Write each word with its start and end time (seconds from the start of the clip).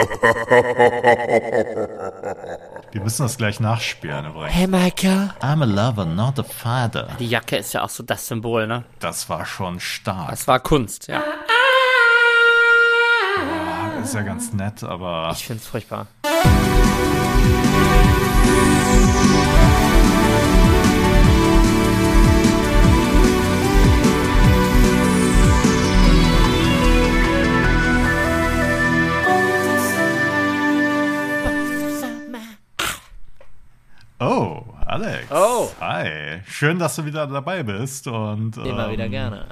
Wir 2.92 3.00
müssen 3.02 3.22
das 3.22 3.36
gleich 3.36 3.60
nachspielen 3.60 4.26
übrigens. 4.26 4.54
Hey 4.54 4.66
Michael. 4.66 5.30
I'm 5.40 5.62
a 5.62 5.66
lover, 5.66 6.04
not 6.04 6.38
a 6.38 6.42
father. 6.42 7.08
Die 7.18 7.28
Jacke 7.28 7.56
ist 7.56 7.72
ja 7.72 7.82
auch 7.82 7.88
so 7.88 8.02
das 8.02 8.26
Symbol, 8.26 8.66
ne? 8.66 8.84
Das 8.98 9.28
war 9.28 9.46
schon 9.46 9.80
stark. 9.80 10.30
Das 10.30 10.46
war 10.48 10.60
Kunst, 10.60 11.08
ja. 11.08 11.22
Das 13.98 14.08
ist 14.08 14.14
ja 14.14 14.22
ganz 14.22 14.52
nett, 14.52 14.82
aber 14.82 15.30
Ich 15.32 15.44
find's 15.44 15.66
furchtbar. 15.66 16.06
Schön, 36.50 36.78
dass 36.78 36.96
du 36.96 37.04
wieder 37.04 37.26
dabei 37.26 37.62
bist 37.62 38.06
und 38.06 38.56
Immer 38.56 38.86
ähm, 38.86 38.92
wieder 38.92 39.08
gerne. 39.08 39.46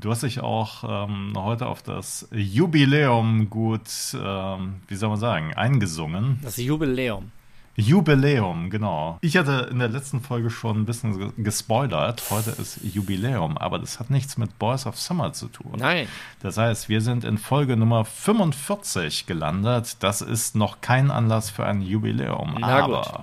Du 0.00 0.10
hast 0.10 0.22
dich 0.22 0.40
auch 0.40 1.08
ähm, 1.08 1.32
heute 1.36 1.66
auf 1.66 1.82
das 1.82 2.28
Jubiläum 2.32 3.48
gut, 3.50 3.88
ähm, 4.14 4.76
wie 4.88 4.94
soll 4.96 5.08
man 5.10 5.18
sagen, 5.18 5.54
eingesungen. 5.54 6.38
Das 6.42 6.56
Jubiläum. 6.56 7.30
Jubiläum, 7.76 8.70
genau. 8.70 9.18
Ich 9.20 9.36
hatte 9.36 9.68
in 9.70 9.78
der 9.78 9.88
letzten 9.88 10.20
Folge 10.20 10.50
schon 10.50 10.78
ein 10.80 10.84
bisschen 10.84 11.16
ge- 11.18 11.30
gespoilert. 11.36 12.24
Heute 12.30 12.50
ist 12.50 12.80
Jubiläum, 12.82 13.56
aber 13.56 13.78
das 13.78 14.00
hat 14.00 14.10
nichts 14.10 14.36
mit 14.36 14.58
Boys 14.58 14.84
of 14.86 14.98
Summer 14.98 15.32
zu 15.32 15.46
tun. 15.46 15.74
Nein. 15.78 16.08
Das 16.42 16.58
heißt, 16.58 16.88
wir 16.88 17.00
sind 17.00 17.22
in 17.22 17.38
Folge 17.38 17.76
Nummer 17.76 18.04
45 18.04 19.26
gelandet. 19.26 19.96
Das 20.00 20.20
ist 20.20 20.56
noch 20.56 20.80
kein 20.80 21.12
Anlass 21.12 21.50
für 21.50 21.64
ein 21.66 21.80
Jubiläum. 21.80 22.56
Na 22.58 22.82
aber, 22.84 23.02
gut. 23.02 23.20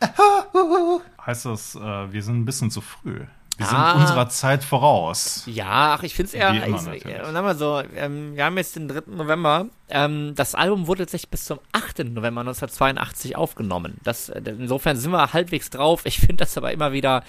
heißt 1.26 1.46
das, 1.46 1.74
äh, 1.74 2.12
wir 2.12 2.22
sind 2.22 2.40
ein 2.40 2.44
bisschen 2.44 2.70
zu 2.70 2.80
früh. 2.80 3.24
Wir 3.58 3.66
sind 3.66 3.76
Ah. 3.78 3.92
unserer 4.00 4.28
Zeit 4.28 4.64
voraus. 4.64 5.42
Ja, 5.46 5.94
ach, 5.96 6.02
ich 6.02 6.14
finde 6.14 6.28
es 6.28 6.34
eher. 6.34 6.52
Ich, 6.54 7.04
wir 7.04 7.54
so, 7.54 7.82
ähm, 7.96 8.34
wir 8.34 8.44
haben 8.44 8.56
jetzt 8.56 8.76
den 8.76 8.88
3. 8.88 9.02
November. 9.14 9.66
Ähm, 9.90 10.32
das 10.34 10.54
Album 10.54 10.86
wurde 10.86 11.02
tatsächlich 11.04 11.30
bis 11.30 11.44
zum 11.44 11.60
8. 11.72 11.98
November 12.04 12.40
1982 12.40 13.36
aufgenommen. 13.36 13.98
Das, 14.04 14.30
äh, 14.30 14.40
insofern 14.46 14.96
sind 14.96 15.10
wir 15.12 15.32
halbwegs 15.34 15.68
drauf. 15.68 16.06
Ich 16.06 16.18
finde 16.18 16.36
das 16.36 16.56
aber 16.56 16.72
immer 16.72 16.92
wieder 16.92 17.24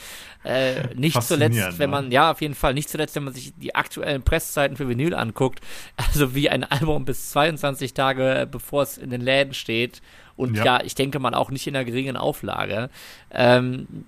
äh, 0.46 0.94
nicht 0.96 1.22
zuletzt, 1.22 1.78
wenn 1.78 1.90
ne? 1.90 1.96
man, 1.96 2.12
ja, 2.12 2.32
auf 2.32 2.42
jeden 2.42 2.56
Fall, 2.56 2.74
nicht 2.74 2.90
zuletzt, 2.90 3.16
wenn 3.16 3.26
man 3.26 3.34
sich 3.34 3.54
die 3.58 3.76
aktuellen 3.76 4.24
Presszeiten 4.24 4.78
für 4.78 4.88
Vinyl 4.88 5.14
anguckt. 5.16 5.60
Also 5.98 6.36
wie 6.36 6.50
ein 6.50 6.64
Album 6.64 7.06
bis 7.06 7.32
22 7.32 7.94
Tage 7.94 8.42
äh, 8.42 8.48
bevor 8.50 8.84
es 8.84 8.98
in 8.98 9.10
den 9.10 9.22
Läden 9.22 9.54
steht. 9.54 10.02
Und 10.36 10.56
Ja. 10.58 10.66
ja, 10.66 10.84
ich 10.84 10.96
denke 10.96 11.20
mal 11.20 11.34
auch 11.36 11.52
nicht 11.52 11.68
in 11.68 11.76
einer 11.76 11.86
geringen 11.86 12.18
Auflage. 12.18 12.90
Ähm, 13.32 14.06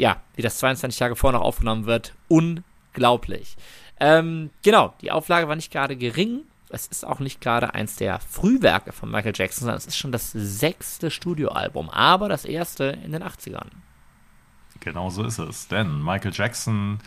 ja, 0.00 0.22
wie 0.34 0.42
das 0.42 0.58
22 0.58 0.98
Tage 0.98 1.14
vorher 1.14 1.38
noch 1.38 1.46
aufgenommen 1.46 1.84
wird, 1.84 2.14
unglaublich. 2.28 3.56
Ähm, 4.00 4.48
genau, 4.62 4.94
die 5.02 5.10
Auflage 5.10 5.46
war 5.46 5.56
nicht 5.56 5.70
gerade 5.70 5.94
gering. 5.94 6.40
Es 6.70 6.86
ist 6.86 7.04
auch 7.04 7.18
nicht 7.18 7.42
gerade 7.42 7.74
eins 7.74 7.96
der 7.96 8.18
Frühwerke 8.18 8.92
von 8.92 9.10
Michael 9.10 9.34
Jackson, 9.36 9.62
sondern 9.62 9.76
es 9.76 9.86
ist 9.86 9.98
schon 9.98 10.12
das 10.12 10.30
sechste 10.32 11.10
Studioalbum, 11.10 11.90
aber 11.90 12.30
das 12.30 12.46
erste 12.46 12.84
in 13.04 13.12
den 13.12 13.22
80ern. 13.22 13.66
Genau 14.78 15.10
so 15.10 15.22
ist 15.24 15.38
es. 15.38 15.68
Denn 15.68 16.02
Michael 16.02 16.32
Jackson, 16.32 17.00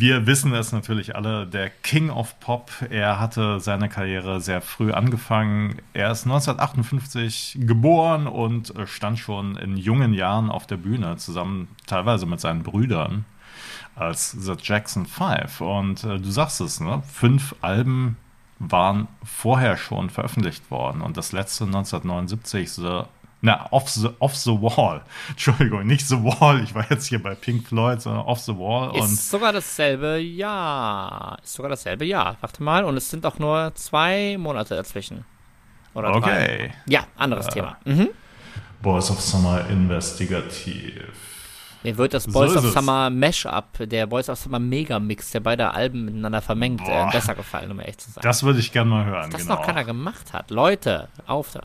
wir 0.00 0.28
wissen 0.28 0.54
es 0.54 0.70
natürlich 0.70 1.16
alle, 1.16 1.44
der 1.44 1.70
King 1.70 2.10
of 2.10 2.38
Pop. 2.38 2.70
Er 2.88 3.18
hatte 3.18 3.58
seine 3.58 3.88
Karriere 3.88 4.40
sehr 4.40 4.60
früh 4.60 4.92
angefangen. 4.92 5.82
Er 5.92 6.12
ist 6.12 6.24
1958 6.24 7.58
geboren 7.62 8.28
und 8.28 8.72
stand 8.84 9.18
schon 9.18 9.56
in 9.56 9.76
jungen 9.76 10.14
Jahren 10.14 10.50
auf 10.50 10.68
der 10.68 10.76
Bühne, 10.76 11.16
zusammen 11.16 11.66
teilweise 11.86 12.26
mit 12.26 12.38
seinen 12.38 12.62
Brüdern 12.62 13.24
als 13.96 14.30
The 14.30 14.54
Jackson 14.62 15.04
Five. 15.04 15.60
Und 15.60 16.04
äh, 16.04 16.20
du 16.20 16.30
sagst 16.30 16.60
es, 16.60 16.78
ne? 16.78 17.02
Fünf 17.12 17.56
Alben 17.60 18.16
waren 18.60 19.08
vorher 19.24 19.76
schon 19.76 20.10
veröffentlicht 20.10 20.70
worden. 20.70 21.00
Und 21.00 21.16
das 21.16 21.32
letzte 21.32 21.64
1979, 21.64 22.70
The 22.70 23.02
na, 23.40 23.68
off 23.70 23.88
the, 23.88 24.08
off 24.18 24.34
the 24.34 24.50
Wall. 24.50 25.02
Entschuldigung, 25.30 25.86
nicht 25.86 26.06
The 26.08 26.16
Wall. 26.16 26.62
Ich 26.62 26.74
war 26.74 26.84
jetzt 26.90 27.06
hier 27.06 27.22
bei 27.22 27.34
Pink 27.34 27.68
Floyd, 27.68 28.02
sondern 28.02 28.22
Off 28.22 28.40
the 28.40 28.56
Wall. 28.56 28.90
Und 28.90 29.04
Ist 29.04 29.30
sogar 29.30 29.52
dasselbe 29.52 30.18
Jahr. 30.18 31.38
Ist 31.42 31.54
sogar 31.54 31.70
dasselbe 31.70 32.04
Jahr. 32.04 32.36
Warte 32.40 32.62
mal. 32.62 32.84
Und 32.84 32.96
es 32.96 33.08
sind 33.08 33.24
auch 33.24 33.38
nur 33.38 33.72
zwei 33.74 34.36
Monate 34.38 34.74
dazwischen. 34.74 35.24
Oder 35.94 36.10
drei. 36.12 36.18
okay. 36.18 36.70
Ja, 36.86 37.06
anderes 37.16 37.46
Thema. 37.46 37.76
Mhm. 37.84 38.08
Boys 38.82 39.10
of 39.10 39.20
Summer 39.20 39.68
investigativ. 39.68 41.04
Mir 41.84 41.96
wird 41.96 42.14
das 42.14 42.24
So 42.24 42.32
Boys 42.32 42.52
ist 42.52 42.64
of. 42.64 42.72
Summer 42.72 43.08
Mashup, 43.08 43.88
der 43.88 44.06
Boys 44.06 44.28
of 44.28 44.38
Summer 44.38 44.58
Megamix, 44.58 45.30
der 45.30 45.40
beide 45.40 45.72
Alben 45.72 46.06
miteinander 46.06 46.42
vermengt, 46.42 46.80
äh, 46.80 46.84
Boah. 46.84 47.10
besser 47.10 47.36
gefallen, 47.36 47.70
um 47.70 47.78
ehrlich 47.78 47.98
zu 47.98 48.10
sein. 48.10 48.22
Das 48.22 48.42
würde 48.42 48.58
ich 48.58 48.72
gerne 48.72 48.90
mal 48.90 49.04
hören. 49.04 49.30
das 49.30 49.42
genau. 49.42 49.56
noch 49.56 49.66
keiner 49.66 49.84
gemacht 49.84 50.32
hat. 50.32 50.50
Leute, 50.50 51.08
auf 51.26 51.52
da. 51.52 51.62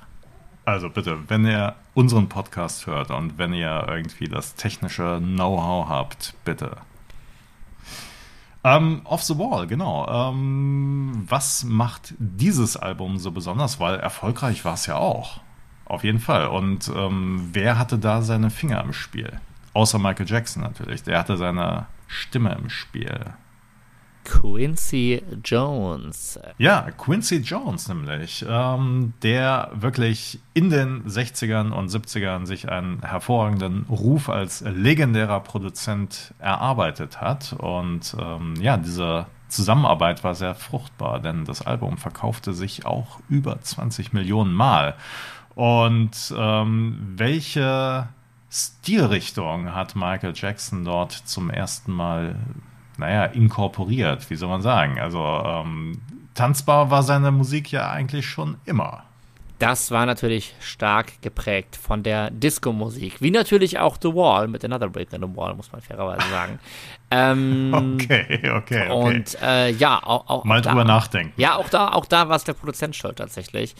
Also 0.65 0.89
bitte, 0.89 1.29
wenn 1.29 1.45
ihr 1.45 1.75
unseren 1.93 2.29
Podcast 2.29 2.87
hört 2.87 3.11
und 3.11 3.37
wenn 3.37 3.53
ihr 3.53 3.85
irgendwie 3.87 4.27
das 4.27 4.55
technische 4.55 5.19
Know-how 5.21 5.89
habt, 5.89 6.33
bitte. 6.45 6.77
Ähm, 8.63 9.01
Off 9.03 9.23
the 9.23 9.37
Wall, 9.37 9.67
genau. 9.67 10.07
Ähm, 10.07 11.25
was 11.27 11.65
macht 11.65 12.13
dieses 12.17 12.77
Album 12.77 13.17
so 13.17 13.31
besonders? 13.31 13.79
Weil 13.81 13.99
erfolgreich 13.99 14.63
war 14.63 14.75
es 14.75 14.85
ja 14.85 14.95
auch. 14.95 15.41
Auf 15.85 16.05
jeden 16.05 16.19
Fall. 16.19 16.47
Und 16.47 16.89
ähm, 16.95 17.49
wer 17.51 17.77
hatte 17.77 17.97
da 17.97 18.21
seine 18.21 18.49
Finger 18.49 18.81
im 18.81 18.93
Spiel? 18.93 19.41
Außer 19.73 19.99
Michael 19.99 20.29
Jackson 20.29 20.63
natürlich. 20.63 21.03
Der 21.03 21.19
hatte 21.19 21.35
seine 21.35 21.87
Stimme 22.07 22.55
im 22.55 22.69
Spiel. 22.69 23.33
Quincy 24.23 25.21
Jones. 25.43 26.39
Ja, 26.57 26.89
Quincy 26.97 27.37
Jones 27.37 27.87
nämlich, 27.87 28.45
ähm, 28.47 29.13
der 29.21 29.71
wirklich 29.73 30.39
in 30.53 30.69
den 30.69 31.03
60ern 31.05 31.71
und 31.71 31.89
70ern 31.89 32.45
sich 32.45 32.69
einen 32.69 33.01
hervorragenden 33.01 33.85
Ruf 33.89 34.29
als 34.29 34.61
legendärer 34.61 35.39
Produzent 35.41 36.33
erarbeitet 36.39 37.21
hat. 37.21 37.53
Und 37.53 38.15
ähm, 38.19 38.55
ja, 38.59 38.77
diese 38.77 39.27
Zusammenarbeit 39.47 40.23
war 40.23 40.35
sehr 40.35 40.55
fruchtbar, 40.55 41.19
denn 41.19 41.45
das 41.45 41.61
Album 41.61 41.97
verkaufte 41.97 42.53
sich 42.53 42.85
auch 42.85 43.19
über 43.29 43.61
20 43.61 44.13
Millionen 44.13 44.53
Mal. 44.53 44.95
Und 45.55 46.33
ähm, 46.35 47.13
welche 47.15 48.07
Stilrichtung 48.49 49.73
hat 49.73 49.95
Michael 49.95 50.33
Jackson 50.35 50.85
dort 50.85 51.11
zum 51.11 51.49
ersten 51.49 51.91
Mal 51.91 52.35
naja, 52.97 53.25
inkorporiert, 53.25 54.29
wie 54.29 54.35
soll 54.35 54.49
man 54.49 54.61
sagen. 54.61 54.99
Also 54.99 55.19
ähm, 55.19 56.01
tanzbar 56.33 56.91
war 56.91 57.03
seine 57.03 57.31
Musik 57.31 57.71
ja 57.71 57.89
eigentlich 57.89 58.25
schon 58.25 58.57
immer. 58.65 59.03
Das 59.63 59.91
war 59.91 60.05
natürlich 60.05 60.53
stark 60.59 61.21
geprägt 61.21 61.77
von 61.77 62.03
der 62.03 62.31
Disco-Musik. 62.31 63.21
Wie 63.21 63.31
natürlich 63.31 63.79
auch 63.79 63.95
The 64.01 64.13
Wall 64.13 64.49
mit 64.49 64.65
Another 64.65 64.89
Brick 64.89 65.13
in 65.13 65.21
the 65.21 65.37
Wall, 65.37 65.55
muss 65.55 65.71
man 65.71 65.79
fairerweise 65.81 66.29
sagen. 66.29 66.59
Ähm, 67.15 67.71
Okay, 68.01 68.49
okay, 68.55 68.89
okay. 68.89 68.89
Und 68.89 69.37
äh, 69.39 69.69
ja, 69.69 70.01
auch, 70.01 70.27
auch 70.27 70.45
Mal 70.45 70.61
drüber 70.61 70.83
da, 70.83 70.95
nachdenken. 70.95 71.31
Ja, 71.39 71.57
auch 71.57 71.69
da, 71.69 71.89
auch 71.89 72.07
da 72.07 72.27
war 72.27 72.37
es 72.37 72.43
der 72.43 72.53
Produzent 72.53 72.95
schuld 72.95 73.17
tatsächlich. 73.17 73.75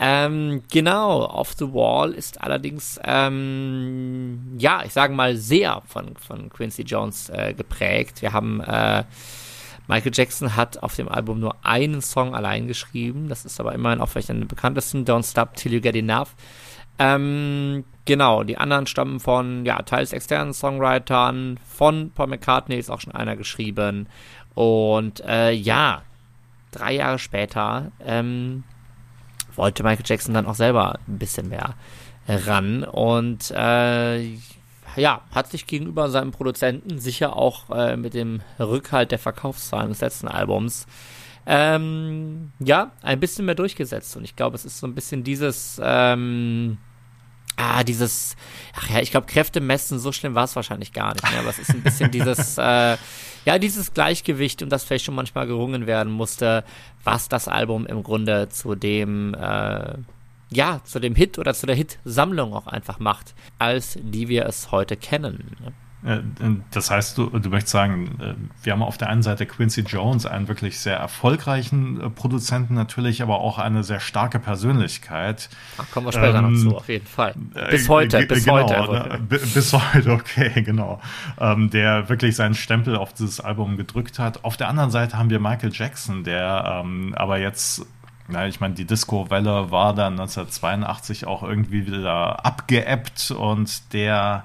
Ähm, 0.00 0.62
genau, 0.72 1.26
Off 1.26 1.52
the 1.58 1.66
Wall 1.66 2.12
ist 2.12 2.40
allerdings, 2.40 2.98
ähm, 3.04 4.56
ja, 4.56 4.84
ich 4.86 4.94
sage 4.94 5.12
mal, 5.12 5.36
sehr 5.36 5.82
von, 5.86 6.16
von 6.16 6.48
Quincy 6.48 6.80
Jones 6.82 7.28
äh, 7.28 7.52
geprägt. 7.52 8.22
Wir 8.22 8.32
haben 8.32 8.62
äh, 8.62 9.04
Michael 9.88 10.12
Jackson 10.14 10.54
hat 10.54 10.82
auf 10.82 10.94
dem 10.94 11.08
Album 11.08 11.40
nur 11.40 11.56
einen 11.64 12.02
Song 12.02 12.34
allein 12.34 12.68
geschrieben. 12.68 13.28
Das 13.28 13.44
ist 13.44 13.58
aber 13.58 13.74
immerhin 13.74 14.00
auch 14.00 14.08
vielleicht 14.08 14.30
einer 14.30 14.40
der 14.40 14.46
bekanntesten, 14.46 15.04
Don't 15.04 15.28
Stop 15.28 15.54
Till 15.54 15.72
You 15.72 15.80
Get 15.80 15.96
Enough. 15.96 16.34
Ähm, 16.98 17.84
genau, 18.04 18.44
die 18.44 18.58
anderen 18.58 18.86
stammen 18.86 19.18
von, 19.18 19.64
ja, 19.64 19.80
teils 19.82 20.12
externen 20.12 20.52
Songwritern, 20.52 21.58
von 21.64 22.10
Paul 22.10 22.26
McCartney 22.26 22.76
ist 22.76 22.90
auch 22.90 23.00
schon 23.00 23.14
einer 23.14 23.36
geschrieben. 23.36 24.08
Und 24.54 25.20
äh, 25.20 25.52
ja, 25.52 26.02
drei 26.70 26.94
Jahre 26.94 27.18
später 27.18 27.90
ähm, 28.04 28.64
wollte 29.54 29.84
Michael 29.84 30.04
Jackson 30.06 30.34
dann 30.34 30.46
auch 30.46 30.54
selber 30.54 30.98
ein 31.08 31.18
bisschen 31.18 31.48
mehr 31.48 31.74
ran 32.28 32.84
und 32.84 33.50
äh, 33.52 34.36
ja, 34.98 35.22
hat 35.30 35.50
sich 35.50 35.66
gegenüber 35.66 36.10
seinem 36.10 36.32
Produzenten 36.32 36.98
sicher 36.98 37.36
auch 37.36 37.70
äh, 37.70 37.96
mit 37.96 38.14
dem 38.14 38.40
Rückhalt 38.58 39.10
der 39.12 39.18
Verkaufszahlen 39.18 39.88
des 39.90 40.00
letzten 40.00 40.28
Albums 40.28 40.86
ähm, 41.50 42.52
ja, 42.60 42.92
ein 43.02 43.18
bisschen 43.20 43.46
mehr 43.46 43.54
durchgesetzt. 43.54 44.16
Und 44.18 44.24
ich 44.24 44.36
glaube, 44.36 44.54
es 44.54 44.66
ist 44.66 44.78
so 44.78 44.86
ein 44.86 44.94
bisschen 44.94 45.24
dieses, 45.24 45.80
ähm, 45.82 46.76
ah, 47.56 47.82
dieses, 47.84 48.36
ach 48.76 48.90
ja, 48.90 49.00
ich 49.00 49.10
glaube, 49.10 49.26
Kräfte 49.26 49.62
messen, 49.62 49.98
so 49.98 50.12
schlimm 50.12 50.34
war 50.34 50.44
es 50.44 50.54
wahrscheinlich 50.54 50.92
gar 50.92 51.14
nicht 51.14 51.28
mehr, 51.30 51.40
aber 51.40 51.48
es 51.48 51.58
ist 51.58 51.70
ein 51.70 51.82
bisschen 51.82 52.10
dieses, 52.10 52.58
äh, 52.58 52.98
ja, 53.46 53.58
dieses 53.58 53.94
Gleichgewicht, 53.94 54.62
um 54.62 54.68
das 54.68 54.84
vielleicht 54.84 55.06
schon 55.06 55.14
manchmal 55.14 55.46
gerungen 55.46 55.86
werden 55.86 56.12
musste, 56.12 56.64
was 57.02 57.30
das 57.30 57.48
Album 57.48 57.86
im 57.86 58.02
Grunde 58.02 58.50
zu 58.50 58.74
dem, 58.74 59.32
äh, 59.32 59.94
ja, 60.50 60.80
zu 60.84 61.00
dem 61.00 61.14
Hit 61.14 61.38
oder 61.38 61.54
zu 61.54 61.66
der 61.66 61.76
Hit-Sammlung 61.76 62.54
auch 62.54 62.66
einfach 62.66 62.98
macht, 62.98 63.34
als 63.58 63.98
die 64.00 64.28
wir 64.28 64.46
es 64.46 64.70
heute 64.70 64.96
kennen. 64.96 65.74
Äh, 66.04 66.20
das 66.70 66.90
heißt, 66.90 67.18
du, 67.18 67.26
du 67.26 67.50
möchtest 67.50 67.72
sagen, 67.72 68.18
äh, 68.20 68.34
wir 68.64 68.72
haben 68.72 68.82
auf 68.82 68.98
der 68.98 69.08
einen 69.08 69.22
Seite 69.22 69.46
Quincy 69.46 69.80
Jones, 69.82 70.26
einen 70.26 70.46
wirklich 70.46 70.78
sehr 70.78 70.96
erfolgreichen 70.96 72.00
äh, 72.00 72.10
Produzenten 72.10 72.74
natürlich, 72.74 73.20
aber 73.20 73.40
auch 73.40 73.58
eine 73.58 73.82
sehr 73.82 74.00
starke 74.00 74.38
Persönlichkeit. 74.38 75.48
Ach, 75.76 75.90
kommen 75.90 76.06
wir 76.06 76.12
später 76.12 76.38
ähm, 76.38 76.52
noch 76.52 76.70
zu, 76.70 76.76
auf 76.76 76.88
jeden 76.88 77.06
Fall. 77.06 77.34
Bis 77.70 77.88
heute, 77.88 78.24
bis 78.26 78.44
genau, 78.44 78.68
heute. 78.68 79.18
Ne, 79.18 79.18
bis 79.28 79.72
heute, 79.72 80.10
okay, 80.12 80.62
genau. 80.62 81.00
Ähm, 81.40 81.70
der 81.70 82.08
wirklich 82.08 82.36
seinen 82.36 82.54
Stempel 82.54 82.96
auf 82.96 83.12
dieses 83.12 83.40
Album 83.40 83.76
gedrückt 83.76 84.18
hat. 84.18 84.44
Auf 84.44 84.56
der 84.56 84.68
anderen 84.68 84.90
Seite 84.90 85.18
haben 85.18 85.30
wir 85.30 85.40
Michael 85.40 85.72
Jackson, 85.72 86.22
der 86.22 86.82
ähm, 86.84 87.12
aber 87.16 87.38
jetzt 87.38 87.86
na, 88.28 88.46
ich 88.46 88.60
meine, 88.60 88.74
die 88.74 88.84
Disco-Welle 88.84 89.70
war 89.70 89.94
dann 89.94 90.12
1982 90.14 91.26
auch 91.26 91.42
irgendwie 91.42 91.86
wieder 91.86 92.44
abgeebbt 92.44 93.30
und 93.30 93.92
der 93.92 94.44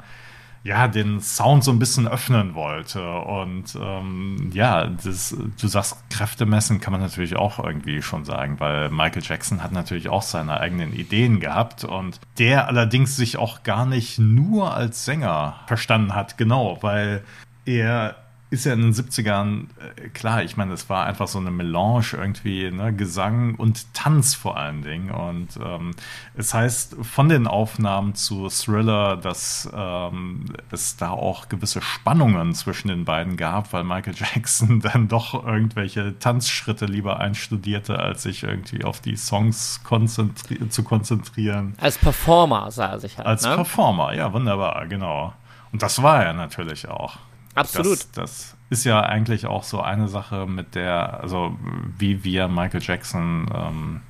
ja, 0.63 0.87
den 0.87 1.19
Sound 1.19 1.65
so 1.65 1.71
ein 1.71 1.79
bisschen 1.79 2.07
öffnen 2.07 2.55
wollte. 2.55 3.05
Und 3.05 3.75
ähm, 3.75 4.49
ja, 4.53 4.85
das, 4.85 5.35
du 5.59 5.67
sagst, 5.67 5.97
Kräfte 6.09 6.45
messen 6.45 6.79
kann 6.79 6.93
man 6.93 7.01
natürlich 7.01 7.35
auch 7.35 7.59
irgendwie 7.59 8.01
schon 8.01 8.23
sagen, 8.23 8.61
weil 8.61 8.89
Michael 8.89 9.23
Jackson 9.23 9.61
hat 9.61 9.73
natürlich 9.73 10.07
auch 10.07 10.21
seine 10.21 10.59
eigenen 10.61 10.93
Ideen 10.93 11.41
gehabt 11.41 11.83
und 11.83 12.21
der 12.39 12.69
allerdings 12.69 13.17
sich 13.17 13.37
auch 13.37 13.63
gar 13.63 13.85
nicht 13.85 14.19
nur 14.19 14.73
als 14.73 15.03
Sänger 15.03 15.55
verstanden 15.67 16.15
hat, 16.15 16.37
genau, 16.37 16.77
weil 16.81 17.23
er 17.65 18.15
ist 18.53 18.65
ja 18.65 18.73
in 18.73 18.81
den 18.81 18.93
70ern, 18.93 19.65
äh, 19.97 20.09
klar, 20.09 20.43
ich 20.43 20.55
meine, 20.57 20.73
es 20.73 20.87
war 20.87 21.07
einfach 21.07 21.27
so 21.27 21.39
eine 21.39 21.49
Melange 21.49 22.13
irgendwie, 22.13 22.69
ne, 22.69 22.93
Gesang 22.93 23.55
und 23.55 23.91
Tanz 23.95 24.35
vor 24.35 24.57
allen 24.57 24.83
Dingen. 24.83 25.09
Und 25.09 25.57
ähm, 25.61 25.91
es 26.35 26.53
heißt 26.53 26.97
von 27.01 27.29
den 27.29 27.47
Aufnahmen 27.47 28.13
zu 28.13 28.47
Thriller, 28.49 29.17
dass 29.17 29.67
ähm, 29.73 30.45
es 30.71 30.95
da 30.97 31.09
auch 31.09 31.49
gewisse 31.49 31.81
Spannungen 31.81 32.53
zwischen 32.53 32.89
den 32.89 33.05
beiden 33.05 33.37
gab, 33.37 33.73
weil 33.73 33.83
Michael 33.83 34.13
Jackson 34.35 34.79
dann 34.79 35.07
doch 35.07 35.45
irgendwelche 35.45 36.17
Tanzschritte 36.19 36.85
lieber 36.85 37.19
einstudierte, 37.19 37.97
als 37.97 38.21
sich 38.23 38.43
irgendwie 38.43 38.83
auf 38.83 39.01
die 39.01 39.15
Songs 39.15 39.81
konzentri 39.83 40.69
zu 40.69 40.83
konzentrieren. 40.83 41.73
Als 41.81 41.97
Performer 41.97 42.69
sah 42.69 42.91
er 42.91 42.99
sich 42.99 43.17
halt. 43.17 43.25
Als 43.25 43.43
ne? 43.43 43.55
Performer, 43.55 44.13
ja, 44.13 44.31
wunderbar, 44.31 44.85
genau. 44.85 45.33
Und 45.71 45.81
das 45.81 46.03
war 46.03 46.23
er 46.23 46.33
natürlich 46.33 46.87
auch. 46.87 47.17
Absolut. 47.55 47.99
Das, 47.99 48.13
das, 48.13 48.55
ist 48.69 48.85
ja 48.85 49.01
eigentlich 49.01 49.45
auch 49.45 49.63
so 49.63 49.81
eine 49.81 50.07
Sache, 50.07 50.47
mit 50.47 50.73
der, 50.73 51.21
also 51.21 51.57
wie 51.97 52.23
wir 52.23 52.47
Michael 52.47 52.81
Jackson 52.81 53.47
ähm, 53.53 54.01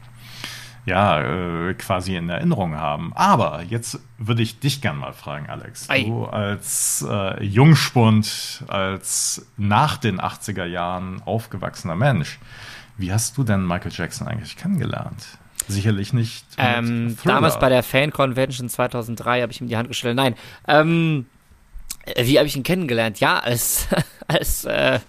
ja 0.85 1.21
äh, 1.21 1.73
quasi 1.73 2.15
in 2.15 2.29
Erinnerung 2.29 2.75
haben. 2.75 3.11
Aber 3.15 3.63
jetzt 3.63 3.99
würde 4.17 4.41
ich 4.41 4.59
dich 4.59 4.81
gern 4.81 4.97
mal 4.97 5.13
fragen, 5.13 5.49
Alex. 5.49 5.89
Ei. 5.89 6.03
Du 6.03 6.25
als 6.25 7.05
äh, 7.07 7.43
Jungspund, 7.43 8.63
als 8.67 9.45
nach 9.57 9.97
den 9.97 10.19
80er 10.19 10.65
Jahren 10.65 11.21
aufgewachsener 11.23 11.95
Mensch, 11.95 12.39
wie 12.97 13.11
hast 13.11 13.37
du 13.37 13.43
denn 13.43 13.65
Michael 13.65 13.91
Jackson 13.93 14.27
eigentlich 14.27 14.55
kennengelernt? 14.55 15.25
Sicherlich 15.67 16.11
nicht. 16.13 16.45
Ähm, 16.57 17.17
damals 17.23 17.57
bei 17.57 17.69
der 17.69 17.83
Fan 17.83 18.11
Convention 18.11 18.67
2003 18.67 19.41
habe 19.41 19.51
ich 19.51 19.61
ihm 19.61 19.67
die 19.67 19.77
Hand 19.77 19.87
gestellt. 19.87 20.17
Nein. 20.17 20.35
Ähm, 20.67 21.25
äh, 21.25 21.32
wie 22.17 22.37
habe 22.37 22.47
ich 22.47 22.55
ihn 22.55 22.63
kennengelernt? 22.63 23.19
Ja, 23.19 23.39
als, 23.39 23.87
als 24.27 24.65
äh, 24.65 24.99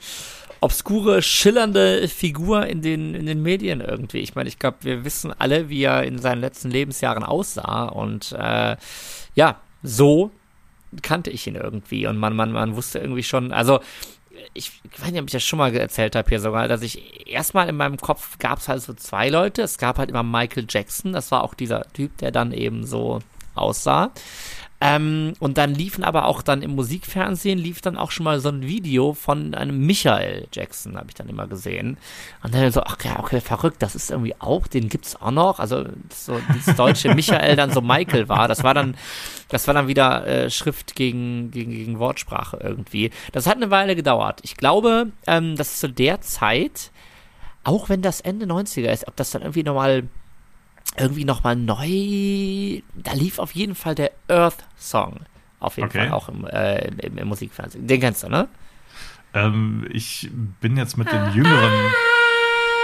obskure, 0.61 1.23
schillernde 1.23 2.09
Figur 2.09 2.67
in 2.67 2.83
den, 2.83 3.15
in 3.15 3.27
den 3.27 3.43
Medien 3.43 3.81
irgendwie. 3.81 4.21
Ich 4.21 4.35
meine, 4.35 4.49
ich 4.49 4.59
glaube, 4.59 4.79
wir 4.81 5.05
wissen 5.05 5.33
alle, 5.39 5.69
wie 5.69 5.83
er 5.83 6.05
in 6.05 6.19
seinen 6.19 6.41
letzten 6.41 6.71
Lebensjahren 6.71 7.23
aussah. 7.23 7.85
Und 7.85 8.33
äh, 8.33 8.77
ja, 9.35 9.61
so 9.83 10.31
kannte 11.03 11.31
ich 11.31 11.47
ihn 11.47 11.57
irgendwie. 11.57 12.07
Und 12.07 12.17
man, 12.17 12.35
man, 12.35 12.53
man 12.53 12.77
wusste 12.77 12.99
irgendwie 12.99 13.23
schon, 13.23 13.53
also 13.53 13.81
ich, 14.53 14.73
ich 14.91 15.01
weiß 15.01 15.11
nicht, 15.11 15.21
ob 15.21 15.27
ich 15.27 15.33
das 15.33 15.43
schon 15.43 15.59
mal 15.59 15.75
erzählt 15.75 16.17
habe 16.17 16.29
hier 16.29 16.41
sogar, 16.41 16.69
dass 16.69 16.83
ich 16.83 17.29
erstmal 17.31 17.69
in 17.69 17.77
meinem 17.77 17.97
Kopf 17.97 18.39
gab 18.39 18.59
es 18.59 18.69
halt 18.69 18.83
so 18.83 18.95
zwei 18.95 19.29
Leute. 19.29 19.63
Es 19.63 19.79
gab 19.79 19.99
halt 19.99 20.11
immer 20.11 20.23
Michael 20.23 20.67
Jackson, 20.69 21.13
das 21.13 21.31
war 21.31 21.43
auch 21.43 21.55
dieser 21.55 21.85
Typ, 21.93 22.17
der 22.19 22.31
dann 22.31 22.53
eben 22.53 22.87
so 22.87 23.21
aussah. 23.55 24.13
Ähm, 24.81 25.35
und 25.39 25.57
dann 25.57 25.75
liefen 25.75 26.05
aber 26.05 26.27
auch 26.27 26.43
dann 26.43 26.61
im 26.61 26.73
Musikfernsehen, 26.75 27.59
lief 27.59 27.81
dann 27.81 27.97
auch 27.97 28.11
schon 28.11 28.25
mal 28.25 28.41
so 28.41 28.49
ein 28.49 28.63
Video 28.63 29.15
von 29.15 29.55
einem 29.55 29.87
Michael 29.87 30.49
Jackson, 30.53 30.97
habe 30.97 31.07
ich 31.09 31.15
dann 31.15 31.29
immer 31.29 31.47
gesehen. 31.47 31.97
Und 32.43 32.55
dann 32.55 32.71
so, 32.71 32.83
ach 32.83 32.97
ja, 33.05 33.19
okay, 33.19 33.41
verrückt, 33.41 33.83
das 33.83 33.95
ist 33.95 34.11
irgendwie 34.11 34.35
auch, 34.41 34.67
den 34.67 34.89
gibt's 34.89 35.17
auch 35.17 35.31
noch. 35.31 35.59
Also 35.59 35.85
so 36.13 36.39
dieses 36.55 36.77
deutsche 36.77 37.15
Michael 37.15 37.57
dann 37.57 37.71
so 37.71 37.81
Michael 37.81 38.29
war. 38.29 38.49
Das 38.49 38.65
war 38.65 38.75
dann, 38.75 38.97
das 39.49 39.67
war 39.67 39.75
dann 39.75 39.89
wieder 39.89 40.27
äh, 40.27 40.51
Schrift 40.51 40.97
gegen, 40.97 41.51
gegen, 41.51 41.71
gegen 41.71 41.99
Wortsprache 41.99 42.59
irgendwie. 42.63 43.11
Das 43.33 43.47
hat 43.47 43.57
eine 43.57 43.71
Weile 43.71 43.97
gedauert. 43.97 44.41
Ich 44.43 44.57
glaube, 44.57 45.13
ähm, 45.27 45.57
das 45.57 45.75
ist 45.75 45.81
zu 45.81 45.89
der 45.89 46.21
Zeit, 46.21 46.91
auch 47.63 47.89
wenn 47.89 48.03
das 48.03 48.21
Ende 48.21 48.45
90er 48.45 48.93
ist, 48.93 49.09
ob 49.09 49.17
das 49.17 49.31
dann 49.31 49.43
irgendwie 49.43 49.63
nochmal 49.63 50.09
irgendwie 50.97 51.25
nochmal 51.25 51.57
neu. 51.57 52.83
Da 52.95 53.13
lief 53.13 53.39
auf 53.39 53.53
jeden 53.53 53.75
Fall 53.75 53.95
der 53.95 54.13
Earth-Song. 54.29 55.21
Auf 55.61 55.77
jeden 55.77 55.89
okay. 55.89 56.09
Fall 56.09 56.13
auch 56.13 56.29
im, 56.29 56.47
äh, 56.47 56.89
im, 56.89 57.19
im, 57.19 57.29
Musikfernsehen. 57.29 57.87
Den 57.87 58.01
kennst 58.01 58.23
du, 58.23 58.29
ne? 58.29 58.49
Ähm, 59.33 59.87
ich 59.91 60.31
bin 60.61 60.77
jetzt 60.77 60.97
mit 60.97 61.11
den 61.11 61.33
jüngeren. 61.33 61.73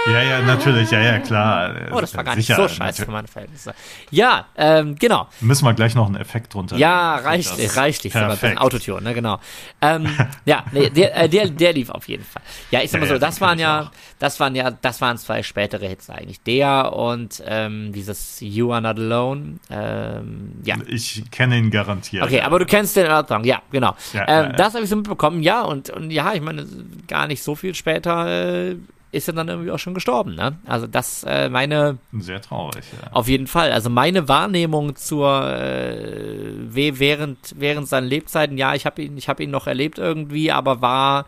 Ja, 0.07 0.21
ja, 0.23 0.41
natürlich, 0.41 0.89
ja, 0.89 0.99
ja, 0.99 1.19
klar. 1.19 1.75
Oh, 1.91 2.01
das 2.01 2.15
war 2.15 2.23
gar 2.23 2.35
Sicher, 2.35 2.57
nicht 2.57 2.69
so 2.69 2.75
scheiße 2.75 3.05
für 3.05 3.11
meine 3.11 3.27
Verhältnisse. 3.27 3.73
Ja, 4.09 4.45
ähm, 4.55 4.95
genau. 4.95 5.27
Müssen 5.41 5.65
wir 5.65 5.73
gleich 5.73 5.93
noch 5.93 6.07
einen 6.07 6.15
Effekt 6.15 6.53
drunter. 6.53 6.75
Ja, 6.77 7.17
reicht, 7.17 7.51
reicht 7.77 8.03
nicht 8.03 8.13
sogar 8.13 8.37
ein 8.41 8.57
Autotune, 8.57 9.01
ne, 9.01 9.13
genau. 9.13 9.39
Ähm, 9.79 10.07
ja, 10.45 10.65
nee, 10.71 10.89
der, 10.89 11.15
äh, 11.15 11.29
der, 11.29 11.49
der 11.49 11.73
lief 11.73 11.89
auf 11.91 12.07
jeden 12.07 12.23
Fall. 12.23 12.41
Ja, 12.71 12.81
ich 12.81 12.89
sag 12.89 12.99
mal 12.99 13.07
so, 13.07 13.19
das 13.19 13.41
waren 13.41 13.59
ja, 13.59 13.91
das 14.17 14.39
waren 14.39 14.55
ja, 14.55 14.71
das 14.71 15.01
waren 15.01 15.17
zwei 15.17 15.43
spätere 15.43 15.87
Hits 15.87 16.09
eigentlich. 16.09 16.41
Der 16.43 16.93
und 16.93 17.41
ähm, 17.45 17.91
dieses 17.93 18.39
You 18.39 18.71
Are 18.71 18.81
Not 18.81 18.97
Alone. 18.97 19.59
Ähm, 19.69 20.53
ja. 20.63 20.77
Ich 20.87 21.29
kenne 21.29 21.57
ihn 21.57 21.69
garantiert. 21.69 22.23
Okay, 22.23 22.41
aber 22.41 22.57
du 22.57 22.65
kennst 22.65 22.95
den 22.95 23.07
Earth 23.07 23.27
Song, 23.27 23.43
ja, 23.43 23.61
genau. 23.71 23.95
Ja, 24.13 24.21
ähm, 24.27 24.27
ja, 24.27 24.53
das 24.53 24.73
habe 24.73 24.83
ich 24.83 24.89
so 24.89 24.95
mitbekommen, 24.95 25.43
ja, 25.43 25.61
und, 25.61 25.91
und 25.91 26.09
ja, 26.09 26.33
ich 26.33 26.41
meine, 26.41 26.65
gar 27.07 27.27
nicht 27.27 27.43
so 27.43 27.55
viel 27.55 27.75
später 27.75 28.71
äh, 28.71 28.75
ist 29.11 29.27
er 29.27 29.33
dann 29.33 29.49
irgendwie 29.49 29.71
auch 29.71 29.79
schon 29.79 29.93
gestorben, 29.93 30.35
ne? 30.35 30.57
Also 30.65 30.87
das, 30.87 31.23
äh, 31.23 31.49
meine... 31.49 31.97
Sehr 32.19 32.41
traurig, 32.41 32.83
ja. 33.01 33.11
Auf 33.11 33.27
jeden 33.27 33.47
Fall. 33.47 33.71
Also 33.71 33.89
meine 33.89 34.29
Wahrnehmung 34.29 34.95
zur, 34.95 35.47
äh, 35.51 36.53
während, 36.69 37.37
während 37.57 37.87
seinen 37.87 38.07
Lebzeiten, 38.07 38.57
ja, 38.57 38.73
ich 38.73 38.85
habe 38.85 39.01
ihn, 39.01 39.17
ich 39.17 39.27
habe 39.27 39.43
ihn 39.43 39.51
noch 39.51 39.67
erlebt 39.67 39.97
irgendwie, 39.97 40.51
aber 40.51 40.81
war 40.81 41.25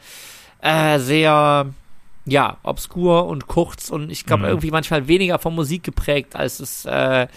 äh, 0.61 0.97
sehr, 0.99 1.65
ja, 2.25 2.57
obskur 2.63 3.25
und 3.27 3.47
kurz 3.47 3.89
und 3.89 4.09
ich 4.09 4.25
glaube 4.25 4.43
mhm. 4.43 4.49
irgendwie 4.49 4.71
manchmal 4.71 5.07
weniger 5.09 5.37
von 5.37 5.53
Musik 5.53 5.83
geprägt, 5.83 6.37
als 6.37 6.61
es, 6.61 6.85
äh, 6.85 7.27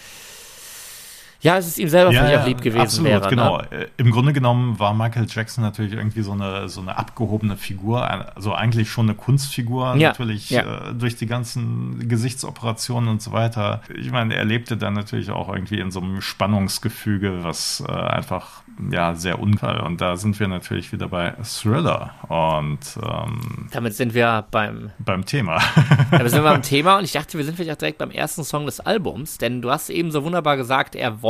ja, 1.41 1.57
es 1.57 1.67
ist 1.67 1.77
ihm 1.77 1.89
selber 1.89 2.11
ja, 2.11 2.19
vielleicht 2.19 2.33
ja, 2.33 2.41
auch 2.41 2.47
lieb 2.47 2.61
gewesen 2.61 2.81
absolut, 2.81 3.09
wäre. 3.09 3.29
Genau. 3.29 3.57
Ne? 3.57 3.67
Äh, 3.71 3.87
Im 3.97 4.11
Grunde 4.11 4.33
genommen 4.33 4.79
war 4.79 4.93
Michael 4.93 5.27
Jackson 5.29 5.63
natürlich 5.63 5.93
irgendwie 5.93 6.21
so 6.21 6.31
eine, 6.31 6.67
so 6.67 6.81
eine 6.81 6.97
abgehobene 6.97 7.57
Figur, 7.57 8.09
also 8.35 8.53
eigentlich 8.53 8.89
schon 8.89 9.07
eine 9.07 9.15
Kunstfigur, 9.15 9.95
ja, 9.97 10.09
natürlich 10.09 10.51
äh, 10.51 10.63
durch 10.97 11.15
die 11.15 11.27
ganzen 11.27 12.09
Gesichtsoperationen 12.09 13.09
und 13.09 13.21
so 13.21 13.31
weiter. 13.31 13.81
Ich 13.95 14.11
meine, 14.11 14.35
er 14.35 14.45
lebte 14.45 14.77
dann 14.77 14.93
natürlich 14.93 15.29
auch 15.29 15.49
irgendwie 15.49 15.79
in 15.79 15.91
so 15.91 16.01
einem 16.01 16.21
Spannungsgefüge, 16.21 17.43
was 17.43 17.83
äh, 17.87 17.91
einfach 17.91 18.63
ja 18.91 19.15
sehr 19.15 19.39
unfall. 19.39 19.81
Und 19.81 20.01
da 20.01 20.17
sind 20.17 20.39
wir 20.39 20.47
natürlich 20.47 20.91
wieder 20.91 21.07
bei 21.07 21.33
Thriller. 21.43 22.15
Und 22.27 22.79
ähm, 23.01 23.67
damit 23.71 23.95
sind 23.95 24.13
wir 24.13 24.45
beim 24.49 24.91
beim 24.99 25.25
Thema. 25.25 25.59
damit 26.11 26.31
sind 26.31 26.43
wir 26.43 26.49
beim 26.49 26.61
Thema 26.63 26.97
und 26.97 27.03
ich 27.03 27.11
dachte, 27.11 27.37
wir 27.37 27.45
sind 27.45 27.55
vielleicht 27.55 27.71
auch 27.71 27.79
direkt 27.79 27.99
beim 27.99 28.11
ersten 28.11 28.43
Song 28.43 28.65
des 28.65 28.79
Albums, 28.79 29.37
denn 29.37 29.61
du 29.61 29.69
hast 29.69 29.89
eben 29.89 30.11
so 30.11 30.23
wunderbar 30.23 30.57
gesagt, 30.57 30.95
er 30.95 31.21
wollte 31.21 31.26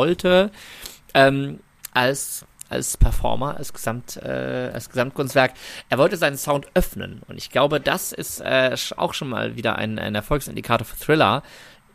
ähm, 1.14 1.60
als 1.94 2.46
als 2.70 2.98
Performer, 2.98 3.56
als, 3.56 3.72
Gesamt, 3.72 4.18
äh, 4.18 4.72
als 4.74 4.90
Gesamtkunstwerk. 4.90 5.54
Er 5.88 5.98
wollte 5.98 6.18
seinen 6.18 6.36
Sound 6.36 6.68
öffnen 6.74 7.22
und 7.30 7.38
ich 7.38 7.50
glaube, 7.50 7.80
das 7.80 8.12
ist 8.12 8.42
äh, 8.42 8.76
auch 8.98 9.14
schon 9.14 9.30
mal 9.30 9.56
wieder 9.56 9.78
ein, 9.78 9.98
ein 9.98 10.16
Erfolgsindikator 10.16 10.86
für 10.86 10.98
Thriller. 10.98 11.44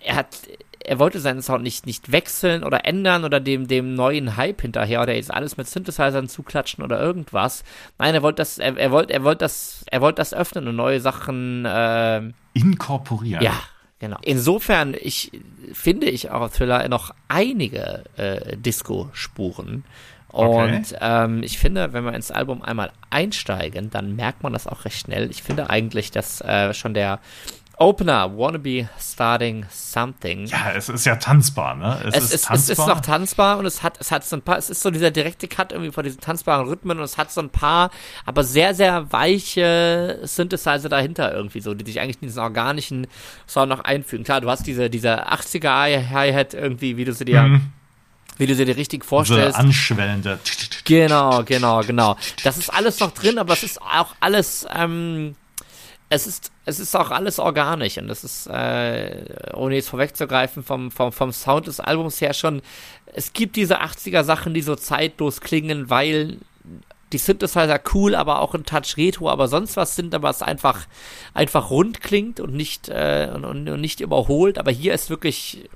Er 0.01 0.17
hat 0.17 0.29
er 0.85 0.99
wollte 0.99 1.21
seinen 1.21 1.43
Sound 1.43 1.63
nicht, 1.63 1.87
nicht 1.87 2.11
wechseln 2.13 2.65
oder 2.65 2.85
ändern 2.85 3.25
oder 3.25 3.41
dem, 3.41 3.69
dem 3.69 3.95
neuen 3.95 4.37
Hype 4.37 4.63
hinterher 4.63 5.03
oder 5.03 5.15
jetzt 5.15 5.33
alles 5.33 5.57
mit 5.57 5.69
Synthesizern 5.69 6.29
zuklatschen 6.29 6.83
oder 6.83 7.01
irgendwas. 7.01 7.65
Nein, 7.99 8.15
er 8.15 8.23
wollte 8.23 8.37
das, 8.37 8.59
er, 8.59 8.77
er 8.77 8.91
wollte, 8.91 9.13
er 9.13 9.23
wollte 9.23 9.39
das, 9.39 9.85
er 9.91 10.01
wollte 10.01 10.17
das 10.17 10.35
öffnen 10.35 10.69
und 10.69 10.77
neue 10.77 11.01
Sachen 11.01 11.65
äh, 11.65 12.23
inkorporieren. 12.55 13.45
Ja, 13.45 13.55
Genau. 14.03 14.19
Insofern, 14.23 14.97
ich 15.01 15.31
finde 15.73 16.11
ich 16.11 16.29
auch 16.33 16.49
Thriller 16.51 16.89
noch 16.89 17.15
einige 17.29 18.03
äh, 18.17 18.57
Disco-Spuren. 18.57 19.85
Und 20.27 20.49
okay. 20.49 20.97
ähm, 21.01 21.45
ich 21.45 21.57
finde, 21.57 21.93
wenn 21.93 22.03
wir 22.03 22.13
ins 22.13 22.33
Album 22.33 22.63
einmal 22.63 22.91
einsteigen, 23.11 23.91
dann 23.91 24.17
merkt 24.17 24.43
man 24.43 24.55
das 24.55 24.67
auch 24.67 24.85
recht 24.87 24.99
schnell. 24.99 25.31
Ich 25.31 25.45
finde 25.45 25.71
eigentlich, 25.71 26.11
dass 26.11 26.41
äh, 26.41 26.75
schon 26.75 26.95
der 26.95 27.21
Opener, 27.79 28.37
Wanna 28.37 28.59
Be 28.59 28.89
Starting 28.99 29.67
Something. 29.71 30.47
Ja, 30.47 30.73
es 30.75 30.89
ist 30.89 31.05
ja 31.05 31.17
tanzbar, 31.17 31.75
ne? 31.75 31.99
Es, 32.07 32.17
es, 32.17 32.35
ist, 32.35 32.51
es, 32.51 32.69
ist, 32.69 32.79
noch 32.79 33.01
tanzbar 33.01 33.59
und 33.59 33.67
es 33.67 33.83
hat, 33.83 34.01
es 34.01 34.11
hat 34.11 34.25
so 34.25 34.37
ein 34.37 34.43
paar, 34.43 34.59
es 34.59 34.71
ist 34.71 34.83
so 34.83 34.91
dieser 34.91 35.11
direkte 35.11 35.49
Cut 35.49 35.73
irgendwie 35.73 35.91
vor 35.91 36.03
diesen 36.03 36.21
tanzbaren 36.21 36.69
Rhythmen 36.69 36.99
und 36.99 37.05
es 37.05 37.19
hat 37.19 37.33
so 37.33 37.41
ein 37.41 37.51
paar, 37.51 37.91
aber 38.27 38.45
sehr, 38.45 38.75
sehr 38.75 39.13
weiche 39.13 40.21
Synthesizer 40.23 40.89
dahinter 40.89 41.35
irgendwie 41.35 41.61
so, 41.61 41.75
die 41.75 41.85
sich 41.85 42.01
eigentlich 42.01 42.23
in 42.23 42.29
diesen 42.29 42.43
organischen 42.43 43.07
Sound 43.49 43.69
noch 43.69 43.81
einfügen. 43.81 44.25
Klar, 44.25 44.41
du 44.41 44.51
hast 44.51 44.67
diese, 44.67 44.91
diese 44.91 45.29
80er 45.29 46.11
Hi-Hat 46.11 46.55
irgendwie, 46.55 46.97
wie 46.97 47.05
du 47.05 47.13
sie 47.13 47.25
dir 47.25 47.43
mhm 47.43 47.73
wie 48.39 48.47
du 48.47 48.55
sie 48.55 48.65
dir 48.65 48.77
richtig 48.77 49.05
vorstellst. 49.05 49.57
So 49.57 49.63
anschwellende. 49.63 50.39
Genau, 50.85 51.45
genau, 51.45 51.83
genau. 51.83 52.17
Das 52.43 52.57
ist 52.57 52.71
alles 52.71 52.99
noch 52.99 53.13
drin, 53.13 53.39
aber 53.39 53.53
es 53.53 53.63
ist 53.63 53.81
auch 53.81 54.15
alles 54.21 54.67
ähm, 54.75 55.37
es 56.13 56.27
ist, 56.27 56.53
es 56.67 56.79
ist 56.79 56.95
auch 56.95 57.11
alles 57.11 57.39
organisch 57.39 57.97
und 57.97 58.07
das 58.07 58.23
ist, 58.23 58.47
äh, 58.47 59.25
ohne 59.55 59.77
jetzt 59.77 59.89
vorwegzugreifen, 59.89 60.63
vom, 60.63 60.91
vom, 60.91 61.11
vom 61.11 61.33
Sound 61.33 61.67
des 61.67 61.81
Albums 61.81 62.21
her 62.21 62.35
schon, 62.35 62.61
es 63.15 63.33
gibt 63.33 63.57
diese 63.57 63.81
80er 63.81 64.23
Sachen, 64.23 64.53
die 64.53 64.61
so 64.61 64.77
zeitlos 64.77 65.41
klingen, 65.41 65.89
weil 65.89 66.37
die 67.13 67.19
Synthesizer 67.19 67.81
cool, 67.95 68.15
aber 68.15 68.41
auch 68.41 68.55
ein 68.55 68.65
Touch 68.65 68.99
Retro, 68.99 69.31
aber 69.31 69.49
sonst 69.49 69.77
was 69.79 69.97
sind, 69.97 70.15
aber 70.15 70.29
es 70.29 70.43
einfach, 70.43 70.87
einfach 71.33 71.71
rund 71.71 72.03
klingt 72.03 72.41
und 72.41 72.53
nicht, 72.53 72.91
äh, 72.91 73.31
und, 73.35 73.45
und 73.47 73.81
nicht 73.81 74.01
überholt, 74.01 74.59
aber 74.59 74.71
hier 74.71 74.93
ist 74.93 75.09
wirklich, 75.09 75.71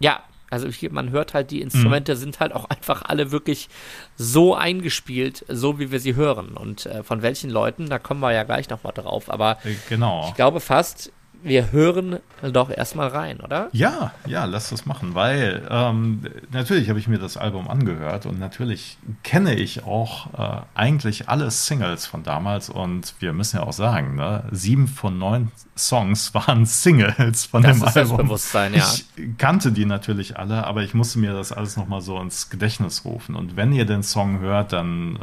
ja, 0.00 0.22
also 0.52 0.68
ich, 0.68 0.90
man 0.90 1.10
hört 1.10 1.32
halt, 1.32 1.50
die 1.50 1.62
Instrumente 1.62 2.14
mhm. 2.14 2.18
sind 2.18 2.40
halt 2.40 2.52
auch 2.52 2.66
einfach 2.66 3.02
alle 3.02 3.32
wirklich 3.32 3.68
so 4.16 4.54
eingespielt, 4.54 5.44
so 5.48 5.78
wie 5.78 5.90
wir 5.90 5.98
sie 5.98 6.14
hören. 6.14 6.50
Und 6.50 6.86
äh, 6.86 7.02
von 7.02 7.22
welchen 7.22 7.48
Leuten, 7.48 7.88
da 7.88 7.98
kommen 7.98 8.20
wir 8.20 8.32
ja 8.32 8.42
gleich 8.42 8.68
nochmal 8.68 8.92
drauf. 8.92 9.30
Aber 9.30 9.58
äh, 9.64 9.74
genau. 9.88 10.26
ich 10.28 10.34
glaube 10.34 10.60
fast, 10.60 11.10
wir 11.42 11.72
hören 11.72 12.18
doch 12.42 12.70
erstmal 12.70 13.08
rein, 13.08 13.40
oder? 13.40 13.68
Ja, 13.72 14.12
ja, 14.26 14.44
lass 14.44 14.70
das 14.70 14.86
machen, 14.86 15.14
weil 15.14 15.66
ähm, 15.70 16.22
natürlich 16.52 16.88
habe 16.88 16.98
ich 16.98 17.08
mir 17.08 17.18
das 17.18 17.36
Album 17.36 17.68
angehört 17.68 18.26
und 18.26 18.38
natürlich 18.38 18.98
kenne 19.22 19.54
ich 19.54 19.84
auch 19.84 20.34
äh, 20.34 20.62
eigentlich 20.74 21.28
alle 21.28 21.50
Singles 21.50 22.06
von 22.06 22.22
damals 22.22 22.70
und 22.70 23.14
wir 23.20 23.32
müssen 23.32 23.56
ja 23.56 23.62
auch 23.62 23.72
sagen, 23.72 24.14
ne, 24.16 24.44
sieben 24.50 24.88
von 24.88 25.18
neun 25.18 25.50
Songs 25.76 26.34
waren 26.34 26.66
Singles 26.66 27.46
von 27.46 27.62
das 27.62 27.78
dem 27.78 27.88
ist 27.88 27.96
Album. 27.96 28.16
Bewusstsein, 28.18 28.74
ja. 28.74 28.86
Ich 29.16 29.38
kannte 29.38 29.72
die 29.72 29.84
natürlich 29.84 30.38
alle, 30.38 30.66
aber 30.66 30.82
ich 30.82 30.94
musste 30.94 31.18
mir 31.18 31.32
das 31.32 31.52
alles 31.52 31.76
nochmal 31.76 32.00
so 32.00 32.20
ins 32.20 32.50
Gedächtnis 32.50 33.04
rufen 33.04 33.34
und 33.34 33.56
wenn 33.56 33.72
ihr 33.72 33.86
den 33.86 34.02
Song 34.02 34.40
hört, 34.40 34.72
dann 34.72 35.18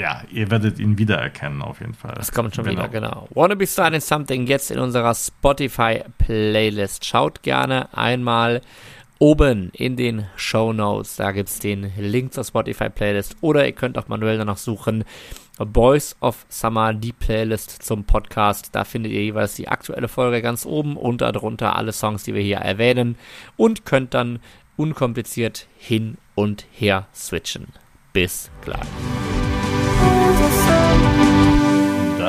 ja, 0.00 0.22
ihr 0.30 0.50
werdet 0.50 0.78
ihn 0.78 0.96
wiedererkennen 0.98 1.62
auf 1.62 1.80
jeden 1.80 1.94
Fall. 1.94 2.14
Das 2.16 2.32
kommt 2.32 2.54
schon 2.54 2.64
genau. 2.64 2.84
wieder, 2.84 2.88
genau. 2.88 3.28
Wanna 3.34 3.54
Be 3.54 3.66
Starting 3.66 4.00
Something 4.00 4.46
jetzt 4.46 4.70
in 4.70 4.78
unserer 4.78 5.14
Spotify-Playlist. 5.14 7.04
Schaut 7.04 7.42
gerne 7.42 7.96
einmal 7.96 8.62
oben 9.18 9.70
in 9.74 9.96
den 9.96 10.26
Show 10.36 10.72
Notes. 10.72 11.16
Da 11.16 11.32
gibt 11.32 11.50
es 11.50 11.58
den 11.58 11.92
Link 11.98 12.32
zur 12.32 12.44
Spotify-Playlist. 12.44 13.36
Oder 13.42 13.66
ihr 13.66 13.72
könnt 13.72 13.98
auch 13.98 14.08
manuell 14.08 14.38
danach 14.38 14.56
suchen. 14.56 15.04
Boys 15.58 16.16
of 16.20 16.46
Summer, 16.48 16.94
die 16.94 17.12
Playlist 17.12 17.82
zum 17.82 18.04
Podcast. 18.04 18.70
Da 18.72 18.84
findet 18.84 19.12
ihr 19.12 19.22
jeweils 19.22 19.56
die 19.56 19.68
aktuelle 19.68 20.08
Folge 20.08 20.40
ganz 20.40 20.64
oben 20.64 20.96
und 20.96 21.20
darunter 21.20 21.76
alle 21.76 21.92
Songs, 21.92 22.24
die 22.24 22.32
wir 22.32 22.42
hier 22.42 22.58
erwähnen. 22.58 23.16
Und 23.58 23.84
könnt 23.84 24.14
dann 24.14 24.38
unkompliziert 24.76 25.66
hin 25.76 26.16
und 26.34 26.64
her 26.72 27.06
switchen. 27.14 27.66
Bis 28.14 28.50
gleich. 28.62 28.88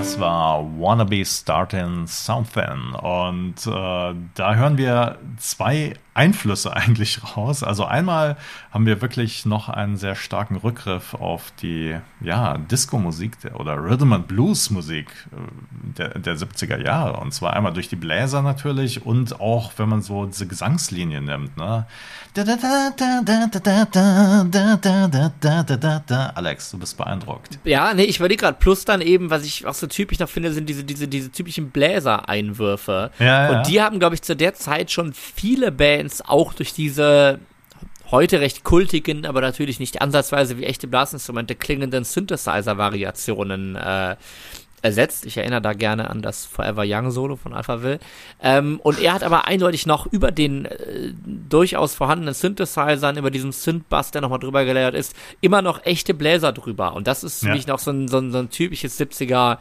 Das 0.01 0.19
war 0.19 0.63
Wannabe 0.79 1.23
Startin' 1.23 2.07
Something. 2.07 2.95
Und 2.95 3.67
äh, 3.67 4.15
da 4.33 4.55
hören 4.55 4.75
wir 4.79 5.19
zwei 5.37 5.93
Einflüsse 6.13 6.75
eigentlich 6.75 7.21
raus. 7.37 7.63
Also 7.63 7.85
einmal 7.85 8.37
haben 8.71 8.85
wir 8.85 9.01
wirklich 9.01 9.45
noch 9.45 9.69
einen 9.69 9.97
sehr 9.97 10.15
starken 10.15 10.57
Rückgriff 10.57 11.13
auf 11.13 11.53
die 11.61 11.95
ja, 12.19 12.57
Disco-Musik 12.57 13.37
oder 13.53 13.77
Rhythm 13.81 14.13
and 14.13 14.27
Blues-Musik 14.27 15.07
äh, 15.07 15.97
der, 15.97 16.19
der 16.19 16.35
70er 16.35 16.83
Jahre. 16.83 17.19
Und 17.19 17.33
zwar 17.33 17.53
einmal 17.53 17.73
durch 17.73 17.87
die 17.87 17.95
Bläser 17.95 18.41
natürlich 18.41 19.05
und 19.05 19.39
auch, 19.39 19.71
wenn 19.77 19.87
man 19.89 20.01
so 20.01 20.25
diese 20.25 20.47
Gesangslinie 20.47 21.21
nimmt. 21.21 21.55
Ne? 21.55 21.85
Alex, 26.35 26.71
du 26.71 26.77
bist 26.77 26.97
beeindruckt. 26.97 27.59
Ja, 27.63 27.93
nee, 27.93 28.03
ich 28.03 28.17
überlege 28.17 28.41
gerade. 28.41 28.57
Plus 28.59 28.85
dann 28.85 29.01
eben, 29.01 29.29
was 29.29 29.45
ich 29.45 29.65
auch 29.65 29.73
so 29.73 29.87
typisch 29.87 30.19
noch 30.19 30.29
finde, 30.29 30.51
sind 30.53 30.67
diese, 30.67 30.83
diese, 30.83 31.07
diese 31.07 31.31
typischen 31.31 31.71
Bläser-Einwürfe. 31.71 33.11
Ja, 33.19 33.25
ja. 33.25 33.57
Und 33.57 33.67
die 33.67 33.81
haben, 33.81 33.99
glaube 33.99 34.15
ich, 34.15 34.21
zu 34.21 34.35
der 34.35 34.53
Zeit 34.53 34.91
schon 34.91 35.13
viele 35.13 35.71
Bands 35.71 36.00
Bands 36.01 36.21
auch 36.21 36.53
durch 36.53 36.73
diese 36.73 37.39
heute 38.09 38.41
recht 38.41 38.63
kultigen, 38.63 39.25
aber 39.25 39.39
natürlich 39.39 39.79
nicht 39.79 40.01
ansatzweise 40.01 40.57
wie 40.57 40.65
echte 40.65 40.87
Blasinstrumente 40.87 41.55
klingenden 41.55 42.03
Synthesizer-Variationen 42.03 43.75
äh, 43.77 44.15
ersetzt. 44.81 45.25
Ich 45.27 45.37
erinnere 45.37 45.61
da 45.61 45.73
gerne 45.73 46.09
an 46.09 46.21
das 46.21 46.45
Forever 46.45 46.83
Young 46.85 47.11
Solo 47.11 47.35
von 47.37 47.53
Alpha 47.53 47.83
Will. 47.83 47.99
Ähm, 48.41 48.81
und 48.83 48.99
er 48.99 49.13
hat 49.13 49.23
aber 49.23 49.45
eindeutig 49.47 49.85
noch 49.85 50.07
über 50.07 50.31
den 50.31 50.65
äh, 50.65 51.13
durchaus 51.15 51.93
vorhandenen 51.93 52.33
Synthesizern, 52.33 53.15
über 53.17 53.31
diesem 53.31 53.51
Synth-Bass, 53.51 54.11
der 54.11 54.21
nochmal 54.21 54.39
drüber 54.39 54.65
gelayert 54.65 54.95
ist, 54.95 55.15
immer 55.39 55.61
noch 55.61 55.85
echte 55.85 56.13
Bläser 56.13 56.51
drüber. 56.51 56.93
Und 56.95 57.07
das 57.07 57.23
ist 57.23 57.41
für 57.41 57.49
ja. 57.49 57.53
mich 57.53 57.67
noch 57.67 57.79
so 57.79 57.91
ein, 57.91 58.07
so 58.07 58.17
ein, 58.17 58.31
so 58.31 58.39
ein 58.39 58.49
typisches 58.49 58.99
70er 58.99 59.59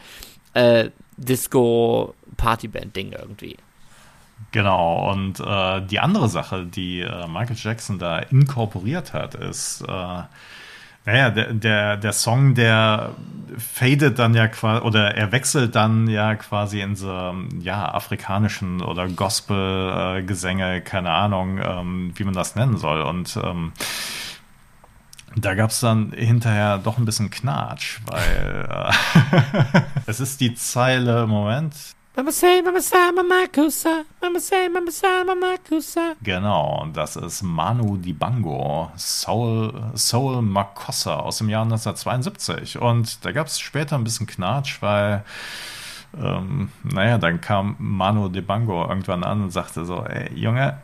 äh, 0.54 0.90
Disco-Partyband-Ding 1.18 3.12
irgendwie. 3.12 3.58
Genau, 4.52 5.10
und 5.12 5.38
äh, 5.38 5.80
die 5.86 6.00
andere 6.00 6.28
Sache, 6.28 6.66
die 6.66 7.00
äh, 7.00 7.28
Michael 7.28 7.56
Jackson 7.56 7.98
da 7.98 8.18
inkorporiert 8.18 9.12
hat, 9.12 9.34
ist, 9.36 9.82
äh, 9.82 10.22
naja, 11.06 11.30
der, 11.30 11.52
der, 11.54 11.96
der 11.96 12.12
Song, 12.12 12.54
der 12.54 13.10
fadet 13.56 14.18
dann 14.18 14.34
ja 14.34 14.48
quasi, 14.48 14.82
oder 14.82 15.14
er 15.14 15.32
wechselt 15.32 15.74
dann 15.76 16.08
ja 16.08 16.34
quasi 16.34 16.80
in 16.80 16.96
so, 16.96 17.34
ja, 17.60 17.94
afrikanischen 17.94 18.82
oder 18.82 19.08
Gospel-Gesänge, 19.08 20.82
keine 20.82 21.10
Ahnung, 21.10 21.58
ähm, 21.62 22.12
wie 22.16 22.24
man 22.24 22.34
das 22.34 22.56
nennen 22.56 22.76
soll. 22.76 23.02
Und 23.02 23.38
ähm, 23.42 23.72
da 25.36 25.54
gab 25.54 25.70
es 25.70 25.80
dann 25.80 26.12
hinterher 26.12 26.78
doch 26.78 26.98
ein 26.98 27.04
bisschen 27.04 27.30
Knatsch, 27.30 28.00
weil 28.06 28.68
äh, 28.68 29.80
es 30.06 30.20
ist 30.20 30.40
die 30.40 30.54
Zeile, 30.54 31.26
Moment, 31.26 31.74
Mama 32.16 32.32
say, 32.32 32.60
Mama 32.60 32.80
say, 32.80 33.12
Mama 33.12 33.46
Kusa. 33.52 34.04
Mama 34.20 34.40
say, 34.40 34.68
Mama 34.68 34.90
say, 34.90 35.22
Mama 35.24 35.56
Kusa. 35.68 36.16
Genau, 36.22 36.88
das 36.92 37.14
ist 37.14 37.42
Manu 37.42 37.96
Dibango, 37.96 38.90
Soul, 38.96 39.92
Soul 39.94 40.42
Makossa 40.42 41.20
aus 41.20 41.38
dem 41.38 41.48
Jahr 41.48 41.62
1972. 41.62 42.78
Und 42.78 43.24
da 43.24 43.30
gab 43.30 43.46
es 43.46 43.60
später 43.60 43.96
ein 43.96 44.02
bisschen 44.02 44.26
Knatsch, 44.26 44.82
weil, 44.82 45.24
ähm, 46.20 46.70
naja, 46.82 47.16
dann 47.16 47.40
kam 47.40 47.76
Manu 47.78 48.28
Dibango 48.28 48.88
irgendwann 48.88 49.22
an 49.22 49.44
und 49.44 49.50
sagte 49.52 49.84
so, 49.84 50.04
ey, 50.04 50.34
Junge, 50.34 50.78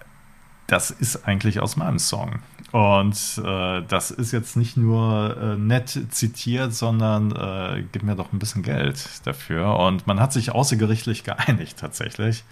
das 0.69 0.93
ist 0.93 1.27
eigentlich 1.27 1.59
aus 1.59 1.77
meinem 1.77 1.99
Song. 1.99 2.39
Und 2.77 3.41
äh, 3.43 3.83
das 3.89 4.11
ist 4.11 4.33
jetzt 4.33 4.55
nicht 4.55 4.77
nur 4.77 5.35
äh, 5.41 5.57
nett 5.57 5.99
zitiert, 6.11 6.75
sondern 6.75 7.33
äh, 7.33 7.83
gib 7.91 8.03
mir 8.03 8.17
doch 8.17 8.35
ein 8.35 8.39
bisschen 8.39 8.63
Geld 8.63 9.03
dafür. 9.25 9.79
Und 9.79 10.07
man 10.07 10.21
hat 10.21 10.35
sich 10.35 10.51
außergerichtlich 10.51 11.25
geeinigt 11.25 11.79
tatsächlich. 11.79 12.45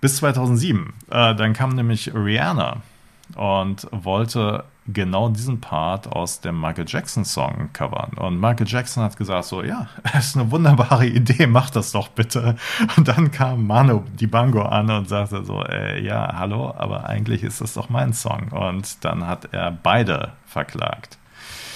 Bis 0.00 0.18
2007. 0.18 0.92
Äh, 1.10 1.34
dann 1.34 1.54
kam 1.54 1.70
nämlich 1.70 2.14
Rihanna 2.14 2.82
und 3.34 3.88
wollte 3.90 4.62
genau 4.86 5.28
diesen 5.28 5.60
Part 5.60 6.08
aus 6.08 6.40
dem 6.40 6.60
Michael 6.60 6.86
Jackson 6.88 7.24
Song 7.24 7.70
covern. 7.72 8.12
Und 8.16 8.40
Michael 8.40 8.66
Jackson 8.66 9.02
hat 9.02 9.16
gesagt 9.16 9.44
so, 9.44 9.62
ja, 9.62 9.88
das 10.12 10.28
ist 10.28 10.36
eine 10.36 10.50
wunderbare 10.50 11.06
Idee, 11.06 11.46
mach 11.46 11.70
das 11.70 11.92
doch 11.92 12.08
bitte. 12.08 12.56
Und 12.96 13.08
dann 13.08 13.30
kam 13.30 13.66
Manu 13.66 14.02
Dibango 14.20 14.62
an 14.62 14.90
und 14.90 15.08
sagte 15.08 15.44
so, 15.44 15.64
äh, 15.64 16.02
ja, 16.02 16.34
hallo, 16.36 16.74
aber 16.76 17.06
eigentlich 17.06 17.42
ist 17.42 17.60
das 17.60 17.74
doch 17.74 17.88
mein 17.88 18.12
Song. 18.12 18.48
Und 18.50 19.04
dann 19.04 19.26
hat 19.26 19.52
er 19.52 19.70
beide 19.70 20.32
verklagt. 20.46 21.18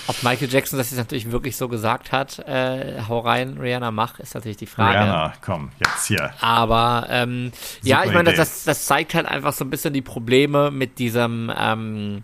Ob 0.09 0.23
Michael 0.23 0.49
Jackson 0.49 0.79
das 0.79 0.91
jetzt 0.91 0.99
natürlich 0.99 1.33
wirklich 1.33 1.57
so 1.57 1.69
gesagt 1.69 2.13
hat, 2.13 2.39
äh, 2.41 3.03
hau 3.09 3.19
rein, 3.19 3.59
Rihanna, 3.59 3.91
mach, 3.91 4.21
ist 4.21 4.35
natürlich 4.35 4.57
die 4.57 4.67
Frage. 4.67 4.99
Rihanna, 4.99 5.33
komm, 5.41 5.71
jetzt 5.85 6.07
hier. 6.07 6.31
Aber 6.41 7.07
ähm, 7.11 7.51
ja, 7.83 8.05
ich 8.05 8.13
meine, 8.13 8.33
das, 8.33 8.63
das 8.65 8.87
zeigt 8.87 9.15
halt 9.15 9.27
einfach 9.27 9.53
so 9.53 9.65
ein 9.65 9.71
bisschen 9.71 9.93
die 9.93 10.03
Probleme 10.03 10.71
mit 10.71 11.01
diesem 11.01 11.53
ähm, 11.57 12.23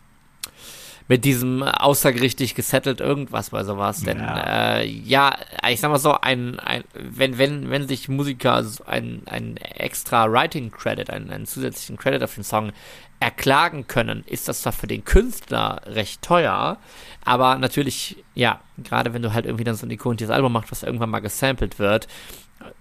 mit 1.09 1.25
diesem 1.25 1.62
außergerichtlich 1.62 2.54
gesettelt 2.54 3.00
irgendwas 3.00 3.50
bei 3.50 3.64
sowas. 3.64 4.02
Denn 4.02 4.18
ja, 4.18 4.76
äh, 4.78 4.87
ja 4.87 5.37
ich 5.68 5.80
sag 5.80 5.90
mal 5.90 5.99
so, 5.99 6.14
ein, 6.21 6.59
ein 6.61 6.85
wenn, 6.94 7.38
wenn, 7.38 7.71
wenn 7.71 7.88
sich 7.88 8.09
Musiker 8.09 8.64
ein, 8.87 9.23
ein 9.26 9.56
extra 9.56 10.30
Writing 10.30 10.71
Credit, 10.71 11.11
einen, 11.11 11.30
einen 11.30 11.47
zusätzlichen 11.47 11.97
Credit 11.97 12.23
auf 12.23 12.35
den 12.35 12.44
Song 12.44 12.73
erklagen 13.21 13.87
können, 13.87 14.25
ist 14.26 14.49
das 14.49 14.62
zwar 14.62 14.73
für 14.73 14.88
den 14.88 15.04
Künstler 15.04 15.80
recht 15.87 16.23
teuer, 16.23 16.78
aber 17.25 17.56
natürlich, 17.56 18.16
ja, 18.35 18.61
gerade 18.78 19.14
wenn 19.14 19.23
du 19.23 19.32
halt 19.32 19.47
irgendwie 19.47 19.64
dann 19.64 19.76
so 19.76 19.87
ein 19.87 19.90
ikonisches 19.90 20.30
Album 20.30 20.52
machst, 20.52 20.73
was 20.73 20.82
irgendwann 20.82 21.11
mal 21.11 21.21
gesampelt 21.21 21.78
wird, 21.78 22.09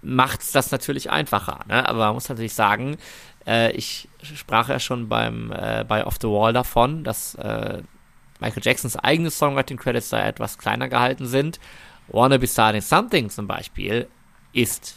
macht's 0.02 0.50
das 0.52 0.72
natürlich 0.72 1.10
einfacher. 1.10 1.60
Ne? 1.68 1.88
Aber 1.88 2.06
man 2.06 2.14
muss 2.14 2.28
natürlich 2.28 2.54
sagen, 2.54 2.96
äh, 3.46 3.72
ich 3.72 4.08
sprach 4.22 4.68
ja 4.68 4.78
schon 4.80 5.08
beim 5.08 5.52
äh, 5.52 5.84
bei 5.86 6.04
Off 6.06 6.18
the 6.20 6.28
Wall 6.28 6.52
davon, 6.52 7.04
dass 7.04 7.34
äh, 7.36 7.82
Michael 8.42 8.62
Jacksons 8.64 8.96
eigene 8.96 9.30
Songwriting-Credits 9.30 10.10
da 10.10 10.26
etwas 10.26 10.58
kleiner 10.58 10.88
gehalten 10.88 11.26
sind. 11.26 11.60
Wanna 12.08 12.38
Be 12.38 12.46
Starting 12.46 12.82
Something 12.82 13.30
zum 13.30 13.46
Beispiel 13.46 14.08
ist 14.52 14.96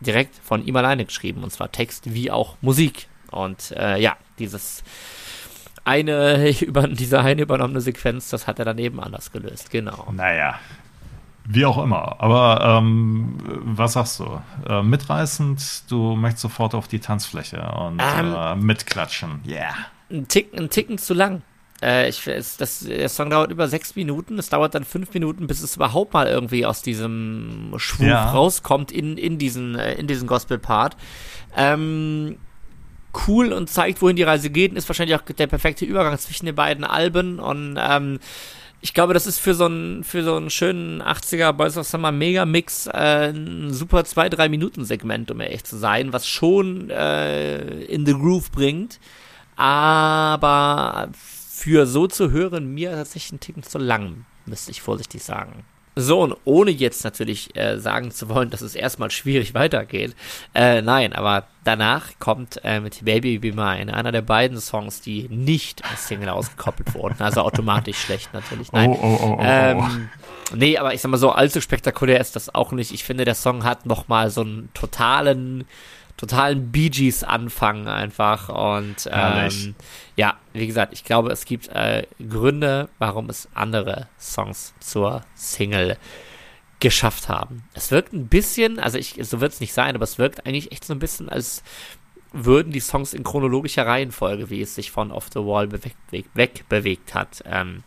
direkt 0.00 0.36
von 0.36 0.64
ihm 0.64 0.76
alleine 0.76 1.04
geschrieben, 1.04 1.42
und 1.42 1.50
zwar 1.50 1.72
Text 1.72 2.12
wie 2.12 2.30
auch 2.30 2.56
Musik. 2.60 3.08
Und 3.30 3.72
äh, 3.72 3.98
ja, 3.98 4.16
dieses 4.38 4.84
eine 5.84 6.50
über 6.60 6.86
diese 6.86 7.20
eine 7.20 7.42
übernommene 7.42 7.80
Sequenz, 7.80 8.28
das 8.28 8.46
hat 8.46 8.58
er 8.58 8.66
dann 8.66 8.78
eben 8.78 9.00
anders 9.00 9.32
gelöst, 9.32 9.70
genau. 9.70 10.12
Naja, 10.12 10.58
wie 11.46 11.64
auch 11.64 11.82
immer. 11.82 12.20
Aber 12.20 12.78
ähm, 12.78 13.36
was 13.64 13.94
sagst 13.94 14.20
du? 14.20 14.40
Äh, 14.68 14.82
mitreißend, 14.82 15.90
du 15.90 16.16
möchtest 16.16 16.42
sofort 16.42 16.74
auf 16.74 16.86
die 16.88 17.00
Tanzfläche 17.00 17.62
und 17.62 18.00
ähm, 18.00 18.34
äh, 18.34 18.54
mitklatschen. 18.56 19.42
Yeah. 19.46 19.74
Ein 20.10 20.28
Ticken, 20.28 20.58
ein 20.58 20.70
Ticken 20.70 20.98
zu 20.98 21.14
lang. 21.14 21.42
Äh, 21.84 22.08
ich, 22.08 22.26
es, 22.26 22.56
das, 22.56 22.80
der 22.80 23.08
Song 23.10 23.28
dauert 23.28 23.50
über 23.50 23.68
sechs 23.68 23.94
Minuten. 23.94 24.38
Es 24.38 24.48
dauert 24.48 24.74
dann 24.74 24.84
fünf 24.84 25.12
Minuten, 25.12 25.46
bis 25.46 25.62
es 25.62 25.76
überhaupt 25.76 26.14
mal 26.14 26.26
irgendwie 26.26 26.64
aus 26.64 26.80
diesem 26.80 27.74
Schwung 27.76 28.08
ja. 28.08 28.30
rauskommt 28.30 28.90
in, 28.90 29.18
in 29.18 29.36
diesen, 29.38 29.74
äh, 29.74 29.94
in 29.94 30.06
diesen 30.06 30.26
Gospel-Part. 30.26 30.96
Ähm, 31.54 32.38
cool 33.26 33.52
und 33.52 33.68
zeigt, 33.68 34.00
wohin 34.00 34.16
die 34.16 34.22
Reise 34.22 34.48
geht, 34.48 34.70
und 34.70 34.78
ist 34.78 34.88
wahrscheinlich 34.88 35.16
auch 35.16 35.22
der 35.22 35.46
perfekte 35.46 35.84
Übergang 35.84 36.18
zwischen 36.18 36.46
den 36.46 36.54
beiden 36.54 36.84
Alben 36.84 37.38
und 37.38 37.78
ähm, 37.78 38.18
ich 38.80 38.92
glaube, 38.92 39.14
das 39.14 39.26
ist 39.26 39.38
für 39.38 39.54
so 39.54 39.64
einen, 39.64 40.04
für 40.04 40.22
so 40.22 40.36
einen 40.36 40.50
schönen 40.50 41.00
80er 41.00 41.52
Boys 41.52 41.78
of 41.78 41.86
Summer 41.86 42.12
Mega-Mix 42.12 42.86
äh, 42.88 43.32
ein 43.32 43.72
super 43.72 44.00
2-3 44.00 44.50
Minuten 44.50 44.84
Segment, 44.84 45.30
um 45.30 45.40
ehrlich 45.40 45.64
zu 45.64 45.78
sein, 45.78 46.12
was 46.12 46.26
schon 46.26 46.90
äh, 46.90 47.84
in 47.84 48.04
the 48.04 48.12
Groove 48.12 48.50
bringt. 48.50 49.00
Aber 49.56 51.08
für 51.54 51.86
so 51.86 52.08
zu 52.08 52.32
hören, 52.32 52.74
mir 52.74 52.90
tatsächlich 52.90 53.32
ein 53.32 53.40
Ticken 53.40 53.62
zu 53.62 53.78
lang, 53.78 54.26
müsste 54.44 54.72
ich 54.72 54.82
vorsichtig 54.82 55.22
sagen. 55.22 55.64
So, 55.94 56.20
und 56.20 56.34
ohne 56.44 56.72
jetzt 56.72 57.04
natürlich 57.04 57.54
äh, 57.54 57.78
sagen 57.78 58.10
zu 58.10 58.28
wollen, 58.28 58.50
dass 58.50 58.60
es 58.60 58.74
erstmal 58.74 59.12
schwierig 59.12 59.54
weitergeht. 59.54 60.16
Äh, 60.52 60.82
nein, 60.82 61.12
aber 61.12 61.46
danach 61.62 62.18
kommt 62.18 62.60
äh, 62.64 62.80
mit 62.80 63.04
Baby 63.04 63.38
Be 63.38 63.52
Mine 63.52 63.94
einer 63.94 64.10
der 64.10 64.22
beiden 64.22 64.58
Songs, 64.58 65.00
die 65.00 65.28
nicht 65.28 65.88
als 65.88 66.08
Single 66.08 66.30
ausgekoppelt 66.30 66.92
wurden. 66.92 67.22
Also 67.22 67.42
automatisch 67.42 67.98
schlecht 68.04 68.34
natürlich. 68.34 68.72
Nein. 68.72 68.90
Oh, 68.90 68.98
oh, 69.00 69.18
oh, 69.22 69.36
oh, 69.38 69.40
ähm, 69.40 70.08
nee, 70.52 70.76
aber 70.76 70.92
ich 70.92 71.02
sag 71.02 71.12
mal 71.12 71.18
so, 71.18 71.30
allzu 71.30 71.60
spektakulär 71.60 72.20
ist 72.20 72.34
das 72.34 72.52
auch 72.52 72.72
nicht. 72.72 72.92
Ich 72.92 73.04
finde, 73.04 73.24
der 73.24 73.36
Song 73.36 73.62
hat 73.62 73.86
nochmal 73.86 74.30
so 74.30 74.40
einen 74.40 74.70
totalen 74.74 75.64
totalen 76.16 76.70
Bee 76.70 76.90
Gees 76.90 77.24
Anfang 77.24 77.88
einfach. 77.88 78.48
Und 78.48 79.08
ähm, 79.10 79.74
ja, 80.16 80.38
wie 80.52 80.66
gesagt, 80.66 80.92
ich 80.92 81.04
glaube, 81.04 81.32
es 81.32 81.44
gibt 81.44 81.68
äh, 81.68 82.06
Gründe, 82.28 82.88
warum 82.98 83.30
es 83.30 83.48
andere 83.54 84.08
Songs 84.18 84.74
zur 84.80 85.22
Single 85.34 85.96
geschafft 86.80 87.28
haben. 87.28 87.64
Es 87.72 87.90
wirkt 87.90 88.12
ein 88.12 88.28
bisschen, 88.28 88.78
also 88.78 88.98
ich, 88.98 89.16
so 89.22 89.40
wird 89.40 89.52
es 89.52 89.60
nicht 89.60 89.72
sein, 89.72 89.94
aber 89.94 90.04
es 90.04 90.18
wirkt 90.18 90.46
eigentlich 90.46 90.72
echt 90.72 90.84
so 90.84 90.92
ein 90.92 90.98
bisschen, 90.98 91.28
als 91.28 91.62
würden 92.32 92.72
die 92.72 92.80
Songs 92.80 93.14
in 93.14 93.22
chronologischer 93.22 93.86
Reihenfolge, 93.86 94.50
wie 94.50 94.60
es 94.60 94.74
sich 94.74 94.90
von 94.90 95.12
Off 95.12 95.28
the 95.32 95.40
Wall 95.40 95.68
wegbewegt 96.34 97.14
hat, 97.14 97.42
ähm, 97.46 97.84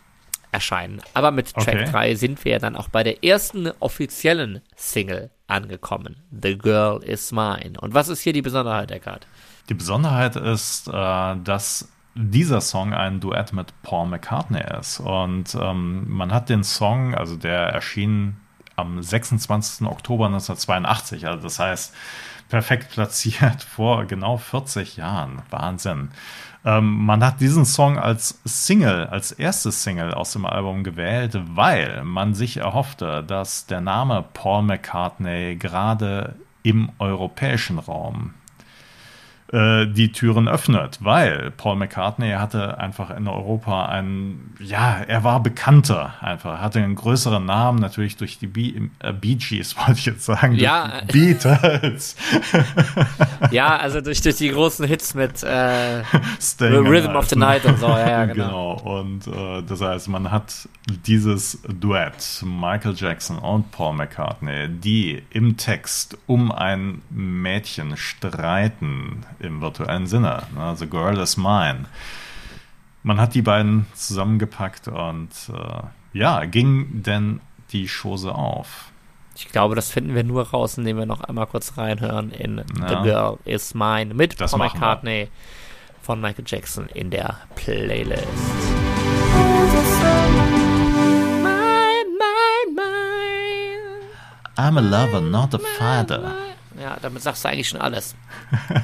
erscheinen. 0.52 1.02
Aber 1.13 1.32
mit 1.32 1.54
Track 1.54 1.82
okay. 1.82 1.92
3 1.92 2.16
sind 2.16 2.44
wir 2.46 2.54
ja 2.54 2.60
dann 2.60 2.76
auch 2.76 2.88
bei 2.88 3.04
der 3.04 3.24
ersten 3.24 3.70
offiziellen 3.80 4.62
Single 4.76 5.30
angekommen. 5.48 6.18
The 6.32 6.58
Girl 6.58 7.02
is 7.04 7.32
Mine. 7.32 7.74
Und 7.80 7.94
was 7.94 8.10
ist 8.10 8.22
hier 8.22 8.34
die 8.34 8.42
Besonderheit, 8.42 8.92
Eckhard? 8.92 9.28
Die 9.70 9.74
Besonderheit 9.74 10.36
ist, 10.36 10.88
äh, 10.88 10.92
dass 11.44 11.90
dieser 12.16 12.62
Song 12.62 12.94
ein 12.94 13.20
Duett 13.20 13.54
mit 13.54 13.74
Paul 13.84 14.08
McCartney 14.08 14.64
ist. 14.80 15.00
Und 15.00 15.56
ähm, 15.60 16.06
man 16.10 16.34
hat 16.34 16.50
den 16.50 16.64
Song, 16.64 17.14
also 17.14 17.36
der 17.36 17.60
erschien 17.60 18.38
am 18.76 19.02
26. 19.02 19.88
Oktober 19.88 20.28
1982, 20.28 21.28
also 21.28 21.42
das 21.42 21.60
heißt 21.60 21.94
perfekt 22.50 22.92
platziert 22.92 23.64
vor 23.76 24.06
genau 24.06 24.38
40 24.38 24.98
Jahren. 24.98 25.42
Wahnsinn. 25.50 26.10
Ähm, 26.66 27.06
man 27.06 27.24
hat 27.24 27.40
diesen 27.40 27.66
Song 27.66 27.98
als 27.98 28.40
Single, 28.44 29.08
als 29.08 29.32
erstes 29.32 29.84
Single 29.84 30.14
aus 30.14 30.34
dem 30.34 30.46
Album 30.46 30.84
gewählt, 30.84 31.40
weil 31.56 32.04
man 32.04 32.34
sich 32.34 32.58
erhoffte, 32.58 33.24
dass 33.24 33.68
der 33.68 33.82
Name 33.82 34.26
Paul 34.34 34.64
McCartney 34.64 35.56
gerade 35.56 36.36
im 36.64 36.90
europäischen 37.00 37.80
Raum 37.80 38.34
äh, 39.52 39.88
die 39.88 40.12
Türen 40.12 40.48
öffnet, 40.48 41.00
weil 41.02 41.52
Paul 41.52 41.78
McCartney 41.78 42.32
hatte 42.32 42.80
einfach 42.80 43.12
in 43.12 43.28
Europa 43.28 43.86
einen, 43.86 44.56
ja, 44.60 44.98
er 45.08 45.24
war 45.24 45.42
bekannter 45.42 46.16
einfach, 46.22 46.60
hatte 46.60 46.80
einen 46.80 46.96
größeren 46.96 47.46
Namen, 47.46 47.80
natürlich 47.80 48.18
durch 48.18 48.40
die 48.40 48.48
Bee, 48.48 48.90
äh, 49.00 49.14
Bee 49.14 49.36
Gees, 49.36 49.78
wollte 49.88 49.94
ich 49.94 50.06
jetzt 50.06 50.26
sagen, 50.26 50.56
ja. 50.56 51.02
Beatles. 51.12 52.18
ja, 53.52 53.78
also 53.78 54.02
durch, 54.02 54.22
durch 54.22 54.36
die 54.36 54.50
großen 54.50 54.86
Hits 54.86 55.14
mit 55.14 55.44
äh, 55.44 56.04
Rhythm 56.60 57.16
of 57.16 57.30
the 57.30 57.38
Night 57.38 57.64
und 57.66 57.80
so, 57.80 57.88
ja, 57.88 58.10
ja 58.10 58.26
genau. 58.34 58.76
genau. 58.76 59.00
Und 59.00 59.28
äh, 59.28 59.64
das 59.64 59.82
heißt, 59.82 60.10
man 60.10 60.32
hat 60.32 60.68
dieses 61.06 61.62
Duett, 61.68 62.44
Michael 62.44 62.96
Jackson 62.96 63.38
und 63.40 63.72
Paul 63.72 63.96
McCartney, 63.96 64.68
die 64.70 65.24
im 65.32 65.58
Text 65.58 66.18
um 66.28 66.52
ein 66.52 67.02
Mädchen 67.10 67.98
streiten, 67.98 69.26
im 69.39 69.62
virtuellen 69.62 70.08
Sinne. 70.08 70.43
Ne? 70.56 70.76
The 70.76 70.88
Girl 70.88 71.17
is 71.19 71.38
Mine. 71.38 71.86
Man 73.04 73.19
hat 73.19 73.36
die 73.36 73.41
beiden 73.41 73.86
zusammengepackt 73.93 74.88
und 74.88 75.30
äh, 75.54 76.17
ja, 76.17 76.45
ging 76.45 77.04
denn 77.04 77.39
die 77.71 77.88
Chose 77.88 78.34
auf? 78.34 78.91
Ich 79.36 79.50
glaube, 79.50 79.76
das 79.76 79.91
finden 79.91 80.15
wir 80.15 80.23
nur 80.23 80.50
raus, 80.50 80.78
indem 80.78 80.97
wir 80.97 81.06
noch 81.06 81.21
einmal 81.21 81.45
kurz 81.45 81.78
reinhören 81.78 82.32
in 82.32 82.63
ja. 82.80 82.89
The 82.89 82.95
Girl 83.04 83.38
is 83.45 83.73
Mine 83.76 84.13
mit 84.13 84.41
das 84.41 84.52
Paul 84.52 84.62
McCartney 84.62 85.30
von 86.02 86.19
Michael 86.19 86.45
Jackson 86.47 86.88
in 86.88 87.12
der 87.12 87.38
Playlist. 87.56 88.26
I'm 94.60 94.76
a 94.76 94.82
lover, 94.82 95.21
not 95.21 95.54
a 95.54 95.60
father. 95.60 96.47
Ja, 96.80 96.98
damit 97.02 97.24
sagst 97.24 97.44
du 97.44 97.50
eigentlich 97.50 97.70
schon 97.70 97.82
alles. 97.82 98.16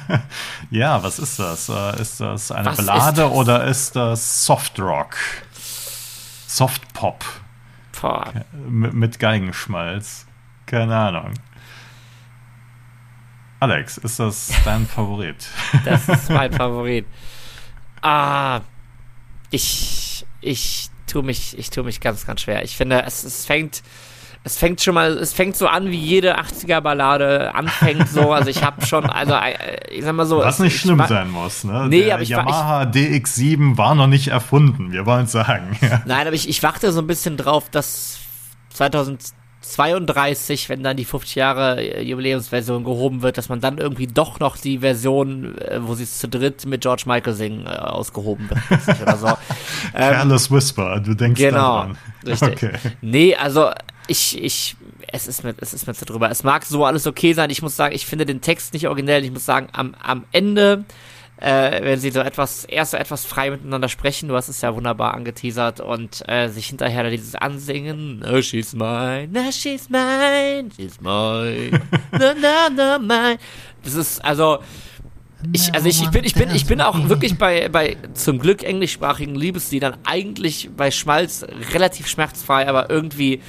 ja, 0.70 1.02
was 1.02 1.18
ist 1.18 1.38
das? 1.38 1.68
Äh, 1.68 2.00
ist 2.00 2.20
das 2.20 2.50
eine 2.50 2.66
was 2.66 2.76
Ballade 2.78 3.10
ist 3.10 3.18
das? 3.18 3.32
oder 3.32 3.64
ist 3.64 3.96
das 3.96 4.44
Softrock? 4.46 5.16
Softpop? 6.46 7.24
Mit, 8.52 8.92
mit 8.92 9.18
Geigenschmalz? 9.18 10.26
Keine 10.66 10.96
Ahnung. 10.96 11.34
Alex, 13.60 13.96
ist 13.98 14.20
das 14.20 14.52
dein 14.64 14.86
Favorit? 14.94 15.46
das 15.84 16.08
ist 16.08 16.30
mein 16.30 16.52
Favorit. 16.52 17.06
Ah, 18.02 18.60
ich, 19.50 20.26
ich 20.40 20.90
tue 21.06 21.22
mich, 21.22 21.56
ich 21.58 21.70
tue 21.70 21.84
mich 21.84 22.00
ganz, 22.00 22.26
ganz 22.26 22.42
schwer. 22.42 22.62
Ich 22.62 22.76
finde, 22.76 23.02
es, 23.02 23.24
es 23.24 23.46
fängt, 23.46 23.82
es 24.46 24.58
fängt 24.58 24.82
schon 24.82 24.92
mal, 24.92 25.16
es 25.16 25.32
fängt 25.32 25.56
so 25.56 25.66
an, 25.66 25.90
wie 25.90 25.98
jede 25.98 26.38
80er-Ballade 26.38 27.54
anfängt, 27.54 28.08
so. 28.10 28.30
Also 28.30 28.50
ich 28.50 28.62
habe 28.62 28.84
schon, 28.84 29.06
also 29.06 29.32
äh, 29.32 29.90
ich 29.90 30.04
sag 30.04 30.14
mal 30.14 30.26
so. 30.26 30.38
Was 30.38 30.58
nicht 30.58 30.78
schlimm 30.78 31.02
sein 31.08 31.30
muss, 31.30 31.64
ne? 31.64 31.86
Nee, 31.88 32.04
Der 32.04 32.14
aber 32.14 32.22
ich 32.22 32.28
Yamaha 32.28 32.82
ich, 32.82 32.88
DX7 32.90 33.78
war 33.78 33.94
noch 33.94 34.06
nicht 34.06 34.28
erfunden, 34.28 34.92
wir 34.92 35.06
wollen 35.06 35.26
sagen. 35.26 35.78
Nein, 36.04 36.26
aber 36.26 36.36
ich, 36.36 36.46
ich 36.46 36.62
warte 36.62 36.92
so 36.92 37.00
ein 37.00 37.06
bisschen 37.06 37.38
drauf, 37.38 37.70
dass 37.70 38.18
2000 38.74 39.32
32, 39.66 40.68
wenn 40.68 40.82
dann 40.82 40.96
die 40.96 41.06
50 41.06 41.36
Jahre 41.36 41.80
äh, 41.80 42.02
Jubiläumsversion 42.02 42.84
gehoben 42.84 43.22
wird, 43.22 43.38
dass 43.38 43.48
man 43.48 43.60
dann 43.60 43.78
irgendwie 43.78 44.06
doch 44.06 44.38
noch 44.38 44.58
die 44.58 44.80
Version, 44.80 45.56
äh, 45.58 45.78
wo 45.80 45.94
sie 45.94 46.02
es 46.02 46.18
zu 46.18 46.28
dritt 46.28 46.66
mit 46.66 46.82
George 46.82 47.04
Michael 47.06 47.32
singen, 47.32 47.66
ausgehoben 47.66 48.50
wird. 48.50 49.00
oder 49.00 49.16
so. 49.16 49.26
ähm, 49.94 50.12
Careless 50.12 50.50
Whisper, 50.50 51.00
du 51.00 51.14
denkst 51.14 51.40
genau, 51.40 51.58
daran. 51.58 51.98
Richtig. 52.26 52.44
Okay. 52.54 52.72
Nee, 53.00 53.34
also 53.34 53.70
ich, 54.06 54.42
ich, 54.42 54.76
es 55.08 55.26
ist 55.26 55.44
mir, 55.44 55.54
es 55.58 55.74
ist 55.74 55.86
mir 55.86 55.94
zu 55.94 56.04
drüber. 56.04 56.30
Es 56.30 56.42
mag 56.42 56.64
so 56.64 56.84
alles 56.84 57.06
okay 57.06 57.32
sein. 57.32 57.50
Ich 57.50 57.62
muss 57.62 57.76
sagen, 57.76 57.94
ich 57.94 58.06
finde 58.06 58.26
den 58.26 58.40
Text 58.40 58.74
nicht 58.74 58.88
originell. 58.88 59.24
Ich 59.24 59.30
muss 59.30 59.44
sagen, 59.44 59.68
am, 59.72 59.94
am 60.02 60.24
Ende 60.32 60.84
äh, 61.36 61.82
wenn 61.82 61.98
sie 61.98 62.10
so 62.10 62.20
etwas, 62.20 62.64
erst 62.64 62.92
so 62.92 62.96
etwas 62.96 63.26
frei 63.26 63.50
miteinander 63.50 63.88
sprechen, 63.88 64.28
du 64.28 64.36
hast 64.36 64.48
es 64.48 64.60
ja 64.60 64.74
wunderbar 64.74 65.14
angeteasert 65.14 65.80
und 65.80 66.22
äh, 66.28 66.48
sich 66.48 66.68
hinterher 66.68 67.10
dieses 67.10 67.34
Ansingen, 67.34 68.20
no, 68.20 68.40
she's 68.40 68.72
mine, 68.72 69.28
no, 69.32 69.50
she's 69.50 69.90
mine, 69.90 70.70
she's 70.76 71.00
mine, 71.00 71.80
no, 72.12 72.34
no, 72.34 72.70
no, 72.74 72.98
mine. 72.98 73.38
Das 73.82 73.94
ist, 73.94 74.24
also, 74.24 74.60
ich, 75.52 75.74
also 75.74 75.88
ich, 75.88 76.02
ich 76.02 76.10
bin, 76.10 76.24
ich 76.24 76.34
bin, 76.34 76.50
ich 76.54 76.66
bin 76.66 76.80
auch 76.80 77.08
wirklich 77.08 77.36
bei, 77.36 77.68
bei 77.68 77.96
zum 78.14 78.38
Glück 78.38 78.62
englischsprachigen 78.62 79.34
Liebesliedern 79.34 79.96
eigentlich 80.04 80.70
bei 80.74 80.90
Schmalz 80.90 81.44
relativ 81.72 82.06
schmerzfrei, 82.06 82.68
aber 82.68 82.88
irgendwie, 82.88 83.42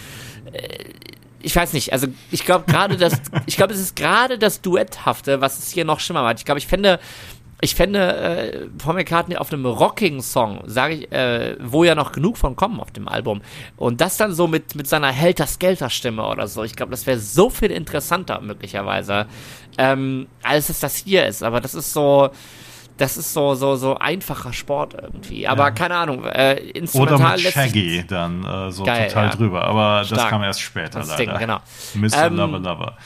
ich 1.46 1.56
weiß 1.56 1.74
nicht, 1.74 1.94
also 1.94 2.08
ich 2.32 2.44
glaube 2.44 2.66
gerade 2.66 2.98
das, 2.98 3.22
ich 3.46 3.56
glaube, 3.56 3.74
es 3.74 3.80
ist 3.80 3.96
gerade 3.96 4.40
das 4.40 4.62
Duetthafte, 4.62 5.42
was 5.42 5.60
es 5.60 5.72
hier 5.72 5.86
noch 5.86 6.00
schlimmer 6.00 6.24
macht. 6.24 6.40
Ich 6.40 6.46
glaube, 6.46 6.58
ich 6.58 6.66
fände, 6.66 7.00
ich 7.62 7.76
fände 7.76 8.00
äh, 8.00 8.68
Paul 8.78 8.96
McCartney 8.96 9.38
auf 9.38 9.54
einem 9.54 9.66
Rocking-Song, 9.66 10.64
sage 10.66 10.96
ich, 10.96 11.12
äh, 11.12 11.56
wo 11.62 11.84
ja 11.84 11.94
noch 11.94 12.12
genug 12.12 12.38
von 12.38 12.56
kommen 12.56 12.80
auf 12.80 12.92
dem 12.92 13.08
Album. 13.08 13.42
Und 13.78 14.02
das 14.02 14.18
dann 14.18 14.34
so 14.34 14.48
mit, 14.48 14.76
mit 14.76 14.88
seiner 14.88 15.12
Helter-Skelter-Stimme 15.12 16.26
oder 16.26 16.48
so. 16.48 16.64
Ich 16.64 16.76
glaube, 16.76 16.92
das 16.92 17.06
wäre 17.06 17.20
so 17.20 17.52
viel 17.52 17.72
interessanter 17.72 18.42
möglicherweise, 18.42 19.28
ähm, 19.78 20.28
als 20.42 20.70
es 20.70 20.80
das 20.80 20.96
hier 20.96 21.28
ist. 21.28 21.44
Aber 21.44 21.62
das 21.62 21.76
ist 21.76 21.94
so, 21.94 22.32
das 22.98 23.18
ist 23.18 23.34
so, 23.34 23.56
so, 23.56 23.76
so 23.76 23.98
einfacher 23.98 24.54
Sport 24.54 24.94
irgendwie. 24.94 25.48
Aber 25.48 25.64
ja. 25.64 25.72
keine 25.72 25.96
Ahnung, 25.96 26.26
äh, 26.26 26.56
instrumental 26.56 27.34
Oder 27.34 27.44
mit 27.44 27.54
Shaggy 27.54 28.06
dann 28.08 28.44
äh, 28.44 28.72
so 28.72 28.84
geil, 28.84 29.08
total 29.08 29.28
ja. 29.28 29.36
drüber. 29.36 29.66
Aber 29.66 30.04
Stark. 30.06 30.22
das 30.22 30.30
kam 30.30 30.44
erst 30.44 30.62
später 30.62 31.00
das 31.00 31.10
leider. 31.10 31.34
Ding, 31.34 31.40
genau. 31.40 31.60
Mr. 31.96 32.28
Ähm, 32.28 32.36
Lover 32.38 32.60
Lover. 32.60 32.98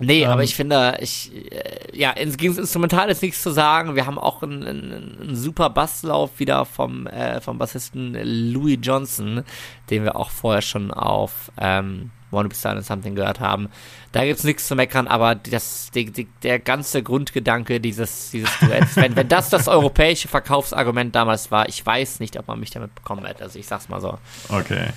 Nee, 0.00 0.22
ähm, 0.22 0.30
aber 0.30 0.42
ich 0.42 0.54
finde, 0.54 0.98
ich, 1.00 1.32
äh, 1.50 1.96
ja, 1.96 2.12
gegen 2.12 2.54
das 2.54 2.58
Instrumental 2.58 3.10
ist 3.10 3.22
nichts 3.22 3.42
zu 3.42 3.50
sagen. 3.50 3.94
Wir 3.94 4.06
haben 4.06 4.18
auch 4.18 4.42
einen, 4.42 4.64
einen, 4.64 5.18
einen 5.20 5.36
super 5.36 5.70
Basslauf 5.70 6.38
wieder 6.38 6.64
vom, 6.64 7.06
äh, 7.06 7.40
vom 7.40 7.58
Bassisten 7.58 8.16
Louis 8.52 8.78
Johnson, 8.80 9.44
den 9.90 10.04
wir 10.04 10.16
auch 10.16 10.30
vorher 10.30 10.62
schon 10.62 10.92
auf 10.92 11.50
ähm, 11.60 12.10
Wanna 12.30 12.48
Be 12.48 12.54
Silent 12.54 12.84
Something 12.84 13.14
gehört 13.14 13.40
haben. 13.40 13.68
Da 14.12 14.24
gibt's 14.24 14.44
nichts 14.44 14.66
zu 14.66 14.74
meckern, 14.74 15.06
aber 15.06 15.34
das, 15.34 15.90
die, 15.94 16.10
die, 16.10 16.28
der 16.42 16.58
ganze 16.58 17.02
Grundgedanke 17.02 17.80
dieses, 17.80 18.30
dieses 18.30 18.50
Duetts, 18.58 18.96
wenn, 18.96 19.16
wenn 19.16 19.28
das 19.28 19.50
das 19.50 19.68
europäische 19.68 20.28
Verkaufsargument 20.28 21.14
damals 21.14 21.50
war, 21.50 21.68
ich 21.68 21.84
weiß 21.84 22.20
nicht, 22.20 22.38
ob 22.38 22.48
man 22.48 22.60
mich 22.60 22.70
damit 22.70 22.94
bekommen 22.94 23.24
hätte. 23.24 23.42
Also 23.42 23.58
ich 23.58 23.66
sag's 23.66 23.88
mal 23.88 24.00
so. 24.00 24.18
Okay. 24.48 24.88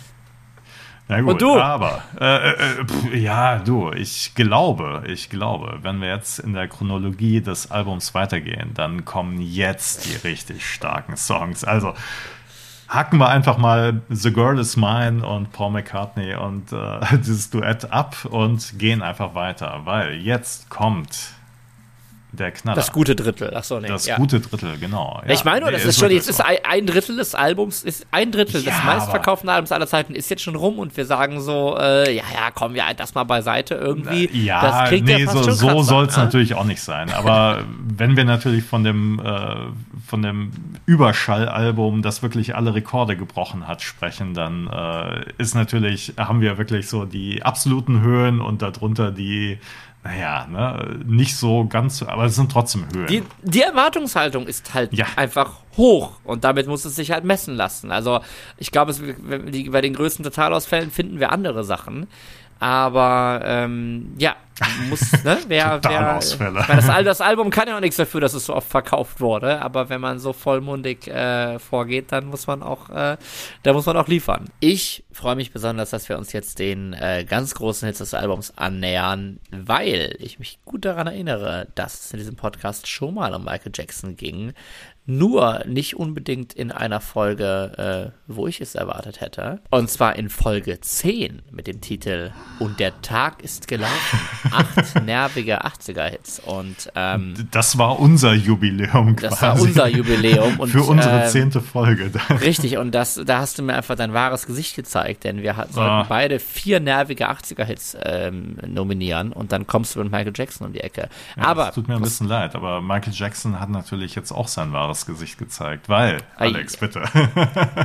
Na 1.12 1.20
gut, 1.20 1.34
Und 1.34 1.42
du? 1.42 1.60
aber 1.60 2.04
äh, 2.22 2.52
äh, 2.52 2.86
pff, 2.86 3.14
ja, 3.14 3.60
du, 3.60 3.92
ich 3.92 4.34
glaube, 4.34 5.04
ich 5.08 5.30
glaube, 5.30 5.80
wenn 5.82 6.00
wir 6.00 6.08
jetzt 6.08 6.40
in 6.40 6.54
der 6.54 6.70
Chronologie 6.70 7.42
des 7.42 7.70
Albums 7.70 8.14
weitergehen, 8.14 8.72
dann 8.76 9.04
kommen 9.04 9.42
jetzt 9.42 10.06
die 10.06 10.26
richtig 10.26 10.66
starken 10.66 11.18
Songs. 11.18 11.66
Also 11.66 11.96
hacken 12.88 13.20
wir 13.20 13.28
einfach 13.28 13.58
mal 13.58 14.00
The 14.08 14.32
Girl 14.32 14.58
Is 14.58 14.78
Mine 14.78 15.28
und 15.28 15.52
Paul 15.52 15.72
McCartney 15.72 16.36
und 16.36 16.72
äh, 16.72 17.00
dieses 17.18 17.50
Duett 17.50 17.92
ab 17.92 18.16
und 18.30 18.80
gehen 18.80 19.02
einfach 19.02 19.36
weiter, 19.36 19.82
weil 19.84 20.14
jetzt 20.14 20.70
kommt 20.70 21.34
der 22.34 22.52
Knaller. 22.52 22.76
Das 22.76 22.92
gute 22.92 23.16
Drittel, 23.16 23.54
achso, 23.54 23.80
nee. 23.80 23.88
Das 23.88 24.06
ja. 24.06 24.16
gute 24.16 24.40
Drittel, 24.40 24.78
genau. 24.78 25.22
Ja. 25.26 25.34
Ich 25.34 25.44
meine, 25.44 25.66
nee, 25.66 25.72
das 25.72 25.86
ist 25.86 26.00
schon, 26.00 26.12
jetzt 26.12 26.30
ist 26.30 26.42
ein 26.42 26.86
Drittel 26.86 27.18
des 27.18 27.36
Albums, 27.36 27.84
ist 27.84 28.08
ein 28.12 28.32
Drittel 28.32 28.62
ja, 28.62 28.72
des 28.72 28.84
meistverkauften 28.84 29.50
Albums 29.50 29.72
aller 29.72 29.88
Zeiten 29.88 30.16
ist 30.16 30.30
jetzt 30.30 30.42
schon 30.42 30.56
rum 30.56 30.80
und 30.80 30.96
wir 30.96 31.06
sagen 31.06 31.42
so, 31.42 31.78
äh, 31.78 32.16
ja, 32.16 32.24
ja, 32.34 32.52
komm, 32.54 32.76
ja, 32.76 32.94
das 32.94 33.14
mal 33.16 33.26
beiseite 33.26 33.76
irgendwie. 33.76 34.30
Ja, 34.32 34.62
das 34.62 34.90
kriegt 34.90 35.08
nee, 35.08 35.26
so, 35.26 35.44
so 35.44 35.82
soll 35.82 36.06
es 36.06 36.16
ne? 36.16 36.24
natürlich 36.24 36.54
auch 36.54 36.64
nicht 36.64 36.82
sein. 36.82 37.12
Aber 37.12 37.64
wenn 37.84 38.16
wir 38.16 38.24
natürlich 38.24 38.64
von 38.64 38.84
dem, 38.84 39.20
äh, 39.20 39.56
von 40.08 40.22
dem 40.22 40.52
Überschallalbum, 40.86 42.02
das 42.02 42.24
wirklich 42.24 42.56
alle 42.56 42.74
Rekorde 42.74 43.18
gebrochen 43.18 43.68
hat, 43.68 43.82
sprechen, 43.82 44.34
dann 44.34 44.68
äh, 44.68 45.26
ist 45.38 45.54
natürlich, 45.54 46.14
haben 46.18 46.40
wir 46.40 46.58
wirklich 46.58 46.88
so 46.88 47.06
die 47.06 47.44
absoluten 47.44 48.02
Höhen 48.02 48.40
und 48.40 48.62
darunter 48.62 49.12
die 49.12 49.60
naja, 50.04 50.48
ne, 50.48 51.00
nicht 51.06 51.36
so 51.36 51.66
ganz, 51.68 52.02
aber 52.02 52.26
es 52.26 52.36
sind 52.36 52.52
trotzdem 52.52 52.88
Höhen. 52.92 53.08
Die, 53.08 53.24
die 53.44 53.62
Erwartungshaltung 53.62 54.48
ist 54.48 54.74
halt 54.74 54.94
ja. 54.94 55.06
einfach 55.16 55.58
hoch 55.78 56.14
und 56.24 56.44
damit 56.44 56.68
muss 56.68 56.86
es 56.86 56.96
sich 56.96 57.12
halt 57.12 57.24
messen 57.24 57.56
lassen. 57.56 57.92
Also 57.92 58.20
ich 58.58 58.72
glaube, 58.72 58.94
bei 58.94 59.82
den 59.82 59.94
größten 59.94 60.24
Totalausfällen 60.24 60.90
finden 60.90 61.20
wir 61.20 61.32
andere 61.32 61.64
Sachen. 61.64 62.08
Aber 62.60 63.42
ähm, 63.44 64.14
ja, 64.18 64.36
muss, 64.90 65.12
ne? 65.24 65.38
Wer, 65.48 65.80
wer, 65.84 66.16
das, 66.16 66.88
das, 67.04 67.22
Album 67.22 67.50
kann 67.50 67.68
ja 67.68 67.78
auch 67.78 67.82
nichts 67.82 67.98
dafür, 67.98 68.22
dass 68.22 68.34
es 68.34 68.46
so 68.46 68.56
oft 68.56 68.68
verkauft 68.68 69.20
wurde, 69.20 69.62
aber 69.62 69.90
wenn 69.90 70.02
man 70.02 70.20
so 70.20 70.34
vollmundig 70.34 71.08
äh, 71.08 71.60
vorgeht, 71.60 72.12
dann 72.12 72.26
muss 72.26 72.48
man 72.48 72.64
auch, 72.64 72.90
äh, 72.90 73.18
da 73.64 73.74
muss 73.74 73.86
man 73.86 73.98
auch 73.98 74.08
liefern. 74.08 74.50
Ich 74.60 75.04
freue 75.12 75.36
mich 75.36 75.52
besonders, 75.52 75.90
dass 75.90 76.10
wir 76.10 76.18
uns 76.18 76.34
jetzt 76.34 76.60
den 76.60 76.94
äh, 76.94 77.26
ganz 77.28 77.56
großen 77.56 77.86
Hits 77.88 78.00
des 78.00 78.14
Albums 78.14 78.58
annähern, 78.58 79.40
weil 79.52 80.16
ich 80.20 80.40
mich 80.40 80.60
gut 80.66 80.86
daran 80.86 81.08
erinnere, 81.08 81.68
dass 81.76 82.06
es 82.06 82.14
in 82.14 82.20
diesem 82.20 82.36
Podcast 82.36 82.88
schon 82.88 83.16
mal 83.16 83.34
um 83.34 83.46
Michael 83.46 83.72
Jackson 83.76 84.16
ging 84.16 84.54
nur 85.06 85.64
nicht 85.66 85.96
unbedingt 85.96 86.54
in 86.54 86.72
einer 86.72 87.02
Folge, 87.02 88.14
äh, 88.16 88.22
wo 88.28 88.48
ich 88.48 88.62
es 88.62 88.76
erwartet 88.76 89.20
hätte. 89.20 89.60
Und 89.70 89.90
zwar 89.90 90.16
in 90.16 90.30
Folge 90.30 90.80
10 90.80 91.42
mit 91.52 91.68
dem 91.68 91.82
Titel 91.82 92.32
Und 92.60 92.80
der 92.80 93.02
Tag 93.02 93.44
ist 93.44 93.68
gelaufen. 93.68 94.20
Acht 94.52 95.04
nervige 95.06 95.66
80er-Hits. 95.66 96.42
Und 96.46 96.92
ähm, 96.96 97.34
das 97.52 97.78
war 97.78 98.00
unser 98.00 98.34
Jubiläum 98.34 99.16
quasi. 99.16 99.30
Das 99.30 99.42
war 99.42 99.60
unser 99.60 99.88
Jubiläum. 99.88 100.60
Und, 100.60 100.70
Für 100.72 100.84
unsere 100.84 101.24
ähm, 101.24 101.30
zehnte 101.30 101.62
Folge. 101.62 102.12
richtig, 102.42 102.78
und 102.78 102.94
das, 102.94 103.20
da 103.26 103.40
hast 103.40 103.60
du 103.60 103.64
mir 103.64 103.76
einfach 103.76 103.96
dein 103.96 104.14
wahres 104.14 104.46
Gesicht 104.46 104.76
gezeigt, 104.76 105.24
denn 105.24 105.42
wir 105.42 105.56
sollten 105.70 105.80
ah. 105.80 106.06
beide 106.08 106.40
vier 106.40 106.80
nervige 106.80 107.30
80er-Hits 107.30 107.98
ähm, 108.04 108.58
nominieren 108.68 109.32
und 109.32 109.52
dann 109.52 109.68
kommst 109.68 109.96
du 109.96 110.00
mit 110.00 110.12
Michael 110.12 110.34
Jackson 110.36 110.68
um 110.68 110.74
die 110.74 110.82
Ecke. 110.82 111.10
Ja, 111.36 111.44
aber. 111.44 111.70
Es 111.70 111.76
tut 111.76 111.88
mir 111.88 111.96
ein 111.96 112.02
bisschen 112.02 112.28
leid, 112.28 112.56
aber 112.56 112.82
Michael 112.82 113.14
Jackson 113.14 113.60
hat 113.60 113.70
natürlich 113.70 114.16
jetzt 114.16 114.32
auch 114.32 114.48
sein 114.48 114.74
wahres 114.74 115.06
Gesicht 115.06 115.38
gezeigt, 115.38 115.90
weil, 115.90 116.18
Alex, 116.38 116.78
bitte. 116.78 117.04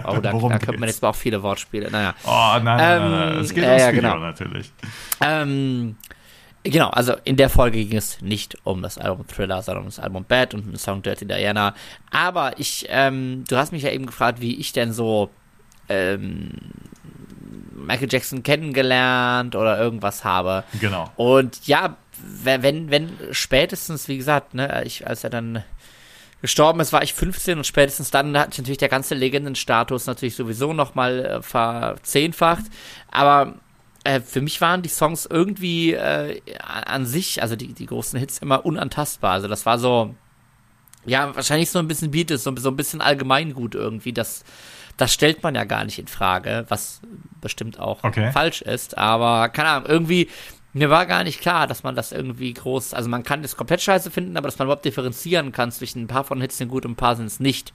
Oh, 0.06 0.18
da, 0.18 0.32
da 0.32 0.58
könnte 0.58 0.78
man 0.78 0.88
jetzt 0.88 1.04
auch 1.04 1.16
viele 1.16 1.42
Wortspiele. 1.42 1.90
Naja. 1.90 2.14
Oh, 2.24 2.58
nein, 2.62 2.64
nein, 2.64 3.02
ähm, 3.02 3.10
nein, 3.10 3.28
nein. 3.28 3.38
Es 3.38 3.54
geht 3.54 3.64
äh, 3.64 3.68
ums 3.68 3.86
Video 3.88 4.00
genau. 4.12 4.18
natürlich. 4.18 4.72
Ähm, 5.20 5.96
genau, 6.70 6.88
also 6.90 7.14
in 7.24 7.36
der 7.36 7.48
Folge 7.48 7.84
ging 7.84 7.98
es 7.98 8.20
nicht 8.20 8.56
um 8.64 8.82
das 8.82 8.98
Album 8.98 9.26
Thriller, 9.26 9.62
sondern 9.62 9.84
um 9.84 9.88
das 9.88 9.98
Album 9.98 10.24
Bad 10.24 10.54
und 10.54 10.66
den 10.66 10.76
Song 10.76 11.02
Dirty 11.02 11.26
Diana. 11.26 11.74
Aber 12.10 12.58
ich, 12.58 12.86
ähm, 12.88 13.44
du 13.48 13.56
hast 13.56 13.72
mich 13.72 13.82
ja 13.82 13.90
eben 13.90 14.06
gefragt, 14.06 14.40
wie 14.40 14.56
ich 14.56 14.72
denn 14.72 14.92
so 14.92 15.30
ähm, 15.88 16.50
Michael 17.74 18.08
Jackson 18.10 18.42
kennengelernt 18.42 19.54
oder 19.54 19.78
irgendwas 19.78 20.24
habe. 20.24 20.64
Genau. 20.80 21.10
Und 21.16 21.66
ja, 21.66 21.96
wenn, 22.22 22.90
wenn 22.90 23.10
spätestens, 23.30 24.08
wie 24.08 24.16
gesagt, 24.16 24.54
ne, 24.54 24.82
ich, 24.84 25.06
als 25.06 25.24
er 25.24 25.30
dann 25.30 25.62
gestorben 26.42 26.80
ist, 26.80 26.92
war 26.92 27.02
ich 27.02 27.14
15 27.14 27.58
und 27.58 27.66
spätestens 27.66 28.10
dann 28.10 28.36
hat 28.38 28.52
sich 28.52 28.62
natürlich 28.62 28.78
der 28.78 28.88
ganze 28.88 29.14
Legendenstatus 29.14 30.06
natürlich 30.06 30.36
sowieso 30.36 30.72
nochmal 30.72 31.24
äh, 31.24 31.42
verzehnfacht. 31.42 32.64
Aber 33.10 33.54
äh, 34.06 34.20
für 34.20 34.40
mich 34.40 34.60
waren 34.60 34.82
die 34.82 34.88
Songs 34.88 35.26
irgendwie 35.26 35.94
äh, 35.94 36.40
an 36.60 37.06
sich, 37.06 37.42
also 37.42 37.56
die, 37.56 37.72
die 37.72 37.86
großen 37.86 38.18
Hits, 38.18 38.38
immer 38.38 38.64
unantastbar. 38.64 39.32
Also 39.32 39.48
das 39.48 39.66
war 39.66 39.78
so, 39.78 40.14
ja, 41.04 41.34
wahrscheinlich 41.34 41.70
so 41.70 41.78
ein 41.80 41.88
bisschen 41.88 42.12
Beatles, 42.12 42.44
so, 42.44 42.54
so 42.56 42.70
ein 42.70 42.76
bisschen 42.76 43.00
allgemeingut 43.00 43.74
irgendwie. 43.74 44.12
Das, 44.12 44.44
das 44.96 45.12
stellt 45.12 45.42
man 45.42 45.54
ja 45.56 45.64
gar 45.64 45.84
nicht 45.84 45.98
in 45.98 46.06
Frage, 46.06 46.66
was 46.68 47.00
bestimmt 47.40 47.80
auch 47.80 48.04
okay. 48.04 48.30
falsch 48.30 48.62
ist. 48.62 48.96
Aber 48.96 49.48
keine 49.48 49.70
Ahnung, 49.70 49.88
irgendwie 49.88 50.28
mir 50.72 50.90
war 50.90 51.06
gar 51.06 51.24
nicht 51.24 51.40
klar, 51.40 51.66
dass 51.66 51.84
man 51.84 51.94
das 51.94 52.12
irgendwie 52.12 52.52
groß, 52.52 52.92
also 52.92 53.08
man 53.08 53.22
kann 53.22 53.40
das 53.40 53.56
komplett 53.56 53.80
scheiße 53.80 54.10
finden, 54.10 54.36
aber 54.36 54.46
dass 54.46 54.58
man 54.58 54.66
überhaupt 54.66 54.84
differenzieren 54.84 55.50
kann 55.50 55.72
zwischen 55.72 56.02
ein 56.02 56.06
paar 56.06 56.24
von 56.24 56.38
Hits 56.38 56.58
sind 56.58 56.68
gut 56.68 56.84
und 56.84 56.92
ein 56.92 56.96
paar 56.96 57.16
sind 57.16 57.26
es 57.26 57.40
nicht. 57.40 57.72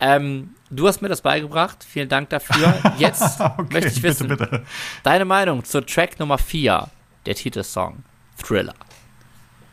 Ähm, 0.00 0.54
du 0.70 0.88
hast 0.88 1.02
mir 1.02 1.08
das 1.08 1.20
beigebracht, 1.20 1.84
vielen 1.86 2.08
Dank 2.08 2.30
dafür. 2.30 2.74
Jetzt 2.98 3.40
okay, 3.40 3.64
möchte 3.70 3.90
ich 3.90 4.02
wissen, 4.02 4.28
bitte, 4.28 4.46
bitte. 4.46 4.64
deine 5.02 5.24
Meinung 5.24 5.64
zur 5.64 5.84
Track 5.84 6.18
Nummer 6.18 6.38
4, 6.38 6.88
der 7.26 7.34
Titelsong, 7.34 8.02
Thriller. 8.42 8.74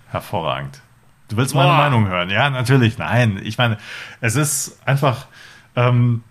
Hervorragend. 0.09 0.81
Du 1.29 1.37
willst 1.37 1.55
meine 1.55 1.69
Boah. 1.69 1.77
Meinung 1.77 2.07
hören? 2.07 2.29
Ja, 2.29 2.49
natürlich. 2.49 2.97
Nein, 2.97 3.39
ich 3.43 3.57
meine, 3.57 3.77
es 4.21 4.35
ist 4.35 4.79
einfach, 4.85 5.27
ähm, 5.75 6.23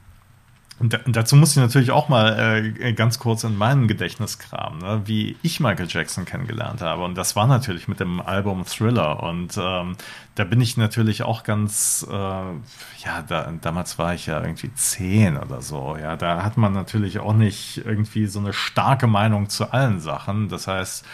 Und 0.79 0.99
dazu 1.07 1.37
muss 1.37 1.53
ich 1.53 1.57
natürlich 1.57 1.91
auch 1.91 2.11
mal 2.11 2.75
äh, 2.79 2.93
ganz 2.93 3.19
kurz 3.19 3.45
in 3.45 3.57
meinen 3.57 3.89
Gedächtnis 3.89 4.39
kramen, 4.39 4.81
ne? 4.81 5.03
wie 5.07 5.37
ich 5.43 5.59
Michael 5.59 5.87
Jackson 5.89 6.27
kennengelernt 6.27 6.83
habe. 6.83 7.03
Und 7.03 7.17
das 7.17 7.35
war 7.35 7.47
natürlich 7.47 7.89
mit 7.89 7.99
dem 7.99 8.21
Album 8.21 8.67
Thriller. 8.67 9.23
Und 9.23 9.57
ähm, 9.59 9.97
da 10.35 10.45
bin 10.45 10.61
ich 10.61 10.77
natürlich 10.77 11.23
auch 11.23 11.45
ganz, 11.45 12.07
äh, 12.11 12.13
ja, 12.13 13.23
da, 13.27 13.55
damals 13.63 13.99
war 13.99 14.13
ich 14.13 14.27
ja 14.27 14.39
irgendwie 14.43 14.73
zehn 14.75 15.39
oder 15.39 15.63
so. 15.63 15.97
Ja, 15.99 16.15
da 16.15 16.43
hat 16.45 16.59
man 16.59 16.75
natürlich 16.75 17.21
auch 17.21 17.33
nicht 17.33 17.79
irgendwie 17.79 18.27
so 18.27 18.39
eine 18.39 18.53
starke 18.53 19.07
Meinung 19.07 19.49
zu 19.49 19.73
allen 19.73 20.01
Sachen. 20.01 20.51
Das 20.51 20.67
heißt, 20.67 21.07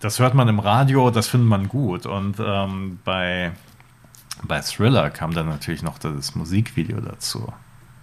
das 0.00 0.18
hört 0.18 0.32
man 0.32 0.48
im 0.48 0.60
Radio, 0.60 1.10
das 1.10 1.28
findet 1.28 1.50
man 1.50 1.68
gut. 1.68 2.06
Und 2.06 2.36
ähm, 2.40 3.00
bei, 3.04 3.52
bei 4.44 4.62
Thriller 4.62 5.10
kam 5.10 5.34
dann 5.34 5.50
natürlich 5.50 5.82
noch 5.82 5.98
das 5.98 6.34
Musikvideo 6.34 7.02
dazu 7.02 7.52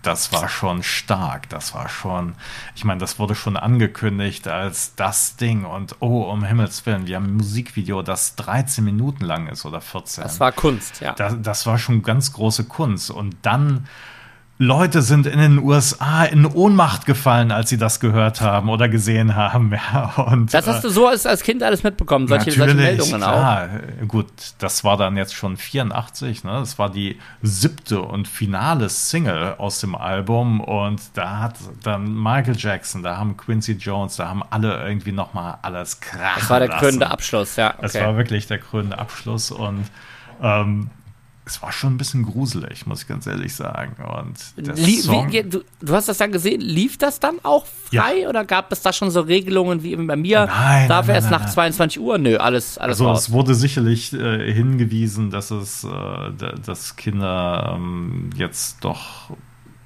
das 0.08 0.32
war 0.32 0.48
schon 0.48 0.84
stark. 0.84 1.50
Das 1.50 1.74
war 1.74 1.90
schon, 1.90 2.36
ich 2.76 2.86
meine, 2.86 3.00
das 3.00 3.20
wurde 3.20 3.36
schon 3.36 3.58
angekündigt 3.58 4.48
als 4.48 4.96
das 4.96 5.36
Ding 5.36 5.66
und 5.66 5.98
oh, 6.00 6.24
um 6.24 6.44
Himmels 6.44 6.86
Willen, 6.86 7.08
wir 7.08 7.18
haben 7.18 7.26
ein 7.26 7.38
Musikvideo, 7.38 8.02
das 8.02 8.36
13 8.36 8.84
Minuten 8.84 9.26
lang 9.26 9.48
ist 9.48 9.66
oder 9.66 9.82
14. 9.82 10.24
Das 10.24 10.40
war 10.40 10.52
Kunst, 10.52 11.02
ja. 11.02 11.14
Das, 11.14 11.36
das 11.42 11.66
war 11.66 11.78
schon 11.78 12.04
ganz 12.04 12.34
große 12.34 12.66
Kunst. 12.66 13.12
Und 13.12 13.36
dann 13.42 13.88
Leute 14.60 15.04
sind 15.04 15.28
in 15.28 15.38
den 15.38 15.60
USA 15.60 16.24
in 16.24 16.48
Ohnmacht 16.48 17.06
gefallen, 17.06 17.52
als 17.52 17.70
sie 17.70 17.78
das 17.78 18.00
gehört 18.00 18.42
haben 18.42 18.70
oder 18.70 18.90
gesehen 18.90 19.36
haben. 19.36 19.68
Ja, 19.94 20.14
und, 20.16 20.54
das 20.54 20.66
hast 20.66 20.84
du 20.84 20.90
so 20.90 21.08
als, 21.08 21.26
als 21.26 21.44
Kind 21.44 21.62
alles 21.62 21.84
mitbekommen, 21.84 22.28
solche, 22.28 22.52
solche 22.52 22.74
Meldungen 22.74 23.18
klar. 23.18 23.70
auch. 24.02 24.08
Gut, 24.08 24.28
das 24.58 24.84
war 24.84 24.98
dann 24.98 25.16
jetzt 25.18 25.36
schon 25.36 25.56
84, 25.56 26.44
ne? 26.44 26.52
Das 26.52 26.80
war 26.80 26.90
die 26.90 27.20
siebte 27.42 28.02
und 28.02 28.28
finale 28.28 28.90
Single 28.90 29.56
aus 29.58 29.80
dem 29.80 29.96
Album 29.96 30.62
und 30.62 31.02
da 31.14 31.40
hat 31.40 31.56
dann 31.84 32.14
Michael 32.22 32.56
Jackson, 32.58 33.04
da 33.04 33.18
haben 33.18 33.38
Quincy 33.38 33.74
Jones, 33.74 34.16
da 34.16 34.28
haben 34.30 34.44
alle 34.50 34.84
irgendwie 34.88 35.12
nochmal 35.12 35.60
alles 35.62 36.00
krass. 36.00 36.40
Das 36.40 36.50
war 36.50 36.60
der 36.60 36.70
krönende 36.70 37.10
Abschluss, 37.10 37.56
ja. 37.56 37.70
Okay. 37.70 37.82
Das 37.82 37.96
war 37.96 38.18
wirklich 38.18 38.48
der 38.48 38.58
krönende 38.58 38.98
Abschluss 38.98 39.52
und 39.52 39.86
ähm, 40.42 40.90
es 41.48 41.62
war 41.62 41.72
schon 41.72 41.94
ein 41.94 41.98
bisschen 41.98 42.24
gruselig, 42.24 42.86
muss 42.86 43.04
ich 43.04 43.08
ganz 43.08 43.26
ehrlich 43.26 43.56
sagen. 43.56 43.96
Und 44.04 44.36
Lie 44.78 45.02
wie, 45.08 45.44
du, 45.44 45.64
du, 45.80 45.94
hast 45.94 46.10
das 46.10 46.18
dann 46.18 46.32
gesehen, 46.32 46.60
lief 46.60 46.98
das 46.98 47.20
dann 47.20 47.38
auch 47.44 47.66
frei 47.66 48.22
ja. 48.22 48.30
oder 48.30 48.44
gab 48.44 48.72
es 48.72 48.82
da 48.82 48.92
schon 48.92 49.12
so 49.12 49.22
Regelungen 49.22 49.82
wie 49.82 49.96
bei 49.96 50.18
mir? 50.18 50.48
Nein. 50.48 50.90
Darf 50.90 51.08
nein, 51.08 51.16
erst 51.16 51.32
nein, 51.32 51.40
nach 51.40 51.46
nein. 51.46 51.54
22 51.54 52.02
Uhr? 52.02 52.18
Nö, 52.18 52.38
alles, 52.38 52.78
alles 52.78 52.98
Also 53.00 53.08
raus. 53.08 53.22
es 53.22 53.32
wurde 53.32 53.56
sicherlich 53.56 54.12
äh, 54.14 54.52
hingewiesen, 54.52 55.32
dass 55.32 55.52
es, 55.52 55.86
äh, 55.86 55.90
dass 56.66 56.96
Kinder 56.98 57.76
ähm, 57.78 58.30
jetzt 58.36 58.84
doch 58.84 59.32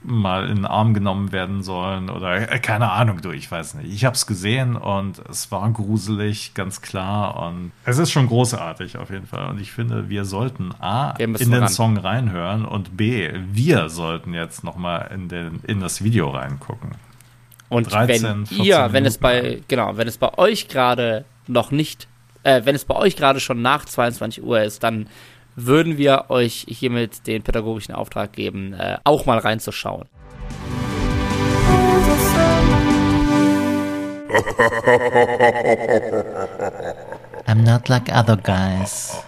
mal 0.04 0.50
in 0.50 0.58
den 0.58 0.66
Arm 0.66 0.94
genommen 0.94 1.32
werden 1.32 1.62
sollen 1.64 2.10
oder 2.10 2.52
äh, 2.52 2.60
keine 2.60 2.92
Ahnung, 2.92 3.22
du, 3.22 3.32
ich 3.32 3.52
weiß 3.52 3.76
nicht. 3.76 3.94
Ich 3.94 4.06
habe 4.06 4.16
es 4.16 4.26
gesehen 4.26 4.76
und 4.76 5.20
es 5.30 5.52
war 5.52 5.70
gruselig, 5.72 6.54
ganz 6.54 6.82
klar 6.82 7.38
und 7.48 7.72
es 7.86 7.98
ist 7.98 8.12
schon 8.12 8.28
großartig 8.28 8.98
auf 8.98 9.10
jeden 9.12 9.28
Fall 9.28 9.50
und 9.50 9.62
ich 9.62 9.72
finde, 9.72 10.10
wir 10.10 10.26
sollten 10.26 10.74
A, 10.80 11.12
in 11.12 11.34
den 11.34 11.54
ran. 11.54 11.70
Song 11.70 11.98
reinhören 11.98 12.66
und 12.66 12.98
B, 12.98 13.30
wir 13.52 13.90
sollten 13.90 14.34
jetzt 14.34 14.64
nochmal 14.64 15.12
in, 15.14 15.62
in 15.68 15.80
das 15.80 16.04
Video 16.04 16.30
reingucken. 16.30 16.92
Und 17.70 17.92
13, 17.92 18.48
wenn 18.50 18.64
ihr, 18.66 18.90
wenn 18.92 19.06
es 19.06 19.18
bei, 19.18 19.62
genau, 19.68 19.96
wenn 19.96 20.08
es 20.08 20.18
bei 20.18 20.38
euch 20.38 20.68
gerade 20.68 21.24
noch 21.48 21.72
nicht, 21.72 22.08
äh, 22.44 22.62
wenn 22.66 22.76
es 22.76 22.84
bei 22.86 22.96
euch 22.96 23.16
gerade 23.16 23.40
schon 23.40 23.62
nach 23.62 23.86
22 23.86 24.44
Uhr 24.44 24.62
ist, 24.62 24.84
dann 24.84 25.08
würden 25.56 25.98
wir 25.98 26.26
euch 26.30 26.66
hiermit 26.68 27.28
den 27.28 27.44
pädagogischen 27.44 27.94
Auftrag 27.94 28.34
geben, 28.34 28.74
äh, 28.74 28.98
auch 29.04 29.26
mal 29.26 29.38
reinzuschauen. 29.38 30.08
I'm 37.48 37.64
not 37.64 37.90
like 37.90 38.10
other 38.12 38.38
guys. 38.38 39.24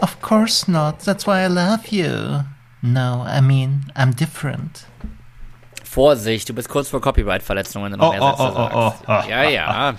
Of 0.00 0.20
course 0.22 0.70
not. 0.70 1.00
That's 1.00 1.26
why 1.26 1.44
I 1.44 1.48
love 1.48 1.90
you. 1.90 2.44
No, 2.82 3.24
I 3.26 3.40
mean, 3.40 3.92
I'm 3.94 4.14
different. 4.16 4.86
Vorsicht, 5.84 6.48
du 6.48 6.54
bist 6.54 6.68
kurz 6.68 6.88
vor 6.88 7.00
Copyright-Verletzungen. 7.00 8.00
Oh, 8.00 8.14
oh, 8.18 8.34
oh, 8.38 8.70
oh, 8.72 8.94
oh, 9.06 9.22
Ja, 9.28 9.42
ja. 9.42 9.94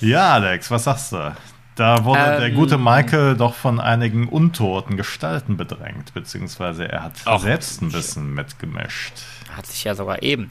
Ja, 0.00 0.32
Alex, 0.34 0.70
was 0.70 0.84
sagst 0.84 1.12
du? 1.12 1.36
Da 1.76 2.04
wurde 2.04 2.20
ähm, 2.20 2.40
der 2.40 2.50
gute 2.50 2.78
Michael 2.78 3.36
doch 3.36 3.54
von 3.54 3.80
einigen 3.80 4.28
untoten 4.28 4.96
Gestalten 4.96 5.56
bedrängt, 5.56 6.14
beziehungsweise 6.14 6.88
er 6.88 7.02
hat 7.02 7.26
auch 7.26 7.40
selbst 7.40 7.82
ein 7.82 7.90
bisschen 7.90 8.32
mitgemischt. 8.32 9.14
Hat 9.56 9.66
sich 9.66 9.82
ja 9.84 9.94
sogar 9.94 10.22
eben. 10.22 10.50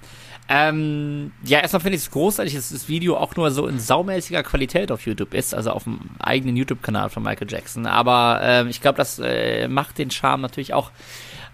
Ähm, 0.50 1.32
ja, 1.44 1.60
erstmal 1.60 1.80
finde 1.80 1.96
ich 1.96 2.04
es 2.04 2.12
großartig, 2.12 2.54
dass 2.54 2.70
das 2.70 2.90
Video 2.90 3.16
auch 3.16 3.36
nur 3.38 3.50
so 3.52 3.68
in 3.68 3.80
saumäßiger 3.80 4.44
Qualität 4.44 4.92
auf 4.92 5.06
YouTube 5.06 5.34
ist, 5.34 5.56
also 5.56 5.72
auf 5.72 5.86
dem 5.86 6.02
eigenen 6.20 6.58
YouTube-Kanal 6.58 7.10
von 7.10 7.24
Michael 7.24 7.50
Jackson. 7.50 7.86
Aber 7.86 8.42
ähm, 8.44 8.68
ich 8.68 8.82
glaube, 8.82 8.98
das 8.98 9.20
äh, 9.20 9.70
macht 9.70 9.98
den 9.98 10.12
Charme 10.12 10.42
natürlich 10.42 10.74
auch 10.74 10.92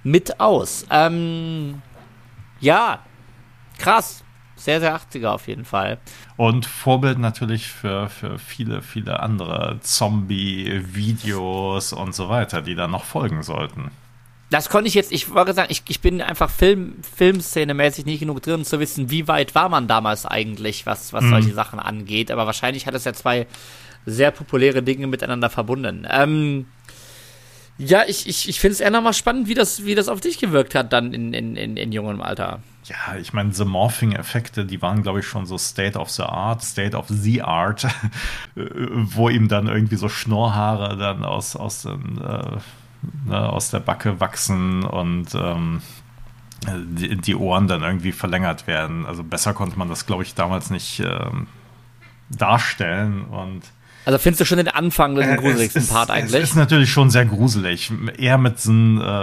mit 0.03 0.39
aus. 0.39 0.87
Ähm, 0.89 1.83
ja, 2.59 2.99
krass 3.77 4.23
sehr, 4.59 4.79
sehr 4.79 4.95
80er 4.95 5.27
auf 5.27 5.47
jeden 5.47 5.65
Fall. 5.65 5.97
Und 6.37 6.65
Vorbild 6.65 7.19
natürlich 7.19 7.67
für, 7.67 8.09
für 8.09 8.39
viele, 8.39 8.81
viele 8.81 9.19
andere 9.21 9.79
Zombie-Videos 9.81 11.93
und 11.93 12.15
so 12.15 12.29
weiter, 12.29 12.61
die 12.61 12.75
dann 12.75 12.91
noch 12.91 13.05
folgen 13.05 13.43
sollten. 13.43 13.91
Das 14.49 14.69
konnte 14.69 14.87
ich 14.87 14.95
jetzt, 14.95 15.11
ich 15.11 15.31
wollte 15.31 15.53
sagen, 15.53 15.69
ich, 15.71 15.83
ich 15.87 16.01
bin 16.01 16.21
einfach 16.21 16.49
Film, 16.49 16.95
Filmszene-mäßig 17.17 18.05
nicht 18.05 18.19
genug 18.19 18.41
drin, 18.41 18.65
zu 18.65 18.79
wissen, 18.79 19.11
wie 19.11 19.27
weit 19.27 19.53
war 19.53 19.69
man 19.69 19.87
damals 19.87 20.25
eigentlich, 20.25 20.87
was, 20.87 21.13
was 21.13 21.23
mhm. 21.23 21.29
solche 21.29 21.53
Sachen 21.53 21.79
angeht. 21.79 22.31
Aber 22.31 22.47
wahrscheinlich 22.47 22.87
hat 22.87 22.95
es 22.95 23.05
ja 23.05 23.13
zwei 23.13 23.45
sehr 24.05 24.31
populäre 24.31 24.81
Dinge 24.81 25.05
miteinander 25.05 25.51
verbunden. 25.51 26.07
Ähm, 26.09 26.65
ja, 27.77 28.03
ich, 28.07 28.27
ich, 28.27 28.49
ich 28.49 28.59
finde 28.59 28.73
es 28.73 28.79
eher 28.81 28.91
nochmal 28.91 29.13
spannend, 29.13 29.47
wie 29.47 29.53
das, 29.53 29.85
wie 29.85 29.95
das 29.95 30.09
auf 30.09 30.19
dich 30.19 30.39
gewirkt 30.39 30.75
hat, 30.75 30.91
dann 30.91 31.13
in, 31.13 31.33
in, 31.33 31.55
in, 31.55 31.77
in 31.77 31.91
jungem 31.91 32.21
Alter. 32.21 32.59
Ja, 32.85 33.15
ich 33.17 33.33
meine, 33.33 33.53
The 33.53 33.65
Morphing-Effekte, 33.65 34.65
die 34.65 34.81
waren, 34.81 35.03
glaube 35.03 35.19
ich, 35.19 35.27
schon 35.27 35.45
so 35.45 35.57
State 35.57 35.99
of 35.99 36.09
the 36.09 36.23
Art, 36.23 36.63
State 36.63 36.97
of 36.97 37.05
the 37.09 37.41
Art, 37.41 37.85
wo 38.55 39.29
ihm 39.29 39.47
dann 39.47 39.67
irgendwie 39.67 39.97
so 39.97 40.09
Schnurrhaare 40.09 40.97
dann 40.97 41.23
aus, 41.23 41.55
aus, 41.55 41.83
den, 41.83 42.19
äh, 42.19 42.57
ne, 43.25 43.49
aus 43.49 43.69
der 43.69 43.79
Backe 43.79 44.19
wachsen 44.19 44.83
und 44.83 45.35
ähm, 45.35 45.81
die, 46.67 47.15
die, 47.15 47.35
Ohren 47.35 47.67
dann 47.67 47.83
irgendwie 47.83 48.11
verlängert 48.11 48.65
werden. 48.65 49.05
Also 49.05 49.23
besser 49.23 49.53
konnte 49.53 49.77
man 49.77 49.89
das, 49.89 50.05
glaube 50.05 50.23
ich, 50.23 50.33
damals 50.33 50.69
nicht 50.69 50.99
ähm, 50.99 51.47
darstellen 52.29 53.23
und 53.25 53.63
also 54.09 54.17
findest 54.17 54.41
du 54.41 54.45
schon 54.45 54.57
den 54.57 54.69
Anfang 54.69 55.13
den 55.13 55.29
äh, 55.29 55.35
gruseligsten 55.35 55.83
ist, 55.83 55.91
Part 55.91 56.09
eigentlich? 56.09 56.41
Es 56.41 56.49
ist 56.49 56.55
natürlich 56.55 56.89
schon 56.89 57.11
sehr 57.11 57.25
gruselig. 57.25 57.91
Eher 58.17 58.39
mit 58.39 58.59
so 58.59 58.71
äh, 58.71 58.75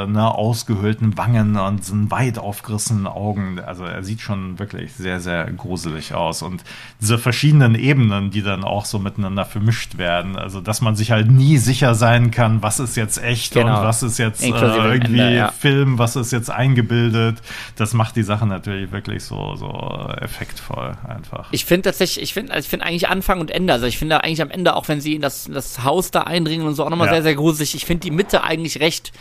ne, 0.06 0.32
ausgehöhlten 0.32 1.18
Wangen 1.18 1.56
und 1.56 1.84
so 1.84 1.94
weit 2.10 2.38
aufgerissenen 2.38 3.08
Augen. 3.08 3.58
Also 3.58 3.82
er 3.82 4.04
sieht 4.04 4.20
schon 4.20 4.60
wirklich 4.60 4.92
sehr, 4.92 5.18
sehr 5.18 5.50
gruselig 5.50 6.14
aus. 6.14 6.42
Und 6.42 6.62
diese 7.00 7.18
verschiedenen 7.18 7.74
Ebenen, 7.74 8.30
die 8.30 8.42
dann 8.42 8.62
auch 8.62 8.84
so 8.84 9.00
miteinander 9.00 9.44
vermischt 9.44 9.98
werden. 9.98 10.36
Also 10.36 10.60
dass 10.60 10.80
man 10.80 10.94
sich 10.94 11.10
halt 11.10 11.32
nie 11.32 11.58
sicher 11.58 11.96
sein 11.96 12.30
kann, 12.30 12.62
was 12.62 12.78
ist 12.78 12.96
jetzt 12.96 13.20
echt 13.20 13.54
genau. 13.54 13.78
und 13.80 13.84
was 13.84 14.04
ist 14.04 14.18
jetzt 14.18 14.44
äh, 14.44 14.50
irgendwie 14.50 15.18
Ende, 15.18 15.34
ja. 15.34 15.50
Film, 15.50 15.98
was 15.98 16.14
ist 16.14 16.30
jetzt 16.30 16.50
eingebildet. 16.50 17.38
Das 17.74 17.92
macht 17.92 18.14
die 18.14 18.22
Sache 18.22 18.46
natürlich 18.46 18.92
wirklich 18.92 19.24
so, 19.24 19.56
so 19.56 20.12
effektvoll 20.20 20.96
einfach. 21.08 21.48
Ich 21.50 21.64
finde 21.64 21.82
tatsächlich, 21.82 22.22
ich 22.22 22.34
finde 22.34 22.52
also 22.52 22.66
ich 22.66 22.70
finde 22.70 22.86
eigentlich 22.86 23.08
Anfang 23.08 23.40
und 23.40 23.50
Ende. 23.50 23.72
Also 23.72 23.86
ich 23.86 23.98
finde 23.98 24.22
eigentlich 24.22 24.42
am 24.42 24.50
Ende 24.50 24.66
Ende, 24.66 24.75
auch 24.76 24.88
wenn 24.88 25.00
sie 25.00 25.14
in 25.14 25.22
das, 25.22 25.48
das 25.50 25.82
Haus 25.82 26.10
da 26.10 26.22
eindringen 26.22 26.66
und 26.66 26.74
so, 26.74 26.84
auch 26.84 26.90
nochmal 26.90 27.08
ja. 27.08 27.14
sehr, 27.14 27.22
sehr 27.22 27.34
gruselig. 27.34 27.74
Ich 27.74 27.86
finde 27.86 28.02
die 28.02 28.10
Mitte 28.10 28.44
eigentlich 28.44 28.80
recht 28.80 29.12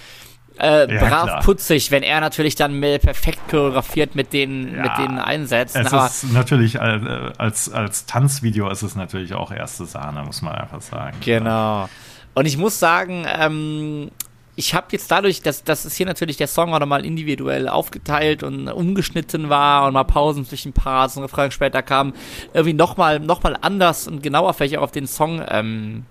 äh, 0.59 0.93
ja, 0.93 0.99
brav 0.99 1.25
klar. 1.25 1.41
putzig, 1.41 1.91
wenn 1.91 2.03
er 2.03 2.21
natürlich 2.21 2.55
dann 2.55 2.79
perfekt 2.79 3.39
choreografiert 3.49 4.15
mit 4.15 4.33
den, 4.33 4.73
ja, 4.73 4.81
mit 4.83 4.91
denen 4.97 5.19
einsetzt. 5.19 5.75
Es 5.75 5.91
Aber 5.91 6.05
ist 6.05 6.31
natürlich 6.31 6.75
äh, 6.75 7.31
als, 7.37 7.71
als 7.71 8.05
Tanzvideo 8.05 8.69
ist 8.69 8.81
es 8.81 8.95
natürlich 8.95 9.33
auch 9.33 9.51
erste 9.51 9.85
Sahne, 9.85 10.23
muss 10.23 10.41
man 10.41 10.55
einfach 10.55 10.81
sagen. 10.81 11.17
Genau. 11.21 11.89
Und 12.33 12.45
ich 12.45 12.57
muss 12.57 12.79
sagen, 12.79 13.25
ähm, 13.27 14.11
ich 14.55 14.73
habe 14.73 14.87
jetzt 14.91 15.11
dadurch, 15.11 15.41
dass, 15.41 15.63
dass 15.63 15.85
es 15.85 15.95
hier 15.95 16.05
natürlich 16.05 16.37
der 16.37 16.47
Song 16.47 16.73
auch 16.73 16.79
nochmal 16.79 17.05
individuell 17.05 17.67
aufgeteilt 17.67 18.41
und 18.43 18.69
umgeschnitten 18.69 19.49
war 19.49 19.87
und 19.87 19.93
mal 19.93 20.05
Pausen 20.05 20.45
zwischen 20.45 20.71
Parts 20.71 21.17
und 21.17 21.23
Refrain 21.23 21.51
später 21.51 21.81
kam, 21.81 22.13
irgendwie 22.53 22.73
nochmal 22.73 23.19
noch 23.19 23.43
mal 23.43 23.57
anders 23.59 24.07
und 24.07 24.23
genauer 24.23 24.53
vielleicht 24.53 24.77
auch 24.77 24.83
auf 24.83 24.91
den 24.91 25.07
Song 25.07 25.43
ähm, 25.49 26.05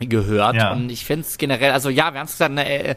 gehört. 0.00 0.56
Ja. 0.56 0.72
Und 0.72 0.90
ich 0.90 1.06
finde 1.06 1.22
es 1.22 1.38
generell, 1.38 1.72
also 1.72 1.88
ja, 1.88 2.12
wir 2.12 2.20
haben 2.20 2.26
es 2.26 2.32
gesagt, 2.32 2.52
ne, 2.52 2.68
er, 2.68 2.96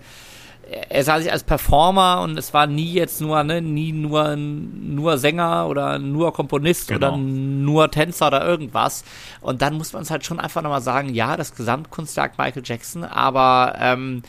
er 0.89 1.03
sah 1.03 1.19
sich 1.19 1.31
als 1.31 1.43
Performer 1.43 2.21
und 2.21 2.38
es 2.38 2.53
war 2.53 2.67
nie 2.67 2.91
jetzt 2.93 3.21
nur, 3.21 3.43
ne, 3.43 3.61
nie 3.61 3.93
nur, 3.93 4.35
nur 4.35 5.17
Sänger 5.17 5.67
oder 5.67 5.99
nur 5.99 6.33
Komponist 6.33 6.89
genau. 6.89 7.09
oder 7.09 7.17
nur 7.17 7.91
Tänzer 7.91 8.27
oder 8.27 8.45
irgendwas. 8.45 9.05
Und 9.39 9.61
dann 9.61 9.75
muss 9.75 9.93
man 9.93 10.01
es 10.01 10.11
halt 10.11 10.25
schon 10.25 10.39
einfach 10.39 10.61
nochmal 10.63 10.81
sagen, 10.81 11.13
ja, 11.13 11.38
das 11.38 11.55
Gesamtkunstwerk 11.55 12.38
Michael 12.38 12.63
Jackson, 12.65 13.03
aber 13.03 13.75
ähm, 13.79 14.23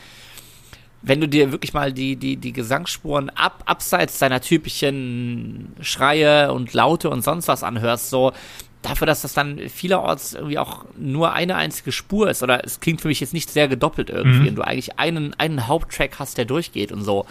wenn 1.07 1.21
du 1.21 1.27
dir 1.27 1.51
wirklich 1.51 1.73
mal 1.73 1.93
die, 1.93 2.15
die, 2.15 2.37
die 2.37 2.53
Gesangsspuren 2.53 3.29
ab, 3.29 3.63
abseits 3.65 4.19
deiner 4.19 4.41
typischen 4.41 5.73
Schreie 5.81 6.51
und 6.51 6.73
Laute 6.73 7.09
und 7.09 7.23
sonst 7.23 7.47
was 7.47 7.63
anhörst, 7.63 8.09
so, 8.09 8.33
dafür, 8.81 9.07
dass 9.07 9.21
das 9.21 9.33
dann 9.33 9.57
vielerorts 9.69 10.33
irgendwie 10.33 10.59
auch 10.59 10.85
nur 10.97 11.33
eine 11.33 11.55
einzige 11.55 11.91
Spur 11.91 12.29
ist, 12.29 12.43
oder 12.43 12.63
es 12.63 12.79
klingt 12.79 13.01
für 13.01 13.07
mich 13.07 13.19
jetzt 13.19 13.33
nicht 13.33 13.49
sehr 13.49 13.67
gedoppelt 13.67 14.09
irgendwie, 14.09 14.41
Mhm. 14.41 14.47
und 14.49 14.55
du 14.55 14.61
eigentlich 14.61 14.99
einen, 14.99 15.33
einen 15.37 15.67
Haupttrack 15.67 16.19
hast, 16.19 16.37
der 16.37 16.45
durchgeht 16.45 16.91
und 16.91 17.03
so. 17.03 17.25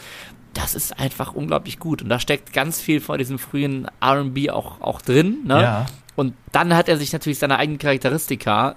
Das 0.55 0.75
ist 0.75 0.99
einfach 0.99 1.35
unglaublich 1.35 1.79
gut. 1.79 2.03
Und 2.03 2.09
da 2.09 2.19
steckt 2.19 2.53
ganz 2.53 2.81
viel 2.81 3.01
von 3.01 3.19
diesem 3.19 3.39
frühen 3.39 3.87
RB 4.03 4.49
auch, 4.51 4.81
auch 4.81 5.03
drin. 5.03 5.39
Ne? 5.45 5.63
Ja. 5.63 5.87
Und 6.15 6.33
dann 6.51 6.75
hat 6.75 6.89
er 6.89 6.97
sich 6.97 7.13
natürlich 7.13 7.39
seine 7.39 7.59
eigenen 7.59 7.79
Charakteristika, 7.79 8.75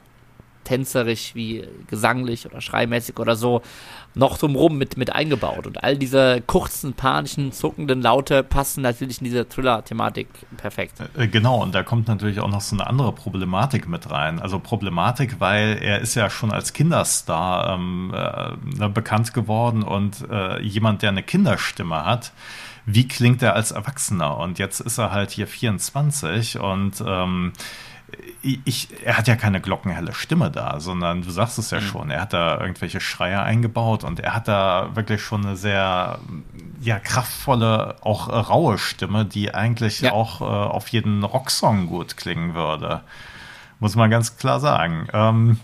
tänzerisch 0.66 1.36
wie 1.36 1.66
gesanglich 1.88 2.46
oder 2.46 2.62
schreimäßig 2.62 3.18
oder 3.18 3.36
so, 3.36 3.62
noch 4.16 4.38
drumrum 4.38 4.78
mit, 4.78 4.98
mit 4.98 5.14
eingebaut. 5.14 5.68
Und 5.68 5.84
all 5.84 5.98
diese 5.98 6.42
kurzen, 6.46 6.94
panischen, 6.94 7.52
zuckenden 7.52 8.02
Laute 8.02 8.44
passen 8.44 8.82
natürlich 8.82 9.20
in 9.20 9.26
diese 9.26 9.48
Thriller-Thematik 9.48 10.28
perfekt. 10.58 10.96
Äh, 11.18 11.28
Genau, 11.28 11.62
und 11.62 11.74
da 11.74 11.84
kommt 11.84 12.08
natürlich 12.08 12.40
auch 12.40 12.50
noch 12.50 12.62
so 12.62 12.76
eine 12.76 12.88
andere 12.88 13.14
Problematik 13.14 13.88
mit 13.88 14.10
rein. 14.10 14.40
Also 14.40 14.60
Problematik, 14.60 15.40
weil 15.40 15.78
er 15.82 16.00
ist 16.00 16.16
ja 16.16 16.30
schon 16.30 16.52
als 16.52 16.74
Kinderstar 16.74 17.76
ähm, 17.76 18.12
äh, 18.14 18.78
ne, 18.78 18.90
bekannt 18.90 19.34
geworden 19.34 19.84
und 19.84 20.28
äh, 20.30 20.62
jemand, 20.62 21.02
der 21.02 21.10
eine 21.10 21.24
Kinderstimme 21.24 22.06
hat, 22.06 22.34
wie 22.86 23.08
klingt 23.08 23.42
er 23.44 23.56
als 23.56 23.72
Erwachsener? 23.72 24.38
Und 24.38 24.60
jetzt 24.60 24.80
ist 24.80 24.98
er 24.98 25.12
halt 25.12 25.32
hier 25.32 25.48
24 25.48 26.60
und 26.60 27.04
ähm, 27.06 27.54
ich, 28.42 28.88
er 29.06 29.18
hat 29.18 29.28
ja 29.28 29.36
keine 29.36 29.60
glockenhelle 29.62 30.14
Stimme 30.14 30.50
da, 30.52 30.80
sondern 30.80 31.22
du 31.22 31.30
sagst 31.30 31.58
es 31.60 31.72
ja 31.72 31.82
schon, 31.82 32.10
er 32.10 32.22
hat 32.22 32.34
da 32.34 32.60
irgendwelche 32.60 33.02
Schreier 33.02 33.44
eingebaut 33.44 34.04
und 34.04 34.20
er 34.20 34.34
hat 34.34 34.48
da 34.48 34.90
wirklich 34.96 35.22
schon 35.22 35.46
eine 35.46 35.56
sehr 35.56 36.20
ja, 36.82 37.00
kraftvolle, 37.00 37.98
auch 38.02 38.30
äh, 38.30 38.36
raue 38.36 38.78
Stimme, 38.78 39.26
die 39.26 39.54
eigentlich 39.54 40.02
Ja. 40.02 40.14
auch 40.14 40.42
äh, 40.42 40.46
auf 40.46 40.88
jeden 40.90 41.24
Rocksong 41.24 41.88
gut 41.88 42.16
klingen 42.18 42.54
würde. 42.54 43.02
Muss 43.80 43.96
man 43.96 44.10
ganz 44.10 44.38
klar 44.38 44.60
sagen. 44.60 45.08
Ähm, 45.14 45.60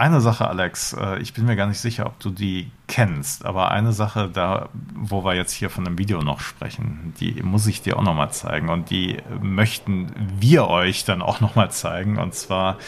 eine 0.00 0.20
Sache, 0.22 0.48
Alex, 0.48 0.94
äh, 0.94 1.18
ich 1.18 1.34
bin 1.34 1.44
mir 1.44 1.56
gar 1.56 1.66
nicht 1.66 1.78
sicher, 1.78 2.06
ob 2.06 2.18
du 2.20 2.30
die 2.30 2.70
kennst, 2.88 3.44
aber 3.44 3.70
eine 3.70 3.92
Sache, 3.92 4.30
da, 4.32 4.70
wo 4.94 5.24
wir 5.24 5.34
jetzt 5.34 5.52
hier 5.52 5.68
von 5.68 5.86
einem 5.86 5.98
Video 5.98 6.22
noch 6.22 6.40
sprechen, 6.40 7.12
die 7.20 7.42
muss 7.42 7.66
ich 7.66 7.82
dir 7.82 7.98
auch 7.98 8.02
nochmal 8.02 8.32
zeigen 8.32 8.70
und 8.70 8.88
die 8.88 9.18
möchten 9.40 10.10
wir 10.38 10.68
euch 10.68 11.04
dann 11.04 11.20
auch 11.20 11.40
nochmal 11.40 11.70
zeigen 11.70 12.18
und 12.18 12.34
zwar, 12.34 12.78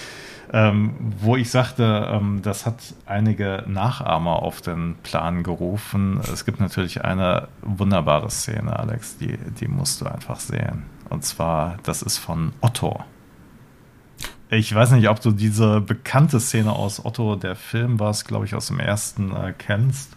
ähm, 0.55 0.95
wo 1.21 1.37
ich 1.37 1.51
sagte, 1.51 2.09
ähm, 2.11 2.41
das 2.43 2.65
hat 2.65 2.95
einige 3.05 3.65
Nachahmer 3.67 4.43
auf 4.43 4.63
den 4.63 4.97
Plan 5.03 5.43
gerufen. 5.43 6.19
Es 6.33 6.45
gibt 6.45 6.61
natürlich 6.61 7.05
eine 7.05 7.49
wunderbare 7.61 8.31
Szene, 8.31 8.79
Alex, 8.79 9.19
die, 9.19 9.37
die 9.61 9.69
musst 9.69 10.01
du 10.01 10.07
einfach 10.07 10.41
sehen. 10.41 10.85
Und 11.11 11.25
zwar, 11.25 11.77
das 11.83 12.01
ist 12.01 12.17
von 12.17 12.53
Otto. 12.63 13.05
Ich 14.55 14.75
weiß 14.75 14.91
nicht, 14.91 15.09
ob 15.09 15.19
du 15.19 15.31
diese 15.31 15.81
bekannte 15.81 16.39
Szene 16.39 16.73
aus 16.75 17.03
Otto, 17.03 17.37
der 17.37 17.57
Film 17.57 17.99
war 17.99 18.11
es, 18.11 18.27
glaube 18.27 18.45
ich, 18.45 18.55
aus 18.55 18.67
dem 18.67 18.81
ersten 18.81 19.35
äh, 19.35 19.55
kennst, 19.57 20.15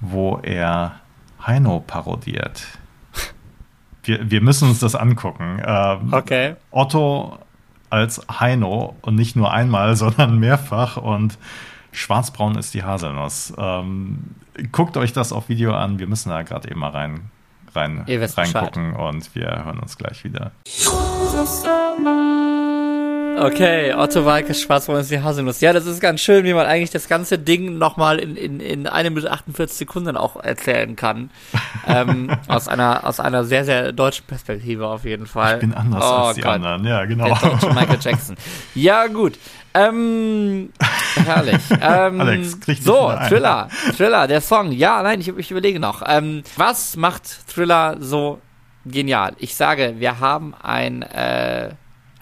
wo 0.00 0.40
er 0.42 0.96
Heino 1.46 1.78
parodiert. 1.86 2.66
Wir, 4.02 4.28
wir 4.28 4.40
müssen 4.40 4.68
uns 4.68 4.80
das 4.80 4.96
angucken. 4.96 5.62
Ähm, 5.64 6.12
Okay. 6.12 6.56
Otto 6.72 7.38
als 7.90 8.20
Heino 8.28 8.96
und 9.02 9.14
nicht 9.14 9.36
nur 9.36 9.52
einmal, 9.52 9.94
sondern 10.04 10.36
mehrfach 10.40 10.96
und 10.96 11.38
schwarzbraun 11.92 12.56
ist 12.56 12.74
die 12.74 12.82
Haselnuss. 12.82 13.52
Ähm, 13.56 14.34
guckt 14.72 14.96
euch 14.96 15.12
das 15.12 15.32
auf 15.32 15.48
Video 15.48 15.74
an. 15.76 16.00
Wir 16.00 16.08
müssen 16.08 16.30
da 16.30 16.42
gerade 16.42 16.68
eben 16.72 16.80
mal 16.80 16.90
rein, 16.90 17.30
rein 17.72 18.04
reingucken 18.36 18.96
und 18.96 19.32
wir 19.36 19.64
hören 19.64 19.78
uns 19.78 19.96
gleich 19.96 20.24
wieder. 20.24 20.50
Okay, 23.36 23.92
Otto 23.94 24.24
Walkes 24.24 24.62
Schwarzbraun 24.62 25.00
ist 25.00 25.10
die 25.10 25.20
Haselnuss. 25.20 25.60
Ja, 25.60 25.72
das 25.72 25.86
ist 25.86 26.00
ganz 26.00 26.20
schön, 26.20 26.44
wie 26.44 26.54
man 26.54 26.66
eigentlich 26.66 26.90
das 26.90 27.08
ganze 27.08 27.38
Ding 27.38 27.78
nochmal 27.78 28.18
in, 28.18 28.36
in, 28.36 28.60
in 28.60 28.86
1 28.86 29.10
Minute 29.10 29.30
48 29.32 29.76
Sekunden 29.76 30.16
auch 30.16 30.36
erzählen 30.42 30.94
kann. 30.96 31.30
ähm, 31.86 32.30
aus 32.48 32.68
einer, 32.68 33.06
aus 33.06 33.20
einer 33.20 33.44
sehr, 33.44 33.64
sehr 33.64 33.92
deutschen 33.92 34.26
Perspektive 34.26 34.86
auf 34.86 35.04
jeden 35.04 35.26
Fall. 35.26 35.54
Ich 35.54 35.60
bin 35.60 35.74
anders 35.74 36.04
Oh 36.04 36.06
als 36.06 36.36
die 36.36 36.42
Gott. 36.42 36.54
anderen. 36.54 36.84
Ja, 36.84 37.04
genau. 37.04 37.26
Der 37.26 37.50
deutsche 37.50 37.72
Michael 37.72 37.98
Jackson. 38.00 38.36
Ja, 38.74 39.06
gut. 39.08 39.38
Ähm, 39.74 40.70
herrlich. 41.24 41.62
Ähm, 41.80 42.20
Alex, 42.20 42.58
so. 42.80 43.12
Thriller. 43.28 43.68
Thriller, 43.96 44.26
der 44.28 44.40
Song. 44.40 44.70
Ja, 44.70 45.02
nein, 45.02 45.20
ich, 45.20 45.28
ich 45.28 45.50
überlege 45.50 45.80
noch. 45.80 46.02
Ähm, 46.06 46.42
was 46.56 46.96
macht 46.96 47.48
Thriller 47.48 47.96
so 47.98 48.40
genial? 48.86 49.32
Ich 49.38 49.56
sage, 49.56 49.94
wir 49.98 50.20
haben 50.20 50.54
ein 50.62 51.02
äh, 51.02 51.70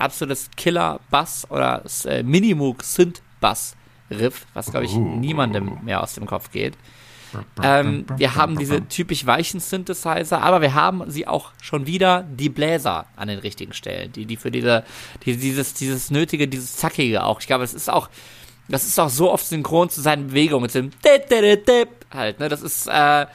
absolutes 0.03 0.51
Killer-Bass 0.57 1.47
oder 1.51 1.83
äh, 2.05 2.23
Minimoog-Synth-Bass-Riff, 2.23 4.47
was, 4.55 4.71
glaube 4.71 4.87
ich, 4.87 4.95
Uh. 4.95 5.17
niemandem 5.17 5.79
mehr 5.85 6.03
aus 6.03 6.15
dem 6.15 6.25
Kopf 6.27 6.51
geht. 6.51 6.79
Ähm, 7.63 8.07
wir 8.17 8.35
haben 8.35 8.59
diese 8.59 8.89
typisch 8.89 9.27
weichen 9.27 9.61
Synthesizer, 9.61 10.43
aber 10.43 10.61
wir 10.61 10.75
haben 10.75 11.11
sie 11.11 11.27
auch 11.27 11.53
schon 11.63 11.87
wieder 11.87 12.27
die 12.31 12.51
Bläser 12.51 13.07
an 13.17 13.29
den 13.29 13.39
richtigen 13.39 13.73
Stellen, 13.73 14.13
die, 14.13 14.27
die 14.27 14.37
für 14.37 14.51
diese, 14.51 14.85
die, 15.25 15.37
dieses, 15.37 15.75
dieses 15.75 16.11
nötige, 16.11 16.49
dieses 16.49 16.77
zackige 16.77 17.25
auch. 17.25 17.41
Ich 17.41 17.47
glaube, 17.47 17.65
es 17.65 17.75
ist 17.75 17.89
auch, 17.89 18.11
das 18.69 18.85
ist 18.85 19.01
auch 19.01 19.09
so 19.09 19.33
oft 19.33 19.47
synchron 19.47 19.89
zu 19.89 20.03
seinen 20.03 20.29
Bewegungen 20.29 20.63
mit 20.63 20.75
dem 20.75 20.91
halt, 22.13 22.41
ne, 22.41 22.49
das 22.49 22.63
ist, 22.63 22.87
äh, 22.87 23.27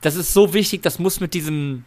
das 0.00 0.16
ist 0.16 0.32
so 0.32 0.52
wichtig, 0.52 0.82
das 0.82 0.98
muss 0.98 1.20
mit 1.20 1.34
diesem, 1.34 1.84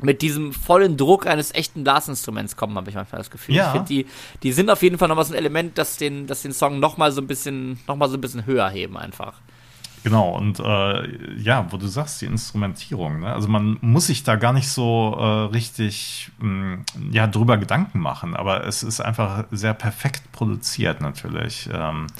mit 0.00 0.22
diesem 0.22 0.52
vollen 0.52 0.96
Druck 0.96 1.26
eines 1.26 1.54
echten 1.54 1.84
Blasinstruments 1.84 2.56
kommen, 2.56 2.76
habe 2.76 2.90
ich 2.90 2.96
manchmal 2.96 3.20
das 3.20 3.30
Gefühl. 3.30 3.54
Ja. 3.54 3.66
Ich 3.66 3.72
finde, 3.72 3.88
die, 3.88 4.06
die 4.42 4.52
sind 4.52 4.70
auf 4.70 4.82
jeden 4.82 4.98
Fall 4.98 5.08
nochmal 5.08 5.24
so 5.24 5.32
ein 5.32 5.38
Element, 5.38 5.78
das 5.78 5.96
den, 5.96 6.26
das 6.26 6.42
den 6.42 6.52
Song 6.52 6.80
nochmal 6.80 7.12
so 7.12 7.20
ein 7.20 7.26
bisschen, 7.26 7.78
nochmal 7.86 8.08
so 8.08 8.16
ein 8.16 8.20
bisschen 8.20 8.46
höher 8.46 8.68
heben 8.68 8.96
einfach. 8.96 9.34
Genau, 10.04 10.36
und 10.36 10.60
äh, 10.60 11.36
ja, 11.36 11.66
wo 11.70 11.78
du 11.78 11.88
sagst, 11.88 12.22
die 12.22 12.26
Instrumentierung, 12.26 13.20
ne? 13.20 13.32
also 13.32 13.48
man 13.48 13.76
muss 13.80 14.06
sich 14.06 14.22
da 14.22 14.36
gar 14.36 14.52
nicht 14.52 14.68
so 14.68 15.16
äh, 15.18 15.24
richtig 15.52 16.30
mh, 16.38 16.84
ja, 17.10 17.26
drüber 17.26 17.56
Gedanken 17.56 17.98
machen, 17.98 18.36
aber 18.36 18.64
es 18.66 18.84
ist 18.84 19.00
einfach 19.00 19.46
sehr 19.50 19.74
perfekt 19.74 20.30
produziert 20.30 21.00
natürlich. 21.00 21.68
Ähm, 21.72 22.06
äh, 22.06 22.12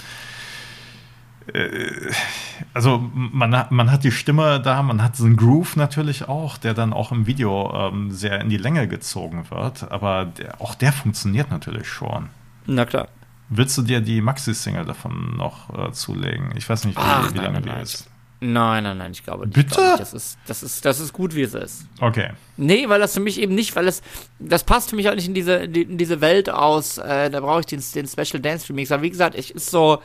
also 2.75 3.11
man, 3.15 3.57
hat- 3.57 3.71
man 3.73 3.91
hat 3.91 4.05
die 4.05 4.11
Stimme 4.11 4.61
da, 4.61 4.83
man 4.83 5.03
hat 5.03 5.17
so 5.17 5.25
einen 5.25 5.37
Groove 5.37 5.77
natürlich 5.77 6.29
auch, 6.29 6.59
der 6.59 6.75
dann 6.75 6.93
auch 6.93 7.13
im 7.13 7.27
Video 7.27 7.73
ähm, 7.75 8.11
sehr 8.11 8.41
in 8.41 8.49
die 8.49 8.57
Länge 8.57 8.89
gezogen 8.89 9.45
wird, 9.51 9.91
aber 9.91 10.25
der, 10.27 10.61
auch 10.61 10.75
der 10.75 10.93
funktioniert 10.93 11.51
natürlich 11.51 11.89
schon. 11.89 12.29
Na 12.67 12.85
klar. 12.85 13.09
Willst 13.49 13.79
du 13.79 13.83
dir 13.83 14.01
die 14.01 14.21
Maxi-Single 14.21 14.85
davon 14.85 15.37
noch 15.37 15.71
äh, 15.89 15.93
zulegen? 15.93 16.53
Ich 16.57 16.69
weiß 16.69 16.85
nicht, 16.85 16.97
wie, 16.97 17.03
Ach, 17.03 17.33
wie 17.33 17.39
lange 17.39 17.53
nein, 17.55 17.63
die 17.63 17.69
nein. 17.69 17.83
ist. 17.83 18.11
Nein, 18.41 18.83
nein, 18.83 18.99
nein, 18.99 19.13
ich 19.13 19.23
glaube 19.25 19.47
nicht. 19.47 19.55
Bitte? 19.55 19.77
Glaube 19.77 19.89
nicht. 19.93 20.01
Das, 20.01 20.13
ist, 20.13 20.39
das, 20.47 20.63
ist, 20.63 20.85
das 20.85 21.01
ist 21.01 21.13
gut, 21.13 21.35
wie 21.35 21.43
es 21.43 21.55
ist. 21.55 21.87
Okay. 22.01 22.31
Nee, 22.57 22.89
weil 22.89 23.01
das 23.01 23.15
für 23.15 23.21
mich 23.21 23.41
eben 23.41 23.55
nicht, 23.55 23.75
weil 23.77 23.87
es, 23.89 24.03
das 24.41 24.65
passt 24.65 24.91
für 24.91 24.97
mich 24.97 25.09
auch 25.09 25.15
nicht 25.15 25.29
in 25.29 25.33
diese, 25.35 25.55
in 25.55 25.97
diese 25.97 26.21
Welt 26.21 26.51
aus, 26.51 26.99
äh, 26.99 27.31
da 27.31 27.41
brauche 27.41 27.61
ich 27.61 27.67
den, 27.67 27.81
den 27.95 28.07
Special 28.07 28.43
Dance 28.43 28.69
Remix. 28.69 28.91
Aber 28.93 29.03
wie 29.05 29.11
gesagt, 29.11 29.37
ich 29.39 29.55
ist 29.55 29.71
so, 29.71 30.03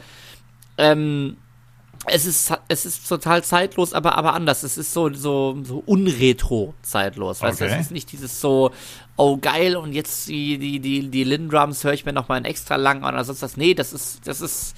ähm, 0.77 1.37
es 2.07 2.25
ist, 2.25 2.51
es 2.67 2.85
ist 2.85 3.07
total 3.07 3.43
zeitlos, 3.43 3.93
aber, 3.93 4.17
aber 4.17 4.33
anders. 4.33 4.63
Es 4.63 4.77
ist 4.77 4.91
so, 4.91 5.13
so, 5.13 5.57
so 5.63 5.83
unretro 5.85 6.73
zeitlos. 6.81 7.41
Weißt 7.41 7.61
du, 7.61 7.65
es 7.65 7.79
ist 7.79 7.91
nicht 7.91 8.11
dieses 8.11 8.41
so, 8.41 8.71
oh 9.17 9.37
geil, 9.37 9.75
und 9.75 9.93
jetzt 9.93 10.27
die, 10.27 10.57
die, 10.57 10.79
die, 10.79 11.09
die 11.09 11.23
Lin-Drums 11.23 11.83
höre 11.83 11.93
ich 11.93 12.05
mir 12.05 12.13
noch 12.13 12.27
mal 12.27 12.35
ein 12.35 12.45
extra 12.45 12.75
lang 12.75 13.03
an 13.03 13.13
oder 13.13 13.23
sonst 13.23 13.43
was. 13.43 13.55
Nee, 13.55 13.75
das 13.75 13.93
ist, 13.93 14.27
das 14.27 14.41
ist, 14.41 14.75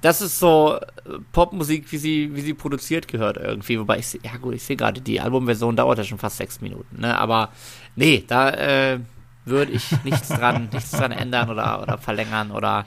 das 0.00 0.22
ist 0.22 0.38
so 0.38 0.76
äh, 0.76 1.18
Popmusik, 1.32 1.92
wie 1.92 1.98
sie, 1.98 2.34
wie 2.34 2.40
sie 2.40 2.54
produziert 2.54 3.08
gehört 3.08 3.36
irgendwie. 3.36 3.78
Wobei 3.78 3.98
ich, 3.98 4.18
ja 4.22 4.36
gut, 4.40 4.54
ich 4.54 4.62
sehe 4.62 4.76
gerade, 4.76 5.02
die 5.02 5.20
Albumversion 5.20 5.76
dauert 5.76 5.98
ja 5.98 6.04
schon 6.04 6.18
fast 6.18 6.38
sechs 6.38 6.62
Minuten, 6.62 7.00
ne? 7.00 7.18
Aber 7.18 7.50
nee, 7.94 8.24
da 8.26 8.50
äh, 8.50 9.00
würde 9.44 9.72
ich 9.72 9.84
nichts 10.02 10.28
dran, 10.28 10.70
nichts 10.72 10.92
dran 10.92 11.12
ändern 11.12 11.50
oder, 11.50 11.82
oder 11.82 11.98
verlängern 11.98 12.52
oder, 12.52 12.86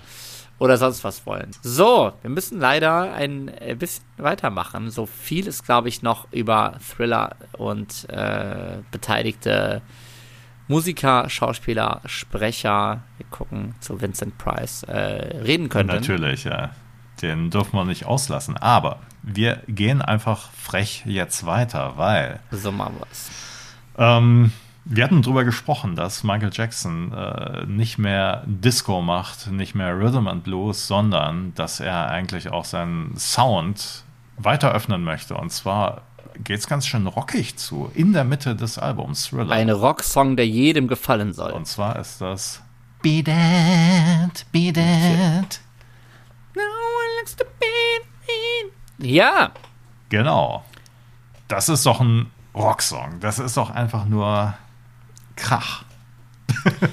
oder 0.59 0.77
sonst 0.77 1.03
was 1.03 1.25
wollen. 1.25 1.51
So, 1.61 2.13
wir 2.21 2.29
müssen 2.29 2.59
leider 2.59 3.13
ein 3.13 3.49
äh, 3.49 3.75
bisschen 3.77 4.05
weitermachen. 4.17 4.89
So 4.89 5.05
viel 5.05 5.47
ist, 5.47 5.65
glaube 5.65 5.89
ich, 5.89 6.01
noch 6.01 6.27
über 6.31 6.75
Thriller 6.95 7.35
und 7.57 8.07
äh, 8.09 8.77
beteiligte 8.91 9.81
Musiker, 10.67 11.29
Schauspieler, 11.29 12.01
Sprecher, 12.05 13.03
wir 13.17 13.25
gucken 13.29 13.75
zu 13.81 14.01
Vincent 14.01 14.37
Price, 14.37 14.83
äh, 14.83 14.93
reden 15.43 15.69
könnten. 15.69 15.93
Natürlich, 15.93 16.45
ja. 16.45 16.71
Den 17.21 17.49
dürfen 17.49 17.77
wir 17.77 17.85
nicht 17.85 18.05
auslassen. 18.05 18.57
Aber 18.57 18.99
wir 19.21 19.61
gehen 19.67 20.01
einfach 20.01 20.51
frech 20.51 21.03
jetzt 21.05 21.45
weiter, 21.45 21.93
weil 21.97 22.39
So 22.51 22.71
machen 22.71 22.95
wir 22.99 23.07
es. 23.11 23.29
ähm, 23.97 24.51
wir 24.85 25.03
hatten 25.03 25.21
darüber 25.21 25.43
gesprochen, 25.43 25.95
dass 25.95 26.23
Michael 26.23 26.51
Jackson 26.53 27.11
äh, 27.11 27.65
nicht 27.65 27.97
mehr 27.97 28.43
Disco 28.45 29.01
macht, 29.01 29.47
nicht 29.51 29.75
mehr 29.75 29.97
Rhythm 29.97 30.27
and 30.27 30.43
Blues, 30.43 30.87
sondern 30.87 31.53
dass 31.55 31.79
er 31.79 32.09
eigentlich 32.09 32.51
auch 32.51 32.65
seinen 32.65 33.17
Sound 33.17 34.03
weiter 34.37 34.71
öffnen 34.71 35.03
möchte. 35.03 35.35
Und 35.35 35.51
zwar 35.51 36.03
geht 36.43 36.59
es 36.59 36.67
ganz 36.67 36.85
schön 36.85 37.07
rockig 37.07 37.57
zu, 37.57 37.91
in 37.93 38.13
der 38.13 38.23
Mitte 38.23 38.55
des 38.55 38.77
Albums 38.77 39.29
Thriller. 39.29 39.55
Ein 39.55 39.69
Rocksong, 39.69 40.35
der 40.35 40.47
jedem 40.47 40.87
gefallen 40.87 41.33
soll. 41.33 41.51
Und 41.51 41.65
zwar 41.65 41.97
ist 41.97 42.21
das 42.21 42.61
Beat 43.01 43.27
it, 43.27 44.45
beat 44.51 44.77
it. 44.77 45.61
Ja, 48.97 49.51
Genau. 50.09 50.63
Das 51.47 51.69
ist 51.69 51.85
doch 51.85 51.99
ein 51.99 52.31
Rocksong. 52.53 53.19
Das 53.19 53.39
ist 53.39 53.57
doch 53.57 53.69
einfach 53.69 54.05
nur 54.05 54.53
Krach. 55.35 55.83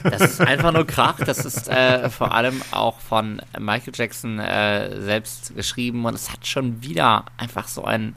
das 0.03 0.23
ist 0.23 0.41
einfach 0.41 0.73
nur 0.73 0.87
Krach. 0.87 1.17
Das 1.19 1.45
ist 1.45 1.69
äh, 1.69 2.11
vor 2.11 2.35
allem 2.35 2.61
auch 2.71 3.01
von 3.01 3.41
Michael 3.59 3.93
Jackson 3.95 4.39
äh, 4.39 5.01
selbst 5.01 5.55
geschrieben 5.55 6.05
und 6.05 6.15
es 6.15 6.31
hat 6.31 6.47
schon 6.47 6.83
wieder 6.83 7.25
einfach 7.37 7.69
so 7.69 7.85
ein, 7.85 8.15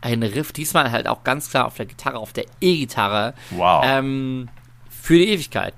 ein 0.00 0.22
Riff. 0.22 0.52
Diesmal 0.52 0.90
halt 0.90 1.08
auch 1.08 1.24
ganz 1.24 1.50
klar 1.50 1.66
auf 1.66 1.74
der 1.74 1.86
Gitarre, 1.86 2.18
auf 2.18 2.32
der 2.32 2.44
E-Gitarre. 2.60 3.34
Wow. 3.50 3.82
Ähm, 3.84 4.48
für 5.08 5.14
die 5.14 5.30
Ewigkeit. 5.30 5.72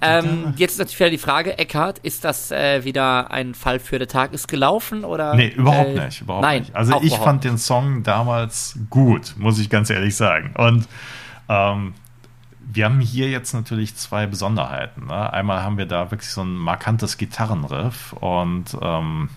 Ähm, 0.00 0.54
jetzt 0.56 0.72
ist 0.72 0.78
natürlich 0.78 1.00
wieder 1.00 1.10
die 1.10 1.18
Frage, 1.18 1.58
Eckhart, 1.58 1.98
ist 1.98 2.24
das 2.24 2.52
äh, 2.52 2.84
wieder 2.84 3.32
ein 3.32 3.54
Fall 3.54 3.80
für 3.80 3.98
der 3.98 4.06
Tag 4.06 4.32
ist 4.32 4.46
gelaufen 4.46 5.04
oder? 5.04 5.34
Nee, 5.34 5.48
überhaupt 5.48 5.96
äh, 5.96 6.04
nicht, 6.04 6.20
überhaupt 6.20 6.42
nein, 6.42 6.60
nicht. 6.60 6.76
Also 6.76 7.00
ich 7.02 7.16
fand 7.16 7.42
den 7.42 7.58
Song 7.58 8.04
damals 8.04 8.78
gut, 8.88 9.34
muss 9.36 9.58
ich 9.58 9.68
ganz 9.68 9.90
ehrlich 9.90 10.14
sagen. 10.14 10.54
Und 10.56 10.86
ähm, 11.48 11.94
wir 12.60 12.84
haben 12.84 13.00
hier 13.00 13.28
jetzt 13.28 13.52
natürlich 13.52 13.96
zwei 13.96 14.28
Besonderheiten. 14.28 15.06
Ne? 15.06 15.32
Einmal 15.32 15.64
haben 15.64 15.76
wir 15.76 15.86
da 15.86 16.12
wirklich 16.12 16.30
so 16.30 16.42
ein 16.42 16.54
markantes 16.54 17.16
Gitarrenriff 17.16 18.12
und 18.12 18.78
ähm, 18.80 19.28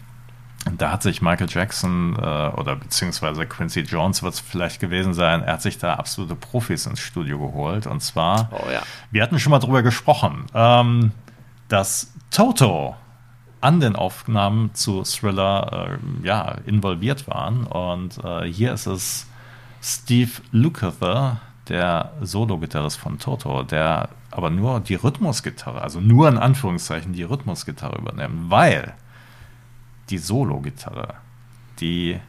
da 0.78 0.92
hat 0.92 1.02
sich 1.02 1.22
Michael 1.22 1.48
Jackson 1.50 2.16
äh, 2.16 2.20
oder 2.20 2.76
beziehungsweise 2.76 3.46
Quincy 3.46 3.82
Jones 3.82 4.22
wird 4.22 4.36
es 4.36 4.40
vielleicht 4.40 4.80
gewesen 4.80 5.14
sein, 5.14 5.42
er 5.42 5.54
hat 5.54 5.62
sich 5.62 5.78
da 5.78 5.96
absolute 5.96 6.36
Profis 6.36 6.86
ins 6.86 7.00
Studio 7.00 7.40
geholt. 7.40 7.88
Und 7.88 8.02
zwar, 8.02 8.50
Oh 8.52 8.70
ja. 8.72 8.82
wir 9.10 9.24
hatten 9.24 9.40
schon 9.40 9.52
mal 9.52 9.60
drüber 9.60 9.82
gesprochen, 9.82 10.46
ähm, 10.54 11.12
dass 11.68 12.14
Toto 12.30 12.96
an 13.60 13.80
den 13.80 13.96
Aufnahmen 13.96 14.74
zu 14.74 15.04
Thriller 15.04 15.98
äh, 16.24 16.28
ja, 16.28 16.56
involviert 16.66 17.28
waren. 17.28 17.66
Und 17.66 18.24
äh, 18.24 18.46
hier 18.52 18.74
ist 18.74 18.88
es 18.88 19.28
Steve 19.82 20.32
Lukather, 20.52 21.42
der 21.70 22.12
Solo-Gitarrist 22.22 22.98
von 22.98 23.20
Toto, 23.20 23.64
der 23.64 24.10
aber 24.32 24.50
nur 24.50 24.80
die 24.80 24.96
Rhythmusgitarre, 24.96 25.82
also 25.82 26.00
nur 26.00 26.28
in 26.28 26.38
Anführungszeichen 26.38 27.14
die 27.14 27.24
Rhythmusgitarre 27.24 27.98
übernimmt, 27.98 28.50
weil 28.50 28.94
die 30.12 30.18
Solo-Gitarre, 30.18 31.16
die, 31.80 32.20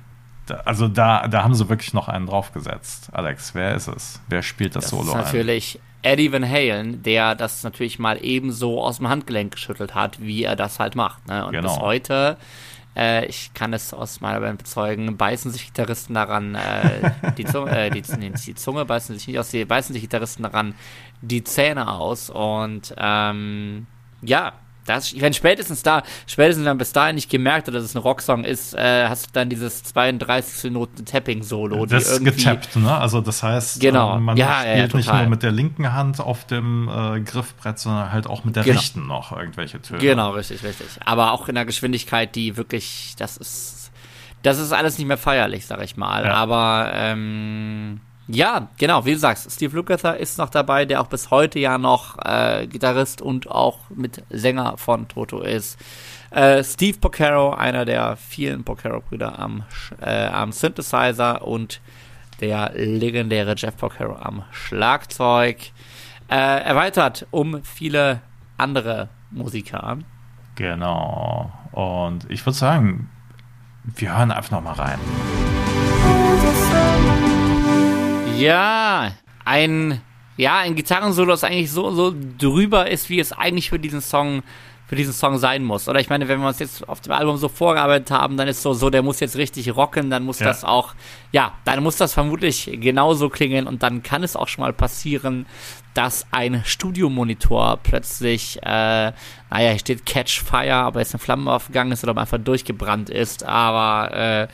da, 0.47 0.57
also 0.65 0.89
da, 0.89 1.29
da 1.29 1.43
haben 1.43 1.55
sie 1.55 1.69
wirklich 1.69 1.93
noch 1.93 2.09
einen 2.09 2.27
draufgesetzt. 2.27 3.11
Alex, 3.13 3.55
wer 3.55 3.75
ist 3.75 3.89
es? 3.89 4.21
Wer 4.29 4.43
spielt 4.43 4.77
das, 4.77 4.85
Das 4.85 4.91
Solo 4.91 5.09
ist 5.09 5.15
natürlich 5.15 5.81
Eddie 6.03 6.33
Van 6.33 6.49
Halen, 6.49 7.03
der 7.03 7.35
das 7.35 7.63
natürlich 7.63 7.99
mal 7.99 8.19
ebenso 8.23 8.83
aus 8.83 8.99
dem 8.99 9.09
Handgelenk 9.09 9.53
geschüttelt 9.53 9.95
hat, 9.95 10.21
wie 10.21 10.45
er 10.45 10.57
das 10.57 10.81
halt 10.81 10.97
macht. 10.97 11.27
Ne? 11.29 11.45
Und 11.45 11.53
Genau. 11.53 11.69
bis 11.69 11.79
heute, 11.79 12.37
äh, 12.97 13.25
ich 13.27 13.55
kann 13.55 13.73
es 13.73 13.95
aus 13.95 14.21
meiner 14.21 14.41
Band 14.41 14.59
bezeugen, 14.59 15.17
beißen 15.17 15.51
sich 15.51 15.67
Gitarristen 15.67 16.15
daran, 16.15 16.55
äh, 16.57 17.13
die, 17.39 17.45
Zunge, 17.45 17.71
äh, 17.71 17.91
die, 17.91 18.03
nee, 18.19 18.31
die 18.31 18.55
Zunge 18.55 18.85
beißen 18.85 19.17
sich 19.17 19.29
nicht 19.29 19.39
aus, 19.39 19.51
die 19.51 19.65
beißen 19.65 19.93
sich 19.93 20.03
Gitarristen 20.03 20.43
daran 20.43 20.75
die 21.21 21.45
Zähne 21.45 21.89
aus. 21.89 22.31
Und 22.31 22.95
ähm, 22.99 23.87
ja, 24.23 24.53
das, 24.85 25.19
wenn 25.21 25.33
spätestens 25.33 25.83
da, 25.83 26.03
spätestens 26.27 26.65
dann 26.65 26.77
bis 26.79 26.93
dahin 26.93 27.15
nicht 27.15 27.31
gemerkt 27.31 27.69
hat, 27.69 27.75
dass 27.75 27.85
es 27.85 27.95
ein 27.95 27.99
Rocksong 27.99 28.45
ist, 28.45 28.75
äh, 28.75 29.07
hast 29.09 29.27
du 29.27 29.31
dann 29.33 29.49
dieses 29.49 29.83
32 29.85 30.71
Noten 30.73 31.05
Tapping-Solo, 31.05 31.87
die 31.87 31.93
Das 31.93 32.09
ist 32.09 32.25
getappt, 32.25 32.77
ne? 32.77 32.93
Also 32.97 33.21
das 33.21 33.43
heißt, 33.43 33.81
Genau. 33.81 34.17
äh, 34.17 34.21
man 34.21 34.37
Ja, 34.37 34.65
ja, 34.65 34.71
ja, 34.71 34.77
spielt 34.79 34.95
nicht 34.95 35.13
nur 35.13 35.27
mit 35.27 35.43
der 35.43 35.53
linken 35.53 35.93
Hand 35.93 36.21
auf 36.21 36.45
dem 36.47 36.89
äh, 36.89 37.21
Griffbrett, 37.21 37.79
sondern 37.79 38.13
halt 38.13 38.27
auch 38.27 38.45
mit 38.45 38.57
der 38.57 38.65
Genau. 38.65 38.79
rechten 38.79 39.07
noch 39.07 39.33
irgendwelche 39.37 39.81
Töne. 39.81 40.01
Genau, 40.01 40.31
richtig, 40.33 40.63
richtig. 40.65 40.87
Aber 41.05 41.33
auch 41.33 41.49
in 41.49 41.55
der 41.55 41.65
Geschwindigkeit, 41.65 42.35
die 42.35 42.57
wirklich, 42.57 43.15
das 43.19 43.37
ist, 43.37 43.91
das 44.43 44.59
ist 44.59 44.73
alles 44.73 44.99
nicht 44.99 45.07
mehr 45.07 45.19
feierlich, 45.19 45.67
sag 45.67 45.83
ich 45.83 45.97
mal. 45.97 46.27
Aber 46.27 46.91
ähm, 46.95 48.01
ja, 48.35 48.69
genau, 48.79 49.05
wie 49.05 49.13
du 49.13 49.19
sagst, 49.19 49.51
Steve 49.53 49.77
Lukather 49.77 50.17
ist 50.17 50.39
noch 50.39 50.49
dabei, 50.49 50.87
der 50.87 51.03
auch 51.03 51.07
bis 51.07 51.31
heute 51.31 51.59
ja 51.59 51.77
noch 51.77 52.17
äh, 52.25 52.67
Gitarrist 52.67 53.21
und 53.21 53.51
auch 53.51 53.79
mit 53.91 54.25
Sänger 54.31 54.79
von 54.79 55.07
Toto 55.07 55.43
ist. 55.43 55.79
Äh, 56.31 56.65
Steve 56.65 56.97
Porcaro, 56.99 57.53
einer 57.53 57.85
der 57.85 58.17
vielen 58.17 58.65
Porcaro-Brüder 58.65 59.39
am, 59.39 59.65
äh, 60.01 60.27
am 60.29 60.51
Synthesizer 60.53 61.47
und 61.47 61.83
der 62.41 62.73
legendäre 62.75 63.55
Jeff 63.55 63.77
Porcaro 63.77 64.17
am 64.17 64.45
Schlagzeug. 64.51 65.59
Äh, 66.31 66.63
erweitert 66.63 67.27
um 67.31 67.63
viele 67.63 68.23
andere 68.57 69.11
Musiker. 69.31 69.99
Genau. 70.55 71.53
Und 71.73 72.31
ich 72.31 72.47
würde 72.47 72.59
sagen, 72.59 73.11
wir 73.85 74.17
hören 74.17 74.31
einfach 74.31 74.53
noch 74.53 74.63
mal 74.63 74.73
rein. 74.73 74.99
Ja, 78.39 79.13
ein, 79.45 80.01
ja, 80.37 80.59
ein 80.59 80.75
Gitarrensolo, 80.75 81.31
das 81.31 81.45
eigentlich 81.45 81.71
so, 81.71 81.91
so 81.93 82.15
drüber 82.39 82.91
ist, 82.91 83.09
wie 83.09 83.21
es 83.21 83.33
eigentlich 83.33 83.71
für 83.71 83.79
diesen 83.79 84.01
Song, 84.01 84.43
für 84.89 84.97
diesen 84.97 85.13
Song 85.13 85.39
sein 85.39 85.63
muss. 85.63 85.89
Oder 85.89 86.01
ich 86.01 86.09
meine, 86.11 86.27
wenn 86.29 86.41
wir 86.41 86.49
uns 86.49 86.59
jetzt 86.59 86.89
auf 86.89 87.01
dem 87.01 87.13
Album 87.13 87.37
so 87.37 87.49
vorgearbeitet 87.49 88.11
haben, 88.11 88.37
dann 88.37 88.49
ist 88.49 88.63
so, 88.63 88.73
so, 88.75 88.91
der 88.91 89.03
muss 89.03 89.21
jetzt 89.21 89.37
richtig 89.37 89.75
rocken, 89.77 90.11
dann 90.11 90.25
muss 90.25 90.41
Ja. 90.41 90.47
das 90.47 90.65
auch, 90.65 90.95
ja, 91.31 91.53
dann 91.65 91.83
muss 91.83 91.97
das 91.97 92.15
vermutlich 92.15 92.69
genauso 92.81 93.29
klingen 93.29 93.67
und 93.67 93.83
dann 93.83 94.03
kann 94.03 94.23
es 94.25 94.35
auch 94.35 94.49
schon 94.49 94.63
mal 94.65 94.73
passieren, 94.73 95.47
dass 95.95 96.27
ein 96.33 96.63
Studiomonitor 96.65 97.79
plötzlich, 97.83 98.59
äh, 98.63 98.67
naja, 98.67 99.13
hier 99.51 99.79
steht 99.79 100.05
Catch 100.07 100.41
Fire, 100.43 100.75
aber 100.75 101.01
jetzt 101.01 101.15
eine 101.15 101.21
Flamme 101.21 101.53
aufgegangen 101.53 101.93
ist 101.93 102.03
oder 102.03 102.17
einfach 102.21 102.39
durchgebrannt 102.39 103.09
ist, 103.09 103.45
aber, 103.45 104.13
äh, 104.15 104.49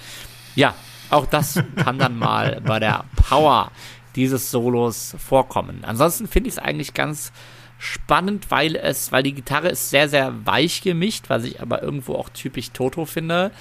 ja, 0.57 0.75
auch 1.11 1.27
das 1.27 1.63
kann 1.77 1.99
dann 1.99 2.19
mal 2.19 2.61
bei 2.65 2.79
der 2.79 3.05
Power 3.17 3.71
dieses 4.17 4.51
Solos 4.51 5.15
vorkommen. 5.19 5.85
Ansonsten 5.87 6.27
finde 6.27 6.49
ich 6.49 6.55
es 6.55 6.59
eigentlich 6.59 6.95
ganz 6.95 7.33
spannend, 7.79 8.51
weil 8.51 8.75
es, 8.75 9.13
weil 9.13 9.23
die 9.23 9.35
Gitarre 9.35 9.69
ist 9.69 9.91
sehr, 9.91 10.09
sehr 10.09 10.45
weich 10.45 10.83
gemischt, 10.83 11.27
was 11.29 11.45
ich 11.45 11.61
aber 11.63 11.83
irgendwo 11.83 12.15
auch 12.15 12.29
typisch 12.29 12.73
Toto 12.73 13.05
finde. 13.05 13.53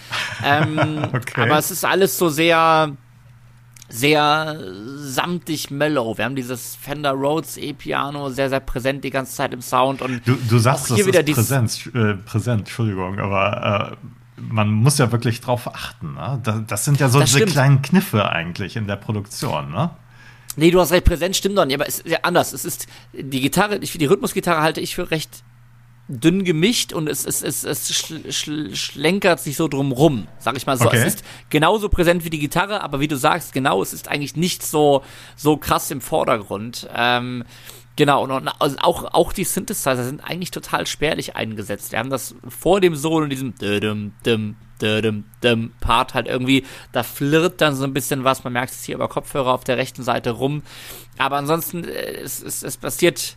Ähm, 0.43 1.05
Okay. 1.13 1.41
Aber 1.41 1.57
es 1.57 1.71
ist 1.71 1.85
alles 1.85 2.17
so 2.17 2.29
sehr, 2.29 2.91
sehr 3.89 4.59
samtig 4.97 5.69
mellow. 5.71 6.17
Wir 6.17 6.25
haben 6.25 6.35
dieses 6.35 6.75
Fender 6.75 7.11
Rhodes 7.11 7.57
E-Piano 7.57 8.29
sehr, 8.29 8.49
sehr 8.49 8.59
präsent 8.59 9.03
die 9.03 9.11
ganze 9.11 9.35
Zeit 9.35 9.53
im 9.53 9.61
Sound 9.61 10.01
und 10.01 10.27
Du, 10.27 10.35
du 10.35 10.57
sagst, 10.57 10.85
Auch 10.85 10.87
das 10.89 10.97
hier 10.97 11.05
wieder 11.05 11.25
ist 11.25 11.35
Präsenz, 11.35 11.85
äh, 11.93 12.15
präsent, 12.15 12.61
Entschuldigung, 12.61 13.19
aber 13.19 13.97
äh, 14.01 14.07
man 14.37 14.69
muss 14.69 14.97
ja 14.97 15.11
wirklich 15.11 15.41
drauf 15.41 15.67
achten. 15.73 16.13
Ne? 16.13 16.39
Das, 16.43 16.61
das 16.67 16.85
sind 16.85 16.99
ja 16.99 17.09
so 17.09 17.19
Das 17.19 17.29
diese 17.29 17.39
stimmt. 17.39 17.51
kleinen 17.53 17.81
Kniffe 17.81 18.29
eigentlich 18.29 18.75
in 18.75 18.87
der 18.87 18.95
Produktion. 18.95 19.71
Ne? 19.71 19.89
Nee, 20.55 20.71
du 20.71 20.79
hast 20.79 20.91
recht, 20.91 21.05
präsent 21.05 21.35
stimmt 21.35 21.57
doch 21.57 21.65
nicht, 21.65 21.75
aber 21.75 21.87
es 21.87 21.99
ist 21.99 22.07
ja 22.07 22.19
anders. 22.23 22.53
Es 22.53 22.65
ist 22.65 22.87
die 23.13 23.41
Gitarre, 23.41 23.77
ich, 23.77 23.91
die 23.97 24.05
Rhythmusgitarre 24.05 24.61
halte 24.61 24.81
ich 24.81 24.95
für 24.95 25.11
recht 25.11 25.43
dünn 26.09 26.43
gemischt 26.45 26.93
und 26.93 27.09
es, 27.09 27.25
es, 27.25 27.43
es, 27.43 27.63
es 27.65 27.93
schl, 27.93 28.31
schl, 28.31 28.75
schlenkert 28.75 29.41
sich 29.41 29.57
so 29.57 29.67
drumrum, 29.67 30.27
sag 30.39 30.55
ich 30.55 30.65
mal 30.65 30.77
so. 30.77 30.85
Okay. 30.85 30.97
Es 30.97 31.15
ist 31.15 31.23
genauso 31.49 31.89
präsent 31.89 32.23
wie 32.23 32.29
die 32.29 32.39
Gitarre, 32.39 32.81
aber 32.81 32.99
wie 33.01 33.09
du 33.09 33.17
sagst, 33.17 33.51
genau, 33.53 33.81
es 33.81 33.91
ist 33.91 34.07
eigentlich 34.07 34.35
nicht 34.35 34.65
so, 34.65 35.03
so 35.35 35.57
krass 35.57 35.91
im 35.91 35.99
Vordergrund. 35.99 36.87
Ähm, 36.95 37.43
genau, 37.97 38.23
und, 38.23 38.31
und 38.31 38.47
also 38.59 38.77
auch, 38.79 39.13
auch 39.13 39.33
die 39.33 39.43
Synthesizer 39.43 40.03
sind 40.05 40.21
eigentlich 40.21 40.51
total 40.51 40.87
spärlich 40.87 41.35
eingesetzt. 41.35 41.91
Wir 41.91 41.99
haben 41.99 42.09
das 42.09 42.35
vor 42.47 42.79
dem 42.79 42.95
Solo 42.95 43.25
in 43.25 43.29
diesem 43.29 43.55
düm, 43.55 44.13
düm, 44.25 44.55
düm, 44.81 45.25
düm 45.43 45.71
Part 45.81 46.13
halt 46.13 46.27
irgendwie, 46.27 46.65
da 46.93 47.03
flirrt 47.03 47.59
dann 47.59 47.75
so 47.75 47.83
ein 47.83 47.93
bisschen 47.93 48.23
was, 48.23 48.45
man 48.45 48.53
merkt 48.53 48.71
es 48.71 48.83
hier 48.83 48.95
über 48.95 49.09
Kopfhörer 49.09 49.53
auf 49.53 49.65
der 49.65 49.77
rechten 49.77 50.03
Seite 50.03 50.31
rum. 50.31 50.63
Aber 51.17 51.35
ansonsten, 51.35 51.83
äh, 51.83 52.21
es, 52.21 52.41
es, 52.41 52.63
es 52.63 52.77
passiert, 52.77 53.35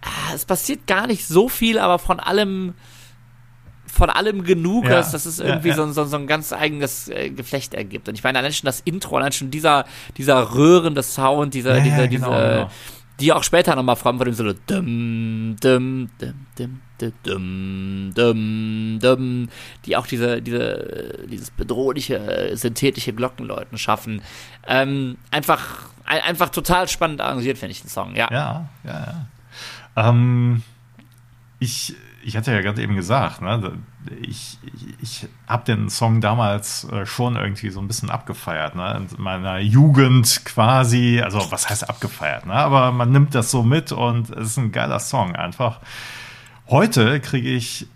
ah, 0.00 0.34
es 0.34 0.46
passiert 0.46 0.86
gar 0.86 1.06
nicht 1.06 1.26
so 1.26 1.48
viel, 1.48 1.78
aber 1.78 1.98
von 1.98 2.20
allem, 2.20 2.74
von 3.86 4.08
allem 4.08 4.44
genug, 4.44 4.84
Ja, 4.84 4.90
dass, 4.90 5.10
dass 5.10 5.26
es 5.26 5.38
ja, 5.38 5.46
irgendwie 5.46 5.70
ja. 5.70 5.74
So, 5.74 5.92
so, 5.92 6.04
so 6.04 6.16
ein 6.16 6.28
ganz 6.28 6.52
eigenes 6.52 7.08
äh, 7.08 7.30
Geflecht 7.30 7.74
ergibt. 7.74 8.08
Und 8.08 8.14
ich 8.14 8.22
meine, 8.22 8.38
allein 8.38 8.52
schon 8.52 8.66
das 8.66 8.80
Intro, 8.80 9.16
allein 9.16 9.32
schon 9.32 9.50
dieser, 9.50 9.84
dieser 10.16 10.54
rührende 10.54 11.02
Sound, 11.02 11.54
dieser, 11.54 11.78
Ja, 11.78 11.82
dieser, 11.82 11.96
ja, 12.02 12.06
diese, 12.06 12.26
genau, 12.26 12.30
genau 12.30 12.70
die 13.20 13.32
auch 13.32 13.44
später 13.44 13.76
nochmal 13.76 13.96
fragen 13.96 14.18
von 14.18 14.24
dem 14.24 14.34
Solo. 14.34 14.54
Dum, 14.66 15.56
dum, 15.60 16.08
dum, 16.18 16.46
dum, 16.56 16.80
dum, 17.22 18.12
dum, 18.14 18.98
dum, 19.00 19.48
die 19.84 19.96
auch 19.96 20.06
diese, 20.06 20.42
diese, 20.42 21.18
dieses 21.28 21.50
bedrohliche, 21.50 22.16
äh, 22.16 22.56
synthetische 22.56 23.12
Glockenläuten 23.12 23.78
schaffen. 23.78 24.22
Ähm, 24.66 25.18
einfach, 25.30 25.90
ein, 26.04 26.20
einfach 26.22 26.48
total 26.48 26.88
spannend 26.88 27.20
arrangiert, 27.20 27.58
finde 27.58 27.72
ich 27.72 27.82
den 27.82 27.90
Song, 27.90 28.16
ja. 28.16 28.28
Ja, 28.30 28.68
ja, 28.84 29.26
ja. 29.96 30.08
Ähm, 30.08 30.62
ich 31.58 31.94
ich 32.30 32.36
hatte 32.36 32.52
ja 32.52 32.60
gerade 32.60 32.80
eben 32.80 32.94
gesagt, 32.94 33.42
ne, 33.42 33.78
ich, 34.22 34.56
ich, 35.02 35.26
habe 35.48 35.64
den 35.64 35.90
Song 35.90 36.20
damals 36.20 36.84
äh, 36.84 37.04
schon 37.04 37.34
irgendwie 37.34 37.70
so 37.70 37.80
ein 37.80 37.88
bisschen 37.88 38.08
abgefeiert, 38.08 38.76
ne, 38.76 39.04
in 39.16 39.20
meiner 39.20 39.58
Jugend 39.58 40.44
quasi, 40.44 41.20
also 41.20 41.50
was 41.50 41.68
heißt 41.68 41.90
abgefeiert, 41.90 42.46
ne, 42.46 42.54
aber 42.54 42.92
man 42.92 43.10
nimmt 43.10 43.34
das 43.34 43.50
so 43.50 43.64
mit 43.64 43.90
und 43.90 44.30
es 44.30 44.50
ist 44.50 44.56
ein 44.58 44.70
geiler 44.70 45.00
Song 45.00 45.34
einfach. 45.34 45.80
Heute 46.68 47.18
kriege 47.18 47.48
ich 47.48 47.88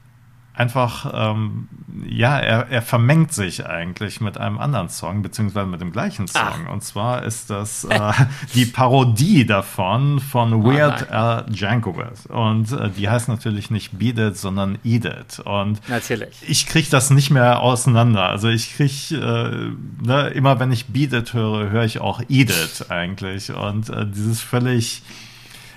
einfach, 0.54 1.12
ähm, 1.12 1.68
ja, 2.08 2.38
er, 2.38 2.68
er 2.68 2.82
vermengt 2.82 3.32
sich 3.32 3.66
eigentlich 3.66 4.20
mit 4.20 4.38
einem 4.38 4.58
anderen 4.58 4.88
Song, 4.88 5.22
beziehungsweise 5.22 5.66
mit 5.66 5.80
dem 5.80 5.90
gleichen 5.90 6.28
Song. 6.28 6.66
Ach. 6.66 6.72
Und 6.72 6.82
zwar 6.82 7.24
ist 7.24 7.50
das 7.50 7.84
äh, 7.84 8.12
die 8.54 8.64
Parodie 8.64 9.44
davon 9.44 10.20
von 10.20 10.52
oh, 10.54 10.64
Weird 10.64 11.08
oh, 11.10 11.12
Al 11.12 11.46
Jankovic. 11.50 12.26
Und 12.28 12.70
äh, 12.70 12.90
die 12.90 13.08
heißt 13.08 13.28
natürlich 13.28 13.70
nicht 13.70 13.98
Beat 13.98 14.18
It, 14.18 14.36
sondern 14.36 14.78
Eat 14.84 15.04
It. 15.04 15.40
Und 15.40 15.80
natürlich. 15.88 16.36
ich 16.46 16.66
kriege 16.66 16.88
das 16.88 17.10
nicht 17.10 17.30
mehr 17.30 17.60
auseinander. 17.60 18.28
Also 18.28 18.48
ich 18.48 18.76
kriege, 18.76 19.16
äh, 19.16 20.06
ne, 20.06 20.28
immer 20.28 20.60
wenn 20.60 20.70
ich 20.70 20.86
Beat 20.86 21.12
It 21.12 21.34
höre, 21.34 21.70
höre 21.70 21.84
ich 21.84 22.00
auch 22.00 22.20
Eat 22.28 22.50
It 22.50 22.90
eigentlich. 22.90 23.52
Und 23.52 23.90
äh, 23.90 24.06
dieses 24.06 24.40
völlig 24.40 25.02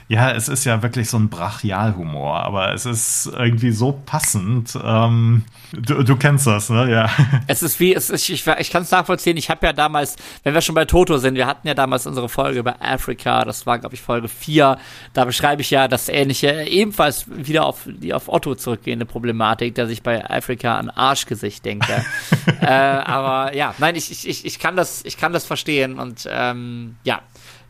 ja, 0.10 0.32
es 0.32 0.48
ist 0.48 0.64
ja 0.64 0.82
wirklich 0.82 1.10
so 1.10 1.18
ein 1.18 1.28
Brachialhumor, 1.28 2.40
aber 2.40 2.74
es 2.74 2.86
ist 2.86 3.30
irgendwie 3.38 3.72
so 3.72 4.02
passend. 4.06 4.80
Ähm, 4.82 5.44
du, 5.74 6.02
du, 6.02 6.16
kennst 6.16 6.48
das, 6.48 6.70
ne? 6.70 6.90
Ja. 6.90 7.10
Es 7.48 7.62
ist 7.62 7.80
wie, 7.82 7.94
es 7.94 8.10
ist, 8.10 8.30
ich, 8.30 8.48
ich 8.48 8.70
kann 8.70 8.84
es 8.84 8.92
nachvollziehen. 8.92 9.36
Ich 9.36 9.50
habe 9.50 9.66
ja 9.66 9.74
damals, 9.74 10.16
wenn 10.44 10.54
wir 10.54 10.62
schon 10.62 10.76
bei 10.76 10.86
Toto 10.86 11.18
sind, 11.18 11.36
wir 11.36 11.46
hatten 11.46 11.68
ja 11.68 11.74
damals 11.74 12.08
unsere 12.08 12.30
Folge 12.30 12.60
über 12.60 12.82
Afrika, 12.82 13.44
das 13.44 13.66
war, 13.66 13.80
glaube 13.80 13.96
ich, 13.96 14.02
Folge 14.02 14.30
4. 14.30 14.78
Da 15.14 15.26
beschreibe 15.26 15.62
ich 15.62 15.72
ja 15.72 15.90
das 15.90 16.08
ähnliche, 16.08 16.64
ebenfalls 16.64 17.26
wieder 17.28 17.66
auf 17.66 17.82
die 17.86 18.14
auf 18.14 18.30
Otto 18.30 18.56
zurückgehende 18.56 19.06
Problematik, 19.06 19.76
dass 19.76 19.90
ich 19.90 20.04
bei 20.04 20.30
Afrika 20.30 20.78
an 20.78 20.90
Arschgesicht 20.90 21.66
denke. 21.66 22.06
äh, 22.62 22.66
aber 22.66 23.54
ja, 23.54 23.76
nein, 23.78 23.96
ich, 23.96 24.26
ich, 24.26 24.46
ich, 24.46 24.60
kann 24.60 24.78
das, 24.78 25.04
ich 25.04 25.18
kann 25.18 25.34
das 25.34 25.46
verstehen 25.46 26.00
und 26.00 26.28
ähm, 26.32 26.96
ja, 27.04 27.22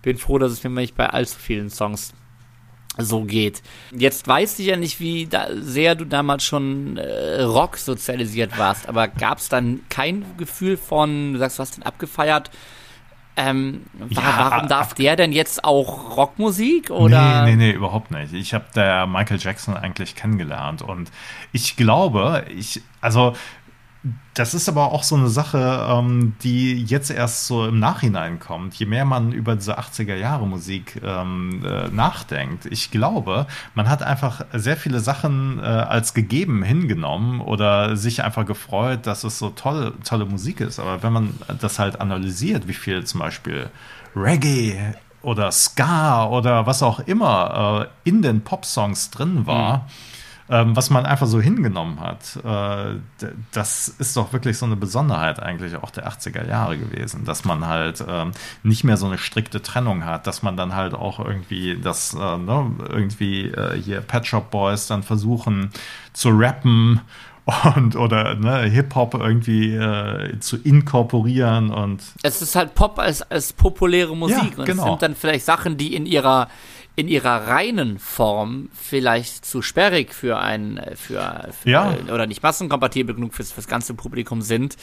bin 0.04 0.18
froh, 0.18 0.38
dass 0.38 0.52
es 0.52 0.64
mir 0.64 0.70
nicht 0.70 0.96
bei 0.96 1.10
allzu 1.10 1.40
vielen 1.40 1.72
Songs 1.72 2.14
so 2.98 3.24
geht. 3.24 3.62
Jetzt 3.92 4.28
weiß 4.28 4.60
ich 4.60 4.68
ja 4.68 4.78
nicht, 4.78 5.00
wie 5.00 5.28
da 5.28 5.48
sehr 5.54 5.96
du 5.96 6.06
damals 6.06 6.44
schon 6.44 6.98
äh, 6.98 7.42
Rock 7.44 7.78
sozialisiert 7.78 8.58
warst, 8.58 8.90
aber 8.90 9.08
gab 9.08 9.38
es 9.38 9.50
dann 9.50 9.82
kein 9.90 10.26
Gefühl 10.38 10.78
von, 10.78 11.34
du 11.34 11.40
sagst, 11.40 11.60
du 11.60 11.62
hast 11.62 11.78
den 11.78 11.84
abgefeiert, 11.84 12.52
ähm, 13.40 13.86
ja, 14.10 14.34
warum 14.36 14.68
darf 14.68 14.96
der 14.96 15.16
denn 15.16 15.32
jetzt 15.32 15.64
auch 15.64 16.18
Rockmusik 16.18 16.90
oder? 16.90 17.44
Nee, 17.44 17.52
nee, 17.52 17.68
nee, 17.68 17.72
überhaupt 17.72 18.10
nicht. 18.10 18.34
Ich 18.34 18.56
habe 18.56 18.66
der 18.76 19.06
Michael 19.06 19.38
Jackson 19.40 19.78
eigentlich 19.78 20.16
kennengelernt 20.16 20.82
und 20.82 21.12
ich 21.52 21.78
glaube, 21.78 22.46
ich, 22.50 22.82
also 23.00 23.36
das 24.34 24.54
ist 24.54 24.70
aber 24.70 24.92
auch 24.92 25.04
so 25.04 25.16
eine 25.16 25.30
Sache, 25.30 25.88
ähm, 25.90 26.36
die 26.44 26.84
jetzt 26.84 27.10
erst 27.10 27.48
so 27.48 27.66
im 27.66 27.80
Nachhinein 27.80 28.40
kommt, 28.40 28.76
je 28.76 28.86
mehr 28.86 29.06
man 29.06 29.32
über 29.32 29.56
diese 29.56 29.80
80er 29.80 30.16
Jahre 30.16 30.46
Musik 30.46 31.02
ähm, 31.04 31.66
äh, 31.66 31.88
nachdenkt. 31.90 32.66
Ich 32.68 32.92
glaube, 32.92 33.48
man 33.74 33.90
hat 33.90 34.04
einfach 34.04 34.46
sehr 34.54 34.78
viele 34.78 35.00
Sachen 35.00 35.60
äh, 35.60 35.64
als 35.64 36.14
gegeben 36.14 36.62
hingenommen 36.64 37.42
oder 37.42 37.96
sich 37.96 38.24
einfach 38.24 38.46
gefreut, 38.46 39.08
dass 39.08 39.24
es 39.24 39.40
so 39.40 39.50
toll, 39.50 39.94
tolle 40.04 40.26
Musik 40.26 40.62
ist. 40.62 40.80
Aber 40.80 41.02
wenn 41.02 41.14
man 41.14 41.34
das 41.60 41.80
halt 41.80 42.00
analysiert, 42.00 42.68
wie 42.68 42.74
viel 42.74 43.04
zum 43.06 43.22
Beispiel 43.22 43.70
Reggae 44.16 44.94
oder 45.24 45.52
Ska 45.52 46.28
oder 46.28 46.68
was 46.68 46.84
auch 46.84 47.00
immer 47.00 47.90
äh, 48.06 48.10
in 48.10 48.22
den 48.22 48.42
Popsongs 48.42 49.10
drin 49.10 49.48
war, 49.48 49.78
mhm 49.78 50.17
ähm, 50.50 50.76
was 50.76 50.90
man 50.90 51.06
einfach 51.06 51.28
so 51.28 51.42
hingenommen 51.42 52.00
hat. 52.00 52.38
Äh, 52.44 53.00
das 53.52 53.90
ist 53.90 54.16
doch 54.16 54.34
wirklich 54.34 54.58
so 54.58 54.66
eine 54.66 54.76
Besonderheit 54.76 55.42
eigentlich 55.42 55.76
auch 55.76 55.92
der 55.92 56.08
80er 56.08 56.48
Jahre 56.48 56.78
gewesen, 56.78 57.26
dass 57.26 57.46
man 57.46 57.68
halt 57.68 58.04
ähm, 58.08 58.32
nicht 58.64 58.84
mehr 58.84 58.98
so 58.98 59.08
eine 59.08 59.18
strikte 59.18 59.62
Trennung 59.62 60.06
hat, 60.06 60.28
dass 60.28 60.44
man 60.44 60.56
dann 60.56 60.76
halt 60.76 60.94
auch 60.94 61.20
irgendwie 61.20 61.78
das, 61.78 62.14
äh, 62.14 62.38
ne, 62.38 62.72
irgendwie 62.88 63.48
äh, 63.48 63.82
hier 63.82 64.02
Pet 64.02 64.26
Shop 64.26 64.52
Boys 64.52 64.88
dann 64.88 65.04
versuchen 65.04 65.72
zu 66.14 66.30
rappen 66.30 67.02
und 67.76 67.96
oder 67.96 68.36
ne, 68.36 68.64
Hip-Hop 68.64 69.14
irgendwie 69.14 69.74
äh, 69.74 70.38
zu 70.40 70.58
inkorporieren 70.58 71.70
und 71.70 72.02
es 72.24 72.42
ist 72.42 72.56
halt 72.56 72.76
Pop 72.76 73.00
als, 73.00 73.22
als 73.22 73.54
populäre 73.54 74.16
Musik 74.18 74.54
ja, 74.54 74.60
und 74.60 74.66
genau. 74.66 74.84
es 74.84 74.90
sind 74.90 75.02
dann 75.02 75.16
vielleicht 75.16 75.46
Sachen, 75.46 75.78
die 75.78 75.96
in 75.96 76.06
ihrer 76.06 76.50
in 76.98 77.08
ihrer 77.08 77.48
reinen 77.48 78.00
Form 78.00 78.70
vielleicht 78.74 79.46
zu 79.46 79.62
sperrig 79.62 80.16
für 80.16 80.40
ein, 80.40 80.82
für, 80.96 81.48
für 81.62 81.70
ja. 81.70 81.94
oder 82.12 82.26
nicht 82.26 82.42
massenkompatibel 82.42 83.14
genug 83.14 83.36
fürs, 83.36 83.52
fürs 83.52 83.68
ganze 83.68 83.94
Publikum 83.94 84.42
sind. 84.42 84.78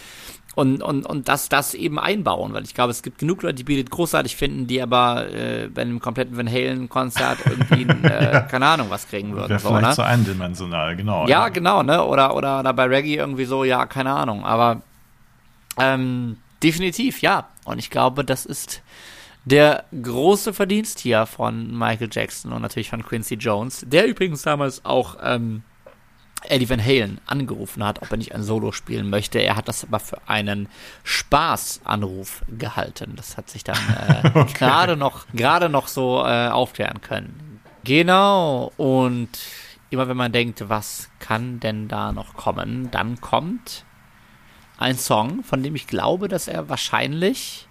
Und, 0.54 0.80
und, 0.80 1.04
und 1.04 1.28
das, 1.28 1.48
das 1.48 1.74
eben 1.74 1.98
einbauen, 1.98 2.52
weil 2.52 2.62
ich 2.62 2.72
glaube, 2.72 2.92
es 2.92 3.02
gibt 3.02 3.18
genug 3.18 3.42
Leute, 3.42 3.56
die 3.56 3.64
Beat 3.64 3.90
großartig 3.90 4.36
finden, 4.36 4.68
die 4.68 4.80
aber 4.80 5.28
äh, 5.28 5.66
bei 5.66 5.82
einem 5.82 5.98
kompletten 5.98 6.36
Van 6.36 6.48
Halen-Konzert 6.48 7.38
irgendwie, 7.44 7.82
äh, 8.06 8.32
ja. 8.32 8.40
keine 8.42 8.66
Ahnung, 8.66 8.86
was 8.90 9.08
kriegen 9.08 9.34
würden. 9.34 9.48
Wäre 9.48 9.58
so, 9.58 9.70
vielleicht 9.70 9.84
ne? 9.84 9.94
so 9.94 10.02
eindimensional, 10.02 10.94
genau. 10.94 11.22
Ja, 11.22 11.28
ja, 11.28 11.48
genau, 11.48 11.82
ne? 11.82 12.04
Oder, 12.04 12.36
oder, 12.36 12.60
oder 12.60 12.72
bei 12.72 12.84
Reggae 12.84 13.16
irgendwie 13.16 13.46
so, 13.46 13.64
ja, 13.64 13.86
keine 13.86 14.12
Ahnung. 14.12 14.44
Aber 14.44 14.82
ähm, 15.80 16.36
definitiv, 16.62 17.22
ja. 17.22 17.48
Und 17.64 17.80
ich 17.80 17.90
glaube, 17.90 18.24
das 18.24 18.46
ist 18.46 18.82
der 19.44 19.84
große 20.02 20.54
Verdienst 20.54 21.00
hier 21.00 21.26
von 21.26 21.76
Michael 21.76 22.08
Jackson 22.10 22.52
und 22.52 22.62
natürlich 22.62 22.90
von 22.90 23.04
Quincy 23.04 23.34
Jones, 23.34 23.84
der 23.86 24.06
übrigens 24.06 24.42
damals 24.42 24.84
auch 24.84 25.18
ähm, 25.22 25.62
Eddie 26.48 26.68
Van 26.68 26.82
Halen 26.82 27.20
angerufen 27.26 27.84
hat, 27.84 28.02
ob 28.02 28.10
er 28.10 28.16
nicht 28.16 28.34
ein 28.34 28.42
Solo 28.42 28.72
spielen 28.72 29.08
möchte. 29.10 29.38
Er 29.38 29.56
hat 29.56 29.68
das 29.68 29.84
aber 29.84 30.00
für 30.00 30.18
einen 30.26 30.68
Spaßanruf 31.02 32.42
gehalten. 32.48 33.14
Das 33.16 33.36
hat 33.36 33.50
sich 33.50 33.64
dann 33.64 33.76
äh, 33.76 34.28
okay. 34.34 34.52
gerade 34.54 34.96
noch, 34.96 35.26
gerade 35.32 35.68
noch 35.68 35.88
so 35.88 36.22
äh, 36.24 36.48
aufklären 36.48 37.00
können. 37.00 37.60
Genau. 37.84 38.72
Und 38.76 39.30
immer 39.90 40.08
wenn 40.08 40.16
man 40.16 40.32
denkt, 40.32 40.68
was 40.68 41.10
kann 41.18 41.60
denn 41.60 41.88
da 41.88 42.12
noch 42.12 42.34
kommen, 42.34 42.90
dann 42.90 43.20
kommt 43.20 43.84
ein 44.76 44.98
Song, 44.98 45.44
von 45.44 45.62
dem 45.62 45.74
ich 45.74 45.86
glaube, 45.86 46.28
dass 46.28 46.48
er 46.48 46.68
wahrscheinlich 46.68 47.68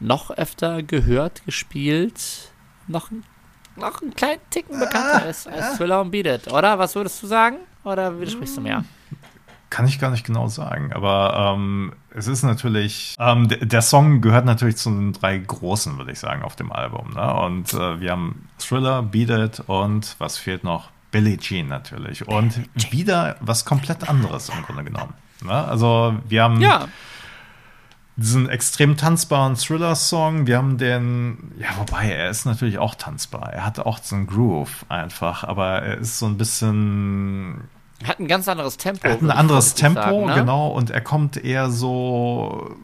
noch 0.00 0.30
öfter 0.30 0.82
gehört, 0.82 1.44
gespielt, 1.44 2.52
noch, 2.86 3.10
noch 3.76 4.02
einen 4.02 4.14
kleinen 4.14 4.40
Ticken 4.50 4.78
bekannter 4.78 5.22
ah, 5.24 5.28
ist 5.28 5.46
als 5.48 5.72
ah. 5.72 5.76
Thriller 5.76 6.00
und 6.00 6.10
Beat 6.10 6.26
It, 6.26 6.52
oder? 6.52 6.78
Was 6.78 6.94
würdest 6.94 7.22
du 7.22 7.26
sagen? 7.26 7.56
Oder 7.84 8.20
widersprichst 8.20 8.56
du 8.56 8.60
mir? 8.60 8.84
Kann 9.70 9.86
ich 9.86 9.98
gar 9.98 10.10
nicht 10.10 10.24
genau 10.24 10.48
sagen, 10.48 10.92
aber 10.94 11.54
ähm, 11.54 11.92
es 12.14 12.26
ist 12.26 12.42
natürlich, 12.42 13.14
ähm, 13.18 13.48
der 13.48 13.82
Song 13.82 14.22
gehört 14.22 14.46
natürlich 14.46 14.76
zu 14.76 14.90
den 14.90 15.12
drei 15.12 15.36
großen, 15.36 15.98
würde 15.98 16.12
ich 16.12 16.18
sagen, 16.18 16.42
auf 16.42 16.56
dem 16.56 16.72
Album. 16.72 17.12
Ne? 17.14 17.34
Und 17.34 17.74
äh, 17.74 18.00
wir 18.00 18.12
haben 18.12 18.48
Thriller, 18.58 19.02
Beat 19.02 19.28
It 19.28 19.60
und 19.66 20.16
was 20.18 20.38
fehlt 20.38 20.64
noch? 20.64 20.90
Billie 21.10 21.38
Jean 21.38 21.68
natürlich. 21.68 22.26
Und 22.26 22.60
wieder 22.92 23.36
was 23.40 23.64
komplett 23.64 24.08
anderes 24.08 24.48
im 24.48 24.62
Grunde 24.62 24.84
genommen. 24.84 25.14
Ne? 25.42 25.52
Also 25.52 26.14
wir 26.26 26.42
haben 26.42 26.60
ja 26.60 26.88
diesen 28.18 28.48
extrem 28.48 28.96
tanzbaren 28.96 29.54
Thriller-Song. 29.54 30.48
Wir 30.48 30.56
haben 30.56 30.76
den, 30.76 31.52
ja, 31.56 31.68
wobei, 31.78 32.10
er 32.10 32.30
ist 32.30 32.46
natürlich 32.46 32.78
auch 32.78 32.96
tanzbar. 32.96 33.52
Er 33.52 33.64
hat 33.64 33.78
auch 33.78 33.98
so 34.02 34.16
einen 34.16 34.26
Groove 34.26 34.84
einfach, 34.88 35.44
aber 35.44 35.82
er 35.82 35.98
ist 35.98 36.18
so 36.18 36.26
ein 36.26 36.36
bisschen. 36.36 37.68
Er 38.02 38.08
hat 38.08 38.18
ein 38.18 38.26
ganz 38.26 38.48
anderes 38.48 38.76
Tempo. 38.76 39.06
Er 39.06 39.12
hat 39.12 39.22
ein 39.22 39.30
anderes 39.30 39.74
Tempo, 39.74 40.00
sagen, 40.00 40.26
ne? 40.26 40.34
genau, 40.34 40.68
und 40.68 40.90
er 40.90 41.00
kommt 41.00 41.36
eher 41.36 41.70
so. 41.70 42.76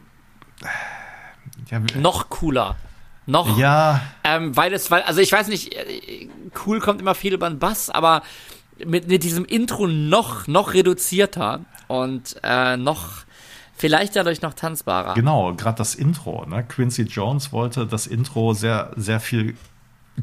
Ja, 1.69 1.81
noch 1.95 2.29
cooler. 2.29 2.77
Noch. 3.25 3.57
Ja. 3.57 4.01
Ähm, 4.23 4.55
weil 4.55 4.73
es, 4.73 4.89
weil, 4.89 5.01
also 5.01 5.19
ich 5.19 5.31
weiß 5.33 5.49
nicht, 5.49 5.73
äh, 5.73 6.29
cool 6.65 6.79
kommt 6.79 7.01
immer 7.01 7.15
viel 7.15 7.33
über 7.33 7.49
den 7.49 7.59
Bass, 7.59 7.89
aber 7.89 8.21
mit, 8.77 9.09
mit 9.09 9.23
diesem 9.23 9.43
Intro 9.43 9.87
noch, 9.87 10.47
noch 10.47 10.73
reduzierter 10.73 11.61
und 11.87 12.37
äh, 12.43 12.77
noch 12.77 13.24
Vielleicht 13.77 14.15
dadurch 14.15 14.41
noch 14.41 14.53
tanzbarer. 14.53 15.15
Genau, 15.15 15.53
gerade 15.53 15.77
das 15.77 15.95
Intro. 15.95 16.45
Ne? 16.45 16.63
Quincy 16.63 17.03
Jones 17.03 17.51
wollte 17.51 17.85
das 17.85 18.07
Intro 18.07 18.53
sehr, 18.53 18.91
sehr 18.95 19.19
viel 19.19 19.55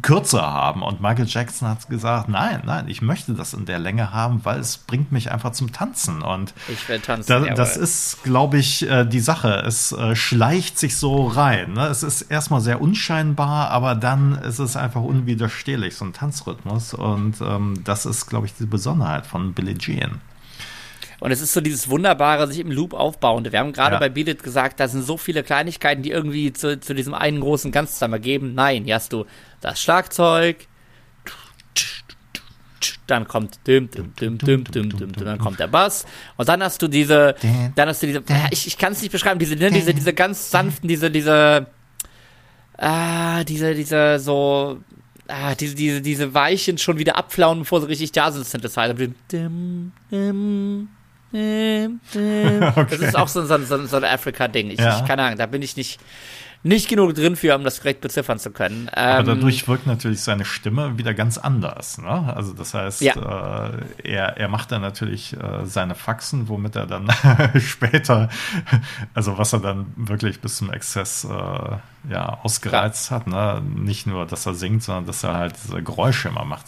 kürzer 0.01 0.41
haben 0.41 0.83
und 0.83 1.03
Michael 1.03 1.27
Jackson 1.27 1.69
hat 1.69 1.87
gesagt, 1.91 2.29
nein, 2.29 2.63
nein, 2.65 2.89
ich 2.89 3.03
möchte 3.03 3.35
das 3.35 3.53
in 3.53 3.67
der 3.67 3.79
Länge 3.79 4.11
haben, 4.11 4.43
weil 4.45 4.59
es 4.59 4.79
bringt 4.79 5.13
mich 5.13 5.31
einfach 5.31 5.53
zum 5.53 5.71
Tanzen 5.71 6.23
und 6.23 6.55
ich 6.69 6.89
will 6.89 6.99
tanzen. 6.99 7.29
Da, 7.29 7.55
das 7.55 7.77
ist, 7.77 8.23
glaube 8.23 8.57
ich, 8.57 8.89
äh, 8.89 9.05
die 9.05 9.21
Sache. 9.21 9.63
Es 9.67 9.93
äh, 9.93 10.17
schleicht 10.17 10.79
sich 10.79 10.97
so 10.97 11.27
rein. 11.27 11.75
Ne? 11.75 11.89
Es 11.89 12.03
ist 12.03 12.23
erstmal 12.23 12.63
sehr 12.63 12.81
unscheinbar, 12.81 13.69
aber 13.71 13.95
dann 13.95 14.37
ist 14.37 14.61
es 14.61 14.77
einfach 14.77 15.03
unwiderstehlich, 15.03 15.95
so 15.95 16.07
ein 16.07 16.15
Tanzrhythmus 16.15 16.95
und 16.95 17.43
ähm, 17.43 17.83
das 17.85 18.07
ist, 18.07 18.27
glaube 18.27 18.47
ich, 18.47 18.55
die 18.55 18.67
Besonderheit 18.67 19.27
von 19.27 19.53
Billie 19.53 19.77
Jean. 19.77 20.23
Und 21.23 21.31
es 21.31 21.41
ist 21.41 21.53
so 21.53 21.61
dieses 21.61 21.89
wunderbare, 21.89 22.49
sich 22.49 22.59
im 22.59 22.73
Loop 22.73 22.95
aufbauende. 22.95 23.53
Wir 23.53 23.61
haben 23.61 23.73
gerade 23.73 23.95
ja. 23.95 24.01
bei 24.01 24.09
Beat 24.09 24.27
It 24.27 24.43
gesagt, 24.43 24.81
da 24.81 24.89
sind 24.89 25.03
so 25.03 25.17
viele 25.17 25.45
Kleinigkeiten, 25.45 26.03
die 26.03 26.11
irgendwie 26.11 26.53
zu, 26.53 26.81
zu 26.81 26.97
diesem 26.97 27.15
einen 27.15 27.39
großen 27.39 27.71
Ganzzimmer 27.71 28.19
geben. 28.19 28.55
Nein, 28.55 28.83
hier 28.83 28.97
hast 28.97 29.13
du 29.13 29.25
das 29.61 29.81
Schlagzeug, 29.81 30.67
dann 33.07 33.29
kommt 33.29 33.61
dim, 33.69 33.89
dim, 33.89 34.13
dim, 34.19 34.37
dim, 34.37 34.65
dim, 34.65 34.91
dim, 34.91 35.13
dim, 35.13 35.25
dann 35.25 35.39
kommt 35.39 35.61
der 35.61 35.69
Bass 35.69 36.07
und 36.39 36.49
dann 36.49 36.61
hast 36.61 36.83
du 36.83 36.89
diese, 36.89 37.37
dann 37.77 37.89
hast 37.89 38.03
du 38.03 38.09
diese, 38.09 38.25
ich, 38.51 38.67
ich 38.67 38.77
kann 38.77 38.93
es 38.93 39.01
nicht 39.01 39.13
beschreiben, 39.13 39.39
diese, 39.39 39.55
ne, 39.55 39.71
diese, 39.71 39.95
diese 39.95 40.13
ganz 40.15 40.51
sanften, 40.51 40.89
diese, 40.89 41.09
diese, 41.09 41.69
ah, 42.79 43.45
diese, 43.45 43.77
diese 43.77 44.19
so, 44.19 44.81
ah, 45.29 45.55
diese, 45.55 45.77
diese, 45.77 46.01
diese 46.01 46.35
Weichen 46.35 46.79
schon 46.79 46.99
wieder 46.99 47.17
abflauen, 47.17 47.61
bevor 47.61 47.81
sie 47.81 47.87
richtig 47.87 48.11
da 48.11 48.33
sind, 48.33 48.45
Synthesizer. 48.45 48.95
Dim, 48.95 49.15
dim, 49.31 49.93
dim, 50.11 50.89
dim. 51.33 52.01
Das 52.91 53.01
ist 53.01 53.17
auch 53.17 53.29
so, 53.29 53.45
so, 53.45 53.59
so, 53.59 53.87
so 53.87 53.97
ein 53.97 54.05
Afrika-Ding. 54.05 54.71
Ich, 54.71 54.79
Ja. 54.81 54.99
ich 55.01 55.05
keine 55.07 55.23
Ahnung, 55.25 55.39
da 55.39 55.47
bin 55.47 55.63
ich 55.63 55.77
nicht, 55.77 56.01
nicht 56.65 56.89
genug 56.89 57.15
drin 57.15 57.35
für, 57.35 57.57
um 57.57 57.65
das 57.65 57.81
korrekt 57.81 58.01
beziffern 58.03 58.39
zu 58.39 58.51
können. 58.53 58.89
Aber 58.91 59.21
Ähm, 59.21 59.27
dadurch 59.27 59.67
wirkt 59.67 59.87
natürlich 59.87 60.21
seine 60.21 60.45
Stimme 60.45 60.97
wieder 60.97 61.13
ganz 61.13 61.37
anders. 61.39 61.99
Ne? 61.99 62.33
Also 62.37 62.53
das 62.53 62.73
heißt, 62.75 63.01
Ja. 63.01 63.69
äh, 63.69 63.83
er, 64.05 64.37
er 64.37 64.49
macht 64.49 64.71
dann 64.71 64.81
natürlich 64.83 65.33
äh, 65.37 65.65
seine 65.67 65.95
Faxen, 65.97 66.49
womit 66.49 66.77
er 66.77 66.87
dann 66.87 67.09
später, 67.61 68.29
also 69.15 69.39
was 69.39 69.53
er 69.53 69.59
dann 69.61 69.87
wirklich 69.97 70.41
bis 70.41 70.57
zum 70.59 70.73
Exzess 70.73 71.25
äh, 71.25 72.09
ja, 72.11 72.39
ausgereizt 72.43 73.11
hat. 73.11 73.27
Ne? 73.27 73.61
Nicht 73.75 74.07
nur, 74.07 74.25
dass 74.27 74.47
er 74.47 74.55
singt, 74.55 74.83
sondern 74.85 75.07
dass 75.07 75.25
er 75.25 75.35
halt 75.35 75.55
diese 75.65 75.83
Geräusche 75.83 76.29
immer 76.29 76.45
macht. 76.45 76.67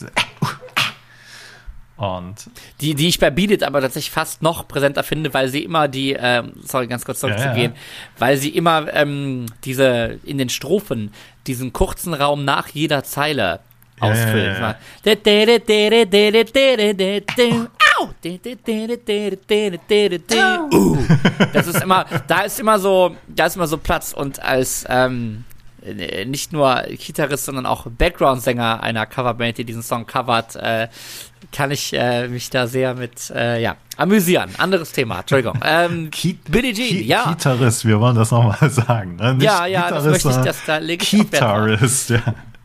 Und 1.96 2.34
Die, 2.80 2.94
die 2.94 3.06
ich 3.08 3.20
bei 3.20 3.30
Beat 3.30 3.52
It 3.52 3.62
aber 3.62 3.80
tatsächlich 3.80 4.10
fast 4.10 4.42
noch 4.42 4.66
präsenter 4.66 5.04
finde, 5.04 5.32
weil 5.32 5.48
sie 5.48 5.62
immer 5.62 5.86
die, 5.86 6.16
ähm, 6.18 6.52
sorry, 6.64 6.88
ganz 6.88 7.04
kurz 7.04 7.20
zurückzugehen, 7.20 7.72
Ja, 7.72 7.78
ja. 7.78 8.18
weil 8.18 8.36
sie 8.36 8.48
immer 8.50 8.92
ähm, 8.92 9.46
diese, 9.64 10.18
in 10.24 10.38
den 10.38 10.48
Strophen, 10.48 11.12
diesen 11.46 11.72
kurzen 11.72 12.12
Raum 12.14 12.44
nach 12.44 12.66
jeder 12.68 13.04
Zeile 13.04 13.60
Ja, 14.00 14.10
ausfüllen. 14.10 14.56
ja! 14.60 14.74
Uh, 20.72 20.96
Das 21.52 21.68
ist 21.68 21.80
immer, 21.80 22.06
da 22.26 22.40
ist 22.40 22.58
immer 22.58 22.80
so, 22.80 23.14
da 23.28 23.46
ist 23.46 23.54
immer 23.54 23.68
so 23.68 23.78
Platz 23.78 24.12
und 24.12 24.42
als 24.42 24.84
ähm, 24.88 25.44
äh, 25.84 26.24
nicht 26.24 26.52
nur 26.52 26.82
Gitarrist, 26.88 27.44
sondern 27.44 27.66
auch 27.66 27.86
Background-Sänger 27.86 28.82
einer 28.82 29.06
Coverband, 29.06 29.58
die 29.58 29.64
diesen 29.64 29.82
Song 29.82 30.06
covert, 30.06 30.56
äh, 30.56 30.88
kann 31.54 31.70
ich 31.70 31.92
äh, 31.94 32.26
mich 32.28 32.50
da 32.50 32.66
sehr 32.66 32.94
mit 32.94 33.30
äh, 33.30 33.62
ja, 33.62 33.76
amüsieren. 33.96 34.50
Anderes 34.58 34.90
Thema, 34.92 35.20
Entschuldigung. 35.20 35.58
Ähm, 35.64 36.10
Billie 36.48 36.72
Jean, 36.74 36.88
Ki- 36.88 37.02
ja. 37.04 37.30
Gitarrist, 37.30 37.84
wir 37.86 38.00
wollen 38.00 38.16
das 38.16 38.32
nochmal 38.32 38.58
sagen. 38.70 39.16
Ne? 39.16 39.34
Nicht 39.34 39.44
Ja, 39.44 39.64
ja, 39.66 39.88
das 39.88 40.04
möchte 40.04 40.16
ich, 40.16 40.22
sondern 40.34 40.44
das- 40.44 40.64
da 40.66 40.78
lege 40.78 41.02
ich. 41.04 41.10
Gitarrist, 41.10 42.10
ja. 42.10 42.22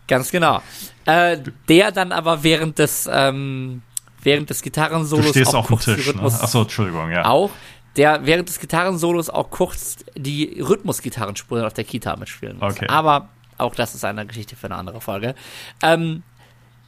Ganz 0.07 0.31
genau. 0.31 0.61
Äh, 1.05 1.37
der 1.67 1.91
dann 1.91 2.11
aber 2.11 2.41
während 2.43 2.79
des, 2.79 3.07
ähm, 3.11 3.83
während 4.23 4.49
des 4.49 4.57
Du 4.59 4.63
Gitarrensolos 4.65 5.29
stehst 5.29 5.53
auch 5.53 5.69
auf 5.71 5.83
dem 5.85 5.95
Tisch. 5.95 6.07
Ne? 6.07 6.13
Rhythmus 6.13 6.41
Achso, 6.41 6.63
Entschuldigung, 6.63 7.11
ja. 7.11 7.25
auch, 7.25 7.51
der 7.95 8.25
während 8.25 8.49
des 8.49 8.59
Gitarrensolos 8.59 9.29
auch 9.29 9.51
kurz 9.51 9.97
die 10.17 10.59
Rhythmusgitarrenspuren 10.67 11.63
auf 11.65 11.73
der 11.73 11.83
Kita 11.83 12.15
mitspielen 12.15 12.57
muss. 12.57 12.73
Okay. 12.73 12.87
Aber 12.89 13.29
auch 13.59 13.75
das 13.75 13.93
ist 13.93 14.03
eine 14.03 14.25
Geschichte 14.25 14.55
für 14.55 14.65
eine 14.65 14.75
andere 14.75 14.99
Folge. 14.99 15.35
Ähm, 15.83 16.23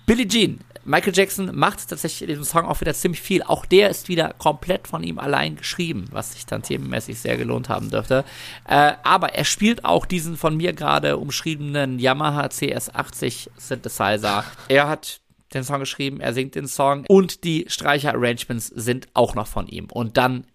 Billie 0.08 0.28
Jean. 0.28 0.60
Michael 0.84 1.14
Jackson 1.16 1.56
macht 1.56 1.88
tatsächlich 1.88 2.24
in 2.24 2.28
diesem 2.28 2.44
Song 2.44 2.66
auch 2.66 2.82
wieder 2.82 2.94
ziemlich 2.94 3.22
viel. 3.22 3.44
Auch 3.44 3.66
der 3.66 3.90
ist 3.90 4.10
wieder 4.10 4.34
komplett 4.38 4.88
von 4.88 5.04
ihm 5.04 5.20
allein 5.20 5.56
geschrieben, 5.56 6.06
was 6.12 6.34
sich 6.34 6.46
dann 6.46 6.64
themenmäßig 6.64 7.20
sehr 7.20 7.38
gelohnt 7.38 7.70
haben 7.70 7.90
dürfte. 7.90 8.26
Äh, 8.68 8.94
aber 9.04 9.34
er 9.34 9.46
spielt 9.46 9.86
auch 9.86 10.06
diesen 10.06 10.38
von 10.38 10.58
mir 10.58 10.74
gerade 10.74 11.18
umschriebenen 11.18 12.00
Yamaha 12.00 12.48
CS80 12.48 13.50
Synthesizer. 13.58 14.44
Er 14.68 14.90
hat 14.90 15.22
den 15.54 15.64
Song 15.64 15.80
geschrieben, 15.80 16.20
er 16.20 16.34
singt 16.34 16.56
den 16.56 16.68
Song 16.68 17.06
und 17.08 17.44
die 17.44 17.66
Streicher-Arrangements 17.68 18.68
sind 18.68 19.08
auch 19.14 19.36
noch 19.36 19.48
von 19.48 19.68
ihm. 19.68 19.86
Und 19.92 20.18
dann 20.18 20.46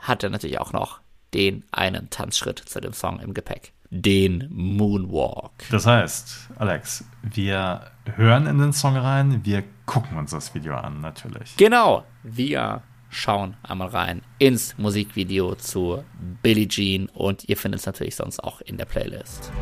hat 0.00 0.22
er 0.22 0.30
natürlich 0.30 0.58
auch 0.58 0.72
noch 0.72 1.00
den 1.32 1.64
einen 1.72 2.10
Tanzschritt 2.10 2.58
zu 2.58 2.80
dem 2.80 2.92
Song 2.92 3.20
im 3.20 3.34
Gepäck. 3.34 3.73
Den 3.96 4.48
Moonwalk. 4.50 5.52
Das 5.70 5.86
heißt, 5.86 6.50
Alex, 6.56 7.04
wir 7.22 7.92
hören 8.16 8.48
in 8.48 8.58
den 8.58 8.72
Song 8.72 8.96
rein, 8.96 9.44
wir 9.44 9.62
gucken 9.86 10.18
uns 10.18 10.32
das 10.32 10.52
Video 10.52 10.74
an, 10.74 11.00
natürlich. 11.00 11.56
Genau, 11.56 12.04
wir 12.24 12.82
schauen 13.08 13.56
einmal 13.62 13.88
rein 13.88 14.22
ins 14.40 14.76
Musikvideo 14.78 15.54
zu 15.54 16.02
Billie 16.42 16.66
Jean 16.66 17.06
und 17.14 17.48
ihr 17.48 17.56
findet 17.56 17.80
es 17.80 17.86
natürlich 17.86 18.16
sonst 18.16 18.42
auch 18.42 18.60
in 18.62 18.78
der 18.78 18.86
Playlist. 18.86 19.52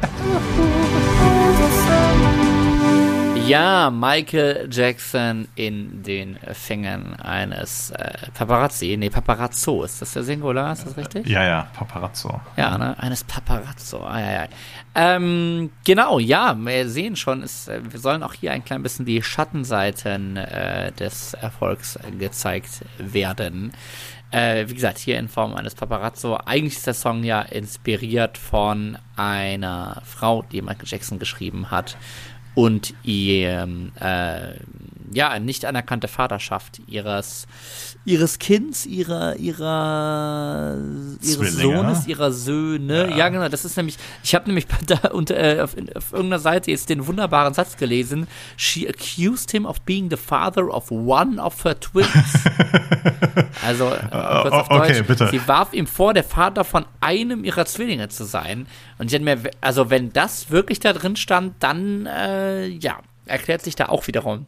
Ja, 3.47 3.90
Michael 3.90 4.68
Jackson 4.70 5.49
in 5.57 6.03
den 6.03 6.38
Fängen 6.53 7.16
eines 7.20 7.90
äh, 7.90 8.30
Paparazzi. 8.32 8.97
Nee, 8.97 9.11
Paparazzo, 9.11 9.82
ist 9.82 10.01
das 10.01 10.12
der 10.12 10.22
Singular? 10.22 10.72
Ist 10.72 10.86
das 10.86 10.97
richtig? 10.97 11.26
Ja, 11.26 11.45
ja, 11.45 11.66
Paparazzo. 11.74 12.40
Ja, 12.57 12.78
ne? 12.78 12.99
Eines 12.99 13.24
Paparazzo. 13.24 14.07
Ai, 14.07 14.22
ai, 14.22 14.40
ai. 14.43 14.49
Ähm, 14.95 15.70
genau, 15.84 16.20
ja, 16.20 16.55
wir 16.57 16.88
sehen 16.88 17.16
schon, 17.16 17.43
es, 17.43 17.66
äh, 17.66 17.80
wir 17.82 17.99
sollen 17.99 18.22
auch 18.22 18.32
hier 18.34 18.53
ein 18.53 18.64
klein 18.64 18.82
bisschen 18.82 19.07
die 19.07 19.22
Schattenseiten 19.22 20.36
äh, 20.36 20.93
des 20.93 21.34
Erfolgs 21.34 21.99
gezeigt 22.18 22.84
werden. 22.99 23.72
Äh, 24.30 24.68
wie 24.68 24.74
gesagt, 24.74 24.99
hier 24.99 25.18
in 25.18 25.28
Form 25.28 25.55
eines 25.55 25.74
Paparazzo. 25.74 26.38
Eigentlich 26.47 26.76
ist 26.76 26.86
der 26.86 26.95
Song 26.95 27.24
ja 27.24 27.43
inspiriert 27.43 28.38
von 28.38 28.97
einer 29.16 30.01
Frau, 30.07 30.43
die 30.43 30.62
Michael 30.62 30.86
Jackson 30.86 31.18
geschrieben 31.18 31.70
hat 31.70 31.97
und 32.55 32.94
ihrem 33.03 33.92
äh, 34.00 34.55
ja 35.12 35.38
nicht 35.38 35.64
anerkannte 35.64 36.08
Vaterschaft 36.08 36.80
ihres 36.86 37.46
ihres 38.04 38.38
Kinds, 38.38 38.86
ihrer 38.86 39.36
ihrer 39.36 40.76
ihres 41.20 41.36
Zwillinge. 41.36 41.76
Sohnes, 41.76 42.06
ihrer 42.06 42.32
Söhne. 42.32 43.10
Ja. 43.10 43.16
Ja. 43.16 43.28
genau, 43.28 43.48
das 43.48 43.64
ist 43.64 43.76
nämlich 43.76 43.96
ich 44.22 44.34
habe 44.34 44.46
nämlich 44.46 44.66
da 44.86 45.08
unter, 45.10 45.36
äh, 45.36 45.60
auf, 45.60 45.76
auf 45.94 46.12
irgendeiner 46.12 46.38
Seite 46.38 46.70
jetzt 46.70 46.88
den 46.88 47.06
wunderbaren 47.06 47.54
Satz 47.54 47.76
gelesen. 47.76 48.26
She 48.56 48.88
accused 48.88 49.50
him 49.50 49.66
of 49.66 49.80
being 49.82 50.10
the 50.10 50.16
father 50.16 50.68
of 50.68 50.90
one 50.90 51.40
of 51.40 51.64
her 51.64 51.78
twins. 51.78 52.08
also 53.64 53.88
äh, 53.88 54.42
kurz 54.42 54.54
auf 54.54 54.70
okay, 54.70 54.92
Deutsch, 54.94 55.06
bitte. 55.06 55.28
sie 55.28 55.46
warf 55.46 55.72
ihm 55.72 55.86
vor, 55.86 56.14
der 56.14 56.24
Vater 56.24 56.64
von 56.64 56.84
einem 57.00 57.44
ihrer 57.44 57.66
Zwillinge 57.66 58.08
zu 58.08 58.24
sein. 58.24 58.66
Und 58.98 59.06
ich 59.06 59.12
hätte 59.12 59.24
mir, 59.24 59.50
also 59.60 59.90
wenn 59.90 60.12
das 60.12 60.50
wirklich 60.50 60.80
da 60.80 60.92
drin 60.92 61.16
stand, 61.16 61.54
dann 61.60 62.06
äh, 62.06 62.66
ja, 62.66 62.98
erklärt 63.26 63.62
sich 63.62 63.76
da 63.76 63.86
auch 63.86 64.06
wiederum 64.06 64.46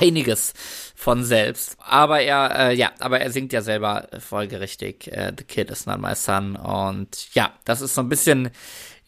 einiges 0.00 0.54
von 0.94 1.24
selbst. 1.24 1.76
Aber 1.80 2.20
er, 2.20 2.70
äh, 2.70 2.74
ja, 2.74 2.92
aber 2.98 3.20
er 3.20 3.30
singt 3.30 3.52
ja 3.52 3.62
selber 3.62 4.08
folgerichtig, 4.18 5.08
äh, 5.12 5.32
The 5.36 5.44
Kid 5.44 5.70
is 5.70 5.86
not 5.86 6.00
my 6.00 6.14
son. 6.14 6.56
Und 6.56 7.34
ja, 7.34 7.54
das 7.64 7.80
ist 7.80 7.94
so 7.94 8.00
ein 8.00 8.08
bisschen 8.08 8.50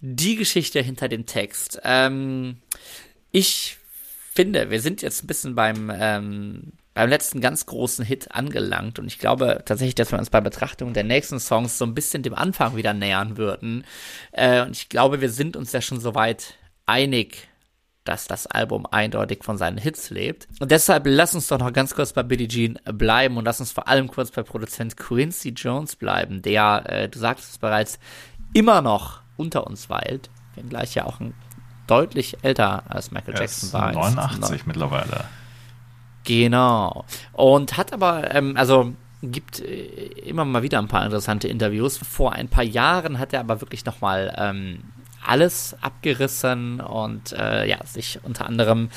die 0.01 0.36
Geschichte 0.36 0.80
hinter 0.80 1.09
dem 1.09 1.26
Text. 1.26 1.80
Ähm, 1.84 2.59
ich 3.30 3.76
finde, 4.34 4.70
wir 4.70 4.80
sind 4.80 5.03
jetzt 5.03 5.24
ein 5.24 5.26
bisschen 5.26 5.55
beim, 5.55 5.91
ähm, 5.93 6.72
beim 6.95 7.09
letzten 7.09 7.41
ganz 7.41 7.66
großen 7.66 8.05
Hit 8.05 8.32
angelangt 8.32 8.99
und 8.99 9.07
ich 9.07 9.18
glaube 9.18 9.62
tatsächlich, 9.64 9.95
dass 9.97 10.12
wir 10.12 10.18
uns 10.18 10.30
bei 10.30 10.41
Betrachtung 10.41 10.93
der 10.93 11.05
nächsten 11.05 11.41
Songs 11.41 11.78
so 11.78 11.84
ein 11.84 11.95
bisschen 11.95 12.22
dem 12.22 12.34
Anfang 12.34 12.76
wieder 12.76 12.95
nähern 12.95 13.36
würden. 13.36 13.84
Äh, 14.32 14.62
und 14.62 14.76
ich 14.76 14.89
glaube, 14.89 15.20
wir 15.20 15.30
sind 15.30 15.57
uns 15.57 15.72
ja 15.72 15.80
schon 15.80 16.01
soweit 16.01 16.55
einig, 16.86 17.47
dass 18.09 18.26
das 18.26 18.46
Album 18.46 18.86
eindeutig 18.90 19.44
von 19.44 19.59
seinen 19.59 19.76
Hits 19.76 20.09
lebt. 20.09 20.48
Und 20.61 20.70
deshalb 20.70 21.04
lass 21.06 21.34
uns 21.34 21.46
doch 21.48 21.59
noch 21.59 21.72
ganz 21.74 21.94
kurz 21.94 22.14
bei 22.14 22.22
Billie 22.22 22.48
Jean 22.48 22.78
bleiben 22.84 23.36
und 23.36 23.44
lass 23.44 23.61
uns 23.61 23.70
vor 23.70 23.86
allem 23.86 24.09
kurz 24.09 24.30
bei 24.30 24.42
Produzent 24.42 24.96
Quincy 24.96 25.50
Jones 25.50 25.94
bleiben, 25.94 26.40
der, 26.40 26.84
äh, 26.86 27.09
du 27.09 27.18
sagtest 27.18 27.50
es 27.50 27.59
bereits, 27.59 27.98
immer 28.54 28.80
noch 28.80 29.20
unter 29.36 29.66
uns 29.66 29.90
weilt, 29.90 30.30
wenngleich 30.54 30.94
ja 30.94 31.04
auch 31.04 31.20
ein 31.20 31.34
deutlich 31.86 32.38
älter 32.42 32.84
als 32.88 33.11
Michael 33.11 33.34
Er 33.34 33.40
Jackson 33.40 33.66
ist 33.68 33.72
war. 33.74 33.92
89 33.92 34.66
mittlerweile. 34.66 35.24
Genau. 36.24 37.04
Und 37.32 37.76
hat 37.76 37.92
aber, 37.92 38.34
ähm, 38.34 38.56
also 38.56 38.94
gibt 39.22 39.61
äh, 39.61 40.06
immer 40.24 40.46
mal 40.46 40.62
wieder 40.62 40.78
ein 40.78 40.88
paar 40.88 41.04
interessante 41.04 41.48
Interviews. 41.48 41.98
Vor 41.98 42.32
ein 42.32 42.48
paar 42.48 42.64
Jahren 42.64 43.18
hat 43.18 43.34
er 43.34 43.40
aber 43.40 43.61
wirklich 43.61 43.84
nochmal 43.84 44.34
ähm, 44.38 44.80
alles 45.24 45.76
abgerissen 45.80 46.80
und 46.80 47.32
äh, 47.32 47.68
ja, 47.68 47.78
sich 47.84 48.20
unter 48.22 48.46
anderem 48.46 48.90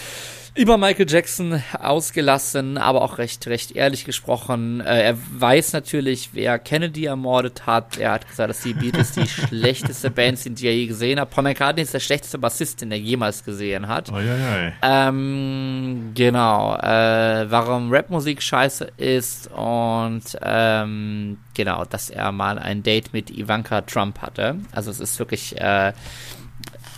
über 0.53 0.77
Michael 0.77 1.09
Jackson 1.09 1.63
ausgelassen, 1.79 2.77
aber 2.77 3.03
auch 3.03 3.19
recht, 3.19 3.47
recht 3.47 3.71
ehrlich 3.71 4.03
gesprochen. 4.03 4.81
Äh, 4.81 5.03
er 5.03 5.17
weiß 5.39 5.71
natürlich, 5.71 6.31
wer 6.33 6.59
Kennedy 6.59 7.05
ermordet 7.05 7.65
hat. 7.65 7.97
Er 7.97 8.11
hat 8.11 8.27
gesagt, 8.27 8.49
dass 8.49 8.61
die 8.61 8.73
Beatles 8.73 9.13
die 9.13 9.27
schlechteste 9.47 10.11
Band 10.11 10.39
sind, 10.39 10.59
die 10.59 10.67
er 10.67 10.75
je 10.75 10.87
gesehen 10.87 11.21
hat. 11.21 11.29
Paul 11.29 11.45
McCartney 11.45 11.83
ist 11.83 11.93
der 11.93 12.01
schlechteste 12.01 12.37
Bassist, 12.37 12.81
den 12.81 12.91
er 12.91 12.97
jemals 12.97 13.45
gesehen 13.45 13.87
hat. 13.87 14.11
Uiuiui. 14.11 14.73
Ähm, 14.81 16.11
genau, 16.15 16.75
äh, 16.75 17.49
warum 17.49 17.93
Rapmusik 17.93 18.41
scheiße 18.41 18.91
ist 18.97 19.49
und 19.53 20.23
ähm, 20.41 21.37
genau, 21.53 21.85
dass 21.85 22.09
er 22.09 22.33
mal 22.33 22.59
ein 22.59 22.83
Date 22.83 23.13
mit 23.13 23.29
Ivanka 23.29 23.81
Trump 23.81 24.19
hatte. 24.19 24.57
Also 24.73 24.91
es 24.91 24.99
ist 24.99 25.17
wirklich, 25.17 25.57
äh, 25.61 25.93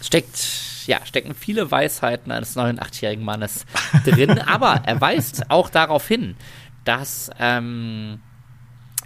steckt 0.01 0.72
ja, 0.88 1.05
stecken 1.05 1.34
viele 1.36 1.69
Weisheiten 1.71 2.31
eines 2.31 2.55
89-jährigen 2.57 3.23
Mannes 3.25 3.65
drin, 4.05 4.39
aber 4.47 4.81
er 4.86 4.99
weist 5.01 5.49
auch 5.49 5.69
darauf 5.69 6.07
hin, 6.07 6.36
dass 6.86 7.29
ähm, 7.39 8.19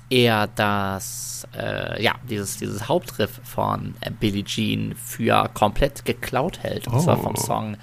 er 0.10 0.48
das, 0.48 1.48
äh, 1.58 2.02
ja, 2.02 2.16
dieses, 2.30 2.58
dieses 2.58 2.88
Hauptriff 2.88 3.42
von 3.44 3.96
äh, 4.02 4.10
Billie 4.12 4.44
Jean 4.46 4.96
für 4.96 5.50
komplett 5.54 6.06
geklaut 6.06 6.60
hält. 6.64 6.88
Und 6.88 6.96
Oh. 6.96 7.00
zwar 7.00 7.18
vom 7.18 7.36
Song 7.36 7.78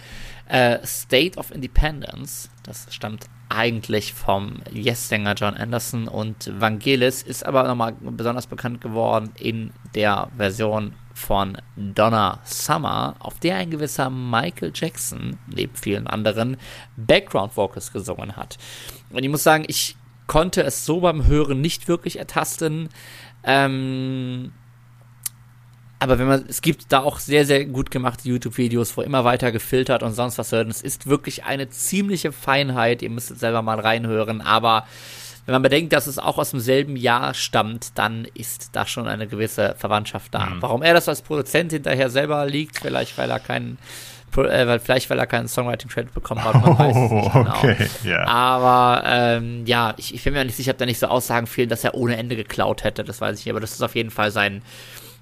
äh, 0.49 0.79
State 0.87 1.39
of 1.39 1.51
Independence. 1.51 2.49
Das 2.63 2.87
stammt 2.91 3.27
eigentlich 3.51 4.15
vom 4.15 4.57
Yes-Sänger 4.73 5.35
John 5.35 5.55
Anderson 5.55 6.09
und 6.09 6.51
Vangelis 6.61 7.23
ist 7.23 7.45
aber 7.47 7.63
nochmal 7.65 7.93
besonders 8.01 8.47
bekannt 8.47 8.81
geworden 8.81 9.31
in 9.39 9.71
der 9.95 10.29
Version 10.37 10.95
von 11.15 11.57
Donna 11.77 12.41
Summer, 12.45 13.15
auf 13.21 13.39
der 13.39 13.57
ein 13.57 13.71
gewisser 13.71 14.11
Michael 14.11 14.73
Jackson, 14.75 15.39
neben 15.47 15.75
vielen 15.75 16.07
anderen, 16.07 16.57
Background 16.97 17.57
Vocals 17.57 17.93
gesungen 17.93 18.37
hat. 18.37 18.59
Und 19.11 19.23
ich 19.23 19.31
muss 19.31 19.45
sagen, 19.45 19.65
ich 19.69 19.97
konnte 20.27 20.63
es 20.63 20.85
so 20.85 21.01
beim 21.01 21.27
Hören 21.27 21.61
nicht 21.61 21.89
wirklich 21.89 22.19
ertasten. 22.19 22.89
Ähm, 23.45 24.53
aber 26.01 26.19
wenn 26.19 26.27
man, 26.27 26.45
es 26.49 26.61
gibt 26.61 26.93
da 26.93 27.01
auch 27.01 27.19
sehr, 27.19 27.47
sehr 27.47 27.65
gut 27.65 27.91
gemachte 27.91 28.29
YouTube-Videos, 28.29 28.97
wo 28.97 29.03
immer 29.03 29.25
weiter 29.25 29.53
gefiltert 29.53 30.03
und 30.03 30.13
sonst 30.13 30.37
was 30.37 30.53
hört. 30.53 30.69
Es 30.69 30.83
ist 30.83 31.07
wirklich 31.07 31.45
eine 31.45 31.71
ziemliche 31.71 32.33
Feinheit. 32.33 33.01
Ihr 33.01 33.11
müsstet 33.11 33.39
selber 33.39 33.63
mal 33.63 33.81
reinhören. 33.81 34.43
Aber 34.43 34.87
wenn 35.47 35.53
man 35.53 35.63
bedenkt, 35.63 35.93
dass 35.93 36.07
es 36.07 36.19
auch 36.19 36.39
aus 36.39 36.51
demselben 36.53 36.97
Jahr 36.97 37.35
stammt, 37.35 37.99
dann 37.99 38.27
ist 38.35 38.71
da 38.73 38.87
schon 38.87 39.07
eine 39.09 39.27
gewisse 39.27 39.75
Verwandtschaft 39.79 40.33
da. 40.35 40.53
Warum 40.61 40.83
er 40.83 40.95
das 40.95 41.09
als 41.09 41.21
Produzent 41.23 41.73
hinterher 41.73 42.09
selber 42.11 42.47
liegt, 42.47 42.79
vielleicht 42.79 43.19
weil 43.19 43.31
er 43.31 43.41
keinen, 43.41 43.77
äh, 44.37 44.67
weil, 44.67 44.81
vielleicht 44.81 45.11
weil 45.11 45.19
er 45.19 45.27
keinen 45.27 45.47
Songwriting-Credit 45.49 46.15
bekommen 46.15 46.43
hat, 46.43 46.55
man 46.55 46.79
weiß 46.79 46.97
es 46.97 47.11
Oh, 47.11 47.15
nicht 47.15 47.33
genau. 47.33 47.57
okay, 47.59 47.89
ja. 48.05 48.27
Aber 48.27 49.03
ähm, 49.07 49.67
ja, 49.67 49.93
ich, 49.99 50.15
ich 50.15 50.25
bin 50.25 50.33
mir 50.33 50.45
nicht 50.45 50.57
sicher, 50.57 50.73
ob 50.73 50.79
da 50.79 50.87
nicht 50.87 50.99
so 50.99 51.09
Aussagen 51.09 51.47
fehlen, 51.47 51.69
dass 51.69 51.85
er 51.85 51.95
ohne 51.95 52.17
Ende 52.17 52.37
geklaut 52.37 52.83
hätte. 52.85 53.05
Das 53.05 53.21
weiß 53.21 53.39
ich 53.39 53.45
nicht. 53.45 53.53
Aber 53.53 53.61
das 53.61 53.73
ist 53.73 53.83
auf 53.83 53.95
jeden 53.95 54.11
Fall 54.11 54.31
sein, 54.31 54.63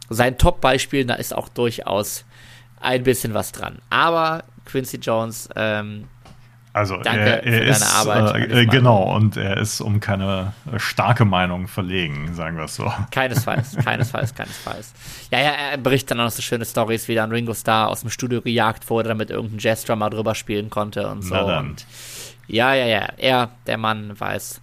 sein 0.08 0.38
Top-Beispiel. 0.38 1.04
Da 1.04 1.14
ist 1.14 1.34
auch 1.34 1.48
durchaus 1.48 2.24
ein 2.80 3.02
bisschen 3.02 3.34
was 3.34 3.50
dran. 3.52 3.78
Aber 3.90 4.44
Quincy 4.66 4.98
Jones, 4.98 5.48
ähm, 5.56 6.04
Also 6.74 6.96
Danke 6.96 7.20
er, 7.20 7.44
er 7.44 7.62
ist 7.64 7.82
Arbeit 7.82 8.50
äh, 8.50 8.64
genau 8.64 9.14
und 9.14 9.36
er 9.36 9.58
ist 9.58 9.82
um 9.82 10.00
keine 10.00 10.54
äh, 10.72 10.78
starke 10.78 11.26
Meinung 11.26 11.68
verlegen, 11.68 12.32
sagen 12.34 12.56
wir 12.56 12.64
es 12.64 12.76
so. 12.76 12.90
keinesfalls, 13.10 13.76
keinesfalls, 13.84 14.34
keinesfalls. 14.34 14.94
Ja, 15.30 15.40
ja, 15.40 15.50
er 15.72 15.78
berichtet 15.78 16.12
dann 16.12 16.20
auch 16.20 16.24
noch 16.24 16.30
so 16.30 16.40
schöne 16.40 16.64
Stories, 16.64 17.08
wie 17.08 17.14
dann 17.14 17.30
Ringo 17.30 17.52
Starr 17.52 17.88
aus 17.88 18.00
dem 18.00 18.10
Studio 18.10 18.40
gejagt 18.40 18.88
wurde, 18.88 19.10
damit 19.10 19.30
irgendein 19.30 19.58
Jazzdrummer 19.58 20.08
drüber 20.08 20.34
spielen 20.34 20.70
konnte 20.70 21.08
und 21.08 21.22
so. 21.22 21.34
Na 21.34 21.44
dann. 21.44 21.70
Und 21.70 21.86
ja, 22.46 22.74
ja, 22.74 22.86
ja, 22.86 23.08
er, 23.18 23.50
der 23.66 23.76
Mann, 23.76 24.18
weiß 24.18 24.62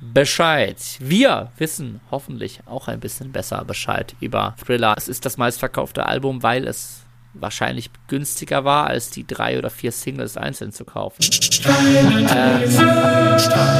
Bescheid. 0.00 0.76
Wir 1.00 1.50
wissen 1.58 2.00
hoffentlich 2.10 2.60
auch 2.66 2.88
ein 2.88 3.00
bisschen 3.00 3.32
besser 3.32 3.64
Bescheid 3.64 4.14
über 4.20 4.54
Thriller. 4.64 4.94
Es 4.96 5.08
ist 5.08 5.24
das 5.24 5.38
meistverkaufte 5.38 6.06
Album, 6.06 6.42
weil 6.42 6.66
es 6.68 7.02
wahrscheinlich 7.40 7.90
günstiger 8.08 8.64
war, 8.64 8.86
als 8.86 9.10
die 9.10 9.26
drei 9.26 9.58
oder 9.58 9.70
vier 9.70 9.92
Singles 9.92 10.36
einzeln 10.36 10.72
zu 10.72 10.84
kaufen. 10.84 11.22
ähm, 11.64 12.26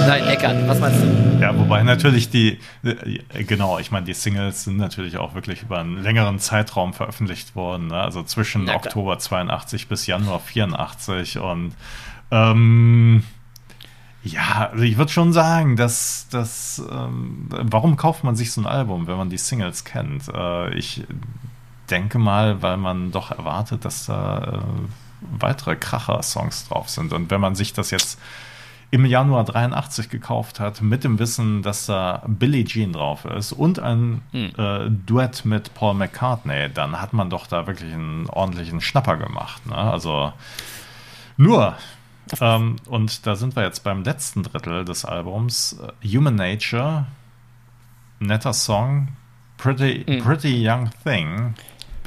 nein, 0.06 0.24
Eckert, 0.28 0.68
was 0.68 0.80
meinst 0.80 1.00
du? 1.02 1.38
Ja, 1.40 1.56
wobei 1.56 1.82
natürlich 1.82 2.30
die, 2.30 2.58
äh, 2.82 3.44
genau, 3.44 3.78
ich 3.78 3.90
meine, 3.90 4.06
die 4.06 4.14
Singles 4.14 4.64
sind 4.64 4.76
natürlich 4.76 5.16
auch 5.16 5.34
wirklich 5.34 5.62
über 5.62 5.78
einen 5.78 6.02
längeren 6.02 6.38
Zeitraum 6.38 6.92
veröffentlicht 6.94 7.54
worden, 7.54 7.88
ne? 7.88 8.00
also 8.00 8.22
zwischen 8.22 8.64
klar. 8.64 8.76
Oktober 8.76 9.18
82 9.18 9.88
bis 9.88 10.06
Januar 10.06 10.40
84 10.40 11.38
und 11.38 11.74
ähm, 12.30 13.22
ja, 14.22 14.70
also 14.72 14.84
ich 14.84 14.98
würde 14.98 15.12
schon 15.12 15.32
sagen, 15.32 15.76
dass 15.76 16.26
das, 16.30 16.82
ähm, 16.90 17.46
warum 17.48 17.96
kauft 17.96 18.24
man 18.24 18.36
sich 18.36 18.52
so 18.52 18.60
ein 18.60 18.66
Album, 18.66 19.06
wenn 19.06 19.16
man 19.16 19.30
die 19.30 19.38
Singles 19.38 19.84
kennt? 19.84 20.28
Äh, 20.28 20.74
ich 20.74 21.04
denke 21.88 22.18
mal, 22.18 22.62
weil 22.62 22.76
man 22.76 23.10
doch 23.10 23.30
erwartet, 23.30 23.84
dass 23.84 24.06
da 24.06 24.38
äh, 24.38 24.58
weitere 25.20 25.76
Kracher-Songs 25.76 26.68
drauf 26.68 26.88
sind. 26.88 27.12
Und 27.12 27.30
wenn 27.30 27.40
man 27.40 27.54
sich 27.54 27.72
das 27.72 27.90
jetzt 27.90 28.18
im 28.90 29.04
Januar 29.04 29.44
83 29.44 30.08
gekauft 30.08 30.60
hat, 30.60 30.80
mit 30.80 31.04
dem 31.04 31.18
Wissen, 31.18 31.62
dass 31.62 31.86
da 31.86 32.22
Billie 32.26 32.64
Jean 32.64 32.92
drauf 32.92 33.26
ist 33.26 33.52
und 33.52 33.78
ein 33.78 34.22
äh, 34.32 34.88
Duett 34.88 35.44
mit 35.44 35.74
Paul 35.74 35.94
McCartney, 35.94 36.70
dann 36.72 37.00
hat 37.00 37.12
man 37.12 37.28
doch 37.28 37.46
da 37.46 37.66
wirklich 37.66 37.92
einen 37.92 38.28
ordentlichen 38.30 38.80
Schnapper 38.80 39.18
gemacht. 39.18 39.66
Ne? 39.66 39.76
Also 39.76 40.32
nur, 41.36 41.76
ähm, 42.40 42.76
und 42.86 43.26
da 43.26 43.36
sind 43.36 43.56
wir 43.56 43.62
jetzt 43.62 43.84
beim 43.84 44.04
letzten 44.04 44.42
Drittel 44.42 44.86
des 44.86 45.04
Albums, 45.04 45.78
äh, 46.02 46.08
Human 46.08 46.36
Nature, 46.36 47.06
netter 48.20 48.54
Song, 48.54 49.08
Pretty, 49.58 50.20
Pretty 50.22 50.66
Young 50.66 50.88
Thing, 51.04 51.54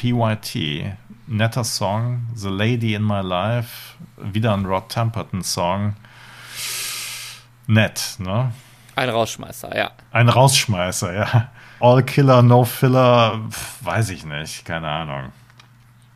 PYT, 0.02 0.98
netter 1.28 1.64
Song, 1.64 2.26
The 2.34 2.50
Lady 2.50 2.96
in 2.96 3.04
My 3.04 3.22
Life, 3.22 3.98
wieder 4.18 4.56
ein 4.56 4.66
Rod 4.66 4.90
Temperton 4.90 5.44
Song, 5.44 5.96
nett, 7.68 8.16
ne? 8.18 8.52
Ein 8.96 9.10
Rausschmeißer, 9.10 9.78
ja. 9.78 9.92
Ein 10.12 10.30
Rausschmeißer, 10.30 11.14
ja. 11.14 11.52
All 11.80 12.02
Killer, 12.02 12.42
No 12.42 12.64
Filler, 12.64 13.42
pf, 13.52 13.86
weiß 13.86 14.10
ich 14.10 14.26
nicht, 14.26 14.66
keine 14.66 14.88
Ahnung. 14.88 15.32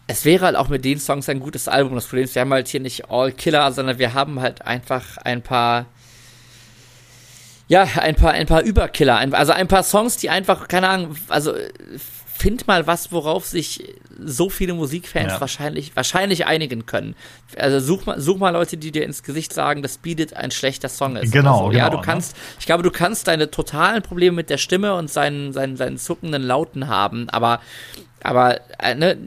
Es 0.08 0.26
wäre 0.26 0.46
halt 0.46 0.56
auch 0.56 0.70
mit 0.70 0.84
den 0.84 1.00
Songs 1.00 1.30
ein 1.30 1.40
gutes 1.40 1.68
Album. 1.68 1.94
Das 1.94 2.08
Problem 2.08 2.26
ist, 2.26 2.34
wir 2.34 2.42
haben 2.42 2.54
halt 2.54 2.68
hier 2.68 2.80
nicht 2.80 3.12
All 3.12 3.32
Killer, 3.32 3.72
sondern 3.72 4.00
wir 4.00 4.16
haben 4.16 4.40
halt 4.40 4.64
einfach 4.64 5.18
ein 5.18 5.44
paar. 5.44 5.86
Ja, 7.68 7.84
ein 7.98 8.16
paar, 8.16 8.32
ein 8.32 8.48
paar 8.48 8.62
Überkiller. 8.62 9.18
Also 9.34 9.52
ein 9.52 9.68
paar 9.68 9.84
Songs, 9.84 10.18
die 10.18 10.32
einfach, 10.32 10.68
keine 10.68 10.90
Ahnung, 10.90 11.16
also 11.30 11.56
äh, 11.56 11.70
find 12.38 12.68
mal 12.68 12.86
was, 12.86 13.12
worauf 13.12 13.46
sich 13.46 13.96
so 14.20 14.50
viele 14.50 14.74
Musikfans 14.74 15.34
Ja. 15.34 15.42
wahrscheinlich, 15.42 15.96
wahrscheinlich 15.96 16.46
einigen 16.46 16.86
können. 16.86 17.16
Also 17.58 17.80
such 17.80 18.06
mal, 18.06 18.20
such 18.20 18.38
mal 18.38 18.50
Leute, 18.50 18.78
die 18.78 18.92
dir 18.92 19.06
ins 19.06 19.24
Gesicht 19.24 19.54
sagen, 19.54 19.82
dass 19.82 19.98
Beat 19.98 20.34
ein 20.36 20.52
schlechter 20.52 20.90
Song 20.90 21.16
ist. 21.16 21.32
Genau, 21.32 21.68
so. 21.68 21.72
Ja, 21.72 21.88
genau, 21.88 22.02
du 22.02 22.06
kannst, 22.06 22.36
ich 22.60 22.66
glaube, 22.66 22.84
du 22.84 22.92
kannst 22.92 23.28
deine 23.28 23.52
totalen 23.52 24.02
Probleme 24.04 24.36
mit 24.36 24.50
der 24.50 24.58
Stimme 24.58 24.96
und 24.96 25.10
seinen, 25.10 25.54
seinen, 25.54 25.78
seinen 25.78 25.98
zuckenden 25.98 26.44
Lauten 26.44 26.88
haben, 26.88 27.30
aber, 27.30 27.62
aber, 28.22 28.60
äh, 28.80 28.96
ne, 28.96 29.18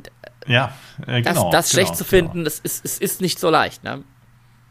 Ja, 0.46 0.72
äh, 1.06 1.22
das, 1.22 1.34
genau. 1.34 1.50
das 1.50 1.70
schlecht 1.70 1.88
genau, 1.88 1.98
zu 1.98 2.04
finden, 2.04 2.44
das 2.44 2.58
ist, 2.60 2.84
es 2.84 2.98
ist 2.98 3.20
nicht 3.20 3.38
so 3.38 3.48
leicht, 3.50 3.84
ne? 3.84 4.04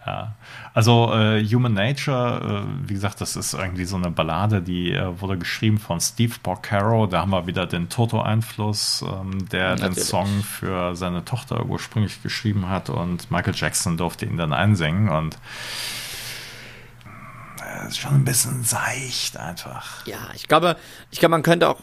Ja. 0.06 0.36
Also 0.78 1.12
äh, 1.12 1.44
Human 1.44 1.74
Nature, 1.74 2.68
äh, 2.68 2.88
wie 2.88 2.94
gesagt, 2.94 3.20
das 3.20 3.36
ist 3.36 3.56
irgendwie 3.56 3.86
so 3.86 3.96
eine 3.96 4.12
Ballade, 4.12 4.62
die 4.62 4.92
äh, 4.92 5.20
wurde 5.20 5.36
geschrieben 5.36 5.80
von 5.80 6.00
Steve 6.00 6.36
Porcaro. 6.44 7.08
Da 7.08 7.22
haben 7.22 7.32
wir 7.32 7.48
wieder 7.48 7.66
den 7.66 7.90
Toto-Einfluss, 7.90 9.02
ähm, 9.02 9.50
der 9.50 9.76
den 9.76 9.86
Natürlich. 9.86 10.04
Song 10.08 10.28
für 10.44 10.96
seine 10.96 11.26
Tochter 11.26 11.66
ursprünglich 11.66 12.22
geschrieben 12.22 12.70
hat 12.70 12.92
und 12.92 13.32
Michael 13.32 13.56
Jackson 13.56 13.98
durfte 13.98 14.28
ihn 14.28 14.38
dann 14.38 14.54
einsingen 14.54 15.10
und 15.10 15.40
äh, 17.66 17.88
ist 17.88 17.98
schon 17.98 18.14
ein 18.14 18.26
bisschen 18.26 18.64
seicht 18.64 19.36
einfach. 19.36 20.06
Ja, 20.06 20.30
ich 20.36 20.48
glaube, 20.48 20.78
ich 21.10 21.18
glaube, 21.18 21.32
man 21.32 21.42
könnte 21.42 21.70
auch, 21.70 21.80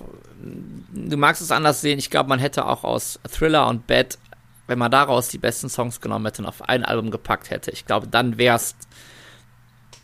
du 0.93 1.17
magst 1.17 1.43
es 1.43 1.51
anders 1.51 1.81
sehen, 1.81 1.99
ich 1.99 2.11
glaube, 2.11 2.29
man 2.29 2.39
hätte 2.39 2.65
auch 2.65 2.85
aus 2.85 3.19
Thriller 3.29 3.67
und 3.67 3.89
Bad, 3.89 4.19
wenn 4.67 4.79
man 4.79 4.91
daraus 4.91 5.29
die 5.29 5.39
besten 5.39 5.69
Songs 5.69 6.01
genommen 6.01 6.25
hätte 6.27 6.43
und 6.43 6.49
auf 6.49 6.63
ein 6.69 6.85
Album 6.85 7.11
gepackt 7.11 7.51
hätte, 7.51 7.71
ich 7.71 7.85
glaube, 7.87 8.07
dann 8.09 8.39
wär's, 8.39 8.75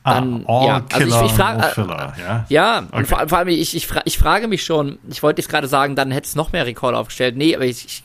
Dann, 0.04 0.44
ah, 0.48 0.58
all 0.60 0.66
ja, 0.66 0.84
also 0.92 1.06
ich- 1.06 1.30
ich 1.30 1.32
frag- 1.32 1.76
no 1.78 1.92
äh, 1.94 2.20
ja? 2.20 2.46
ja, 2.48 2.78
und 2.78 2.88
Okay. 2.94 3.04
vor, 3.04 3.28
vor 3.28 3.38
allem, 3.38 3.48
ich, 3.48 3.76
ich, 3.76 3.86
fra 3.86 4.00
ich 4.06 4.18
frage 4.18 4.48
mich 4.48 4.64
schon, 4.64 4.98
ich 5.10 5.22
wollte 5.22 5.42
jetzt 5.42 5.50
gerade 5.50 5.68
sagen, 5.68 5.94
dann 5.94 6.10
hätte 6.10 6.26
es 6.26 6.34
noch 6.36 6.52
mehr 6.52 6.64
Rekorde 6.64 6.96
aufgestellt, 6.96 7.36
nee, 7.36 7.54
aber 7.54 7.66
ich, 7.66 7.84
ich 7.84 8.04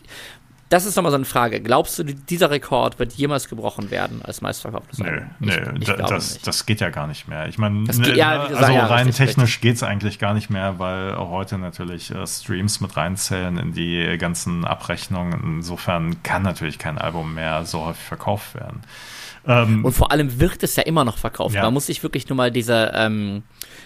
das 0.69 0.85
ist 0.85 0.95
nochmal 0.95 1.11
so 1.11 1.17
eine 1.17 1.25
Frage. 1.25 1.61
Glaubst 1.61 1.99
du, 1.99 2.03
dieser 2.03 2.49
Rekord 2.49 2.97
wird 2.97 3.13
jemals 3.13 3.47
gebrochen 3.47 3.91
werden 3.91 4.21
als 4.23 4.41
meistverkauftes 4.41 4.97
Nö, 4.99 5.09
Album? 5.09 5.29
nö, 5.39 5.53
ich, 5.75 5.81
ich 5.81 5.87
da- 5.87 5.95
das, 6.07 6.33
nicht. 6.33 6.47
das 6.47 6.65
geht 6.65 6.81
ja 6.81 6.89
gar 6.89 7.05
nicht 7.07 7.27
mehr. 7.27 7.47
Ich 7.47 7.57
meine, 7.57 7.83
geht- 7.85 7.97
ne, 7.99 8.15
ja, 8.15 8.41
also 8.45 8.71
ja, 8.73 8.85
rein 8.87 9.07
richtig, 9.07 9.27
technisch 9.27 9.61
geht 9.61 9.75
es 9.75 9.83
eigentlich 9.83 10.17
gar 10.17 10.33
nicht 10.33 10.49
mehr, 10.49 10.79
weil 10.79 11.13
auch 11.13 11.29
heute 11.29 11.57
natürlich 11.59 12.09
äh, 12.11 12.25
Streams 12.25 12.81
mit 12.81 12.97
reinzählen 12.97 13.57
in 13.57 13.73
die 13.73 14.17
ganzen 14.17 14.65
Abrechnungen. 14.65 15.57
Insofern 15.57 16.23
kann 16.23 16.41
natürlich 16.41 16.79
kein 16.79 16.97
Album 16.97 17.35
mehr 17.35 17.63
so 17.65 17.85
häufig 17.85 18.03
verkauft 18.03 18.55
werden. 18.55 18.81
Ähm, 19.47 19.85
Und 19.85 19.93
vor 19.93 20.11
allem 20.11 20.39
wird 20.39 20.63
es 20.63 20.75
ja 20.75 20.83
immer 20.83 21.05
noch 21.05 21.19
verkauft. 21.19 21.53
Ja. 21.53 21.61
Man 21.63 21.73
muss 21.75 21.85
sich 21.85 22.01
wirklich 22.01 22.27
nur 22.29 22.35
mal 22.35 22.49
diese, 22.51 22.91
ähm, 22.95 23.43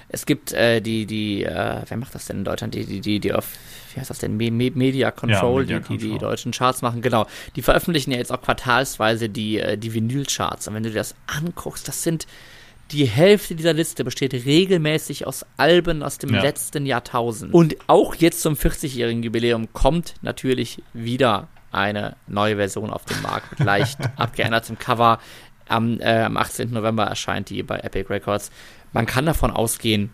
es 0.10 0.26
gibt 0.26 0.52
äh, 0.54 0.82
die, 0.82 1.06
die, 1.06 1.44
äh, 1.44 1.82
wer 1.88 1.98
macht 1.98 2.14
das 2.16 2.26
denn 2.26 2.40
in 2.40 2.44
Deutschland? 2.44 2.74
Die, 2.74 2.86
die, 2.86 3.00
die, 3.00 3.20
die 3.20 3.34
auf, 3.34 3.48
wie 3.94 4.00
heißt 4.00 4.10
das 4.10 4.20
denn? 4.20 4.36
Me 4.38 4.52
Me 4.52 4.72
Media 4.74 5.12
Control, 5.12 5.62
Media 5.62 5.80
die, 5.80 5.88
die 5.88 5.98
die 5.98 6.10
Control. 6.10 6.30
deutschen 6.30 6.52
Charts 6.52 6.82
machen, 6.82 7.02
genau. 7.02 7.28
Die 7.56 7.62
veröffentlichen 7.62 8.12
ja 8.12 8.18
jetzt 8.18 8.32
auch 8.32 8.42
quartalsweise 8.42 9.30
die, 9.30 9.60
äh, 9.60 9.78
die 9.78 9.94
Vinyl-Charts. 9.94 10.68
Und 10.68 10.74
wenn 10.74 10.84
du 10.84 10.90
dir 10.90 10.96
das 10.98 11.16
anguckst, 11.28 11.88
das 11.88 12.04
sind 12.04 12.28
die 12.92 13.06
Hälfte 13.06 13.54
dieser 13.54 13.74
Liste 13.74 14.04
besteht 14.04 14.34
regelmäßig 14.34 15.28
aus 15.28 15.46
Alben 15.58 16.02
aus 16.02 16.18
dem 16.18 16.34
Ja. 16.34 16.42
letzten 16.42 16.88
Jahrtausend. 16.88 17.54
Und 17.54 17.76
auch 17.86 18.16
jetzt 18.16 18.42
zum 18.42 18.56
40-jährigen 18.56 19.22
Jubiläum 19.22 19.72
kommt 19.74 20.16
natürlich 20.24 20.82
wieder 20.94 21.50
eine 21.72 22.16
neue 22.26 22.56
Version 22.56 22.90
auf 22.90 23.06
dem 23.06 23.22
Markt 23.22 23.52
mit 23.52 23.60
leicht 23.60 24.00
abgeändertem 24.18 24.80
Cover. 24.80 25.20
Am, 25.68 26.00
äh, 26.00 26.22
am 26.24 26.36
18. 26.36 26.72
November 26.72 27.04
erscheint 27.04 27.52
die 27.52 27.62
bei 27.62 27.78
Epic 27.78 28.10
Records. 28.10 28.50
Man 28.94 29.06
kann 29.06 29.26
davon 29.26 29.52
ausgehen, 29.52 30.14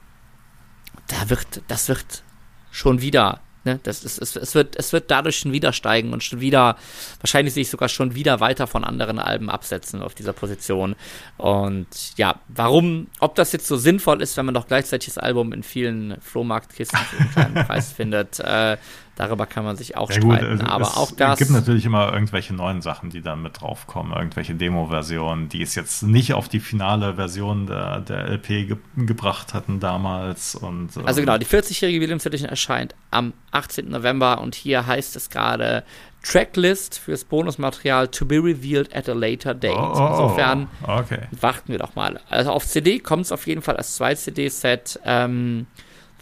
da 1.07 1.29
wird, 1.29 1.61
das 1.67 1.87
wird 1.87 2.23
schon 2.71 3.01
wieder 3.01 3.41
Ne, 3.65 3.79
das 3.81 4.03
ist, 4.03 4.21
es, 4.21 4.35
es, 4.35 4.53
wird, 4.53 4.75
es 4.75 4.93
wird 4.93 5.09
dadurch 5.09 5.39
schon 5.39 5.51
wieder 5.51 5.73
steigen 5.73 6.13
und 6.13 6.23
schon 6.23 6.39
wieder, 6.39 6.77
wahrscheinlich 7.19 7.55
sich 7.55 7.67
sogar 7.67 7.89
schon 7.89 8.13
wieder 8.13 8.39
weiter 8.39 8.67
von 8.67 8.83
anderen 8.83 9.17
Alben 9.17 9.49
absetzen 9.49 10.03
auf 10.03 10.13
dieser 10.13 10.33
Position. 10.33 10.95
Und 11.37 11.87
ja, 12.15 12.41
warum, 12.47 13.07
ob 13.19 13.33
das 13.33 13.53
jetzt 13.53 13.65
so 13.65 13.75
sinnvoll 13.75 14.21
ist, 14.21 14.37
wenn 14.37 14.45
man 14.45 14.53
doch 14.53 14.67
gleichzeitig 14.67 15.15
das 15.15 15.17
Album 15.17 15.51
in 15.51 15.63
vielen 15.63 16.21
Flohmarktkisten 16.21 16.99
für 16.99 17.17
einen 17.17 17.31
kleinen 17.31 17.53
Preis 17.67 17.91
findet, 17.91 18.39
äh, 18.39 18.77
Darüber 19.15 19.45
kann 19.45 19.63
man 19.63 19.77
sich 19.77 19.95
auch 19.95 20.09
ja, 20.09 20.17
streiten. 20.17 20.59
Gut, 20.59 20.67
aber 20.67 20.97
auch 20.97 21.11
das. 21.11 21.33
Es 21.33 21.39
gibt 21.39 21.51
natürlich 21.51 21.85
immer 21.85 22.11
irgendwelche 22.11 22.53
neuen 22.53 22.81
Sachen, 22.81 23.09
die 23.09 23.21
dann 23.21 23.41
mit 23.41 23.61
draufkommen. 23.61 24.11
Irgendwelche 24.11 24.55
Demo-Versionen, 24.55 25.47
die 25.47 25.61
es 25.61 25.73
jetzt 25.75 26.03
nicht 26.03 26.33
auf 26.33 26.49
die 26.49 26.59
finale 26.59 27.15
Version 27.15 27.65
der, 27.65 28.01
der 28.01 28.27
LP 28.27 28.47
ge 28.47 28.77
gebracht 28.97 29.53
hatten 29.53 29.79
damals. 29.79 30.55
Und, 30.55 30.97
ähm 30.97 31.05
also 31.07 31.21
genau, 31.21 31.37
die 31.37 31.45
40-jährige 31.45 32.01
Williams 32.01 32.25
Edition 32.25 32.49
erscheint 32.49 32.93
am 33.11 33.33
18. 33.51 33.89
November 33.89 34.41
und 34.41 34.53
hier 34.53 34.85
heißt 34.85 35.15
es 35.15 35.29
gerade 35.29 35.83
Tracklist 36.25 36.99
fürs 36.99 37.23
Bonusmaterial 37.23 38.07
to 38.07 38.25
be 38.25 38.35
revealed 38.35 38.93
at 38.93 39.07
a 39.07 39.13
later 39.13 39.53
date. 39.53 39.77
Oh, 39.77 39.93
oh 39.95 40.07
Insofern 40.09 40.67
okay. 40.83 41.27
warten 41.39 41.71
wir 41.71 41.77
doch 41.77 41.95
mal. 41.95 42.19
Also 42.29 42.51
auf 42.51 42.65
CD 42.65 42.99
kommt 42.99 43.25
es 43.25 43.31
auf 43.31 43.47
jeden 43.47 43.61
Fall 43.61 43.77
als 43.77 43.95
2 43.95 44.15
CD-Set. 44.15 44.99
Ähm, 45.05 45.67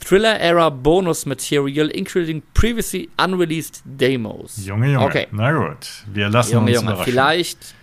Thriller 0.04 0.40
Era 0.40 0.70
Bonus 0.70 1.26
Material, 1.26 1.90
including 1.90 2.42
previously 2.54 3.10
unreleased 3.18 3.82
Demos. 3.86 4.58
Junge, 4.66 4.92
Junge. 4.92 5.06
Okay. 5.06 5.28
Na 5.32 5.52
gut, 5.52 5.88
wir 6.12 6.30
lassen 6.30 6.54
Junge, 6.54 6.72
uns 6.72 6.76
Junge. 6.76 6.92
überraschen. 6.92 7.12
Vielleicht, 7.12 7.76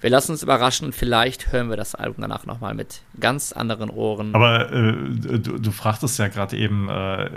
wir 0.00 0.10
lassen 0.10 0.32
uns 0.32 0.42
überraschen 0.42 0.86
und 0.86 0.92
vielleicht 0.94 1.52
hören 1.52 1.70
wir 1.70 1.76
das 1.76 1.94
Album 1.94 2.16
danach 2.20 2.46
nochmal 2.46 2.74
mit 2.74 3.00
ganz 3.18 3.52
anderen 3.52 3.90
Ohren. 3.90 4.34
Aber 4.34 4.70
äh, 4.72 4.92
du, 5.38 5.58
du 5.58 5.70
fragtest 5.72 6.18
ja 6.18 6.28
gerade 6.28 6.56
eben, 6.56 6.88
äh, 6.88 7.30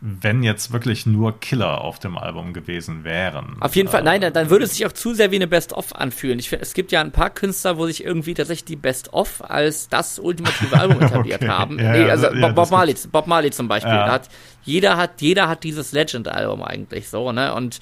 wenn 0.00 0.44
jetzt 0.44 0.72
wirklich 0.72 1.06
nur 1.06 1.40
Killer 1.40 1.80
auf 1.80 1.98
dem 1.98 2.16
Album 2.16 2.52
gewesen 2.52 3.02
wären. 3.02 3.56
Auf 3.58 3.74
jeden 3.74 3.88
Fall, 3.88 4.04
nein, 4.04 4.20
dann 4.20 4.48
würde 4.48 4.64
es 4.64 4.76
sich 4.76 4.86
auch 4.86 4.92
zu 4.92 5.12
sehr 5.12 5.32
wie 5.32 5.36
eine 5.36 5.48
Best-of 5.48 5.94
anfühlen. 5.96 6.38
Ich 6.38 6.52
es 6.52 6.72
gibt 6.74 6.92
ja 6.92 7.00
ein 7.00 7.10
paar 7.10 7.30
Künstler, 7.30 7.78
wo 7.78 7.86
sich 7.86 8.04
irgendwie 8.04 8.34
tatsächlich 8.34 8.64
die 8.64 8.76
Best-of 8.76 9.42
als 9.50 9.88
das 9.88 10.20
ultimative 10.20 10.78
Album 10.78 11.02
etabliert 11.02 11.42
okay. 11.42 11.50
haben. 11.50 11.78
Ja, 11.80 11.92
nee, 11.92 12.10
also 12.10 12.26
ja, 12.26 12.46
Bob, 12.46 12.54
Bob, 12.54 12.70
Marley, 12.70 12.94
Bob 13.10 13.26
Marley 13.26 13.50
zum 13.50 13.66
Beispiel. 13.66 13.92
Ja. 13.92 14.08
Hat, 14.08 14.28
jeder 14.62 14.96
hat, 14.96 15.20
jeder 15.20 15.48
hat 15.48 15.64
dieses 15.64 15.90
Legend-Album 15.90 16.62
eigentlich 16.62 17.08
so, 17.08 17.32
ne? 17.32 17.54
Und 17.54 17.80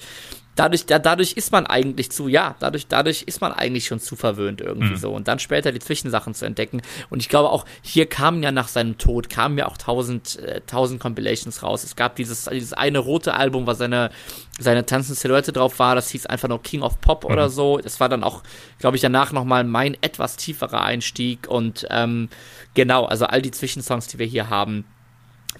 dadurch, 0.57 0.85
da, 0.85 0.99
dadurch 0.99 1.33
ist 1.33 1.51
man 1.51 1.65
eigentlich 1.65 2.11
zu, 2.11 2.27
ja, 2.27 2.55
dadurch, 2.59 2.87
dadurch 2.87 3.23
ist 3.23 3.39
man 3.39 3.53
eigentlich 3.53 3.85
schon 3.85 3.99
zu 3.99 4.15
verwöhnt 4.15 4.59
irgendwie 4.59 4.93
mhm. 4.93 4.97
so. 4.97 5.11
Und 5.13 5.27
dann 5.27 5.39
später 5.39 5.71
die 5.71 5.79
Zwischensachen 5.79 6.33
zu 6.33 6.45
entdecken. 6.45 6.81
Und 7.09 7.21
ich 7.21 7.29
glaube 7.29 7.49
auch, 7.49 7.65
hier 7.81 8.07
kamen 8.07 8.43
ja 8.43 8.51
nach 8.51 8.67
seinem 8.67 8.97
Tod, 8.97 9.29
kamen 9.29 9.57
ja 9.57 9.67
auch 9.67 9.77
tausend, 9.77 10.39
äh, 10.39 10.61
tausend 10.67 10.99
Compilations 10.99 11.63
raus. 11.63 11.83
Es 11.83 11.95
gab 11.95 12.15
dieses, 12.15 12.45
dieses 12.45 12.73
eine 12.73 12.99
rote 12.99 13.35
Album, 13.35 13.67
wo 13.67 13.73
seine, 13.73 14.09
seine 14.59 14.85
tanzende 14.85 15.19
Silhouette 15.19 15.53
drauf 15.53 15.79
war, 15.79 15.95
das 15.95 16.09
hieß 16.09 16.25
einfach 16.25 16.49
nur 16.49 16.61
King 16.61 16.81
of 16.81 16.99
Pop 16.99 17.23
mhm. 17.23 17.31
oder 17.31 17.49
so. 17.49 17.77
Das 17.77 17.99
war 17.99 18.09
dann 18.09 18.23
auch, 18.23 18.43
glaube 18.79 18.97
ich, 18.97 19.01
danach 19.01 19.31
nochmal 19.31 19.63
mein 19.63 19.95
etwas 20.01 20.35
tieferer 20.35 20.81
Einstieg. 20.81 21.47
Und 21.47 21.87
ähm, 21.91 22.29
genau, 22.73 23.05
also 23.05 23.25
all 23.25 23.41
die 23.41 23.51
Zwischensongs, 23.51 24.07
die 24.07 24.19
wir 24.19 24.25
hier 24.25 24.49
haben, 24.49 24.85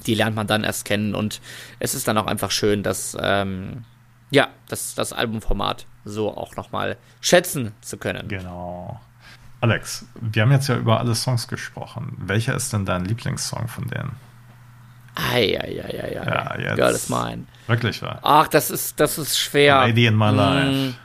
die 0.05 0.15
lernt 0.15 0.35
man 0.35 0.47
dann 0.47 0.63
erst 0.63 0.85
kennen. 0.85 1.13
Und 1.13 1.39
es 1.79 1.93
ist 1.93 2.07
dann 2.07 2.17
auch 2.17 2.27
einfach 2.27 2.51
schön, 2.51 2.83
dass, 2.83 3.15
ähm, 3.19 3.83
ja, 4.30 4.49
das, 4.67 4.95
das 4.95 5.13
Albumformat 5.13 5.86
so 6.05 6.36
auch 6.36 6.55
nochmal 6.55 6.97
schätzen 7.21 7.73
zu 7.82 7.97
können. 7.97 8.28
Genau. 8.28 8.99
Alex, 9.59 10.05
wir 10.19 10.43
haben 10.43 10.51
jetzt 10.51 10.67
ja 10.67 10.75
über 10.75 10.99
alle 10.99 11.15
Songs 11.15 11.47
gesprochen. 11.47 12.15
Welcher 12.19 12.55
ist 12.55 12.73
denn 12.73 12.86
dein 12.86 13.05
Lieblingssong 13.05 13.67
von 13.67 13.88
denen? 13.88 14.15
Eieieiei. 15.15 16.13
Ja, 16.13 16.57
jetzt. 16.59 16.75
Girl 16.75 16.93
is 16.93 17.09
mine. 17.09 17.45
Wirklich 17.65 18.01
wahr? 18.03 18.19
Ach, 18.21 18.47
das 18.47 18.69
ist, 18.69 18.99
das 18.99 19.17
ist 19.17 19.39
schwer. 19.39 19.80
Lady 19.88 20.05
in 20.05 20.15
my 20.15 20.30
life. 20.30 20.71
Mm. 20.71 20.95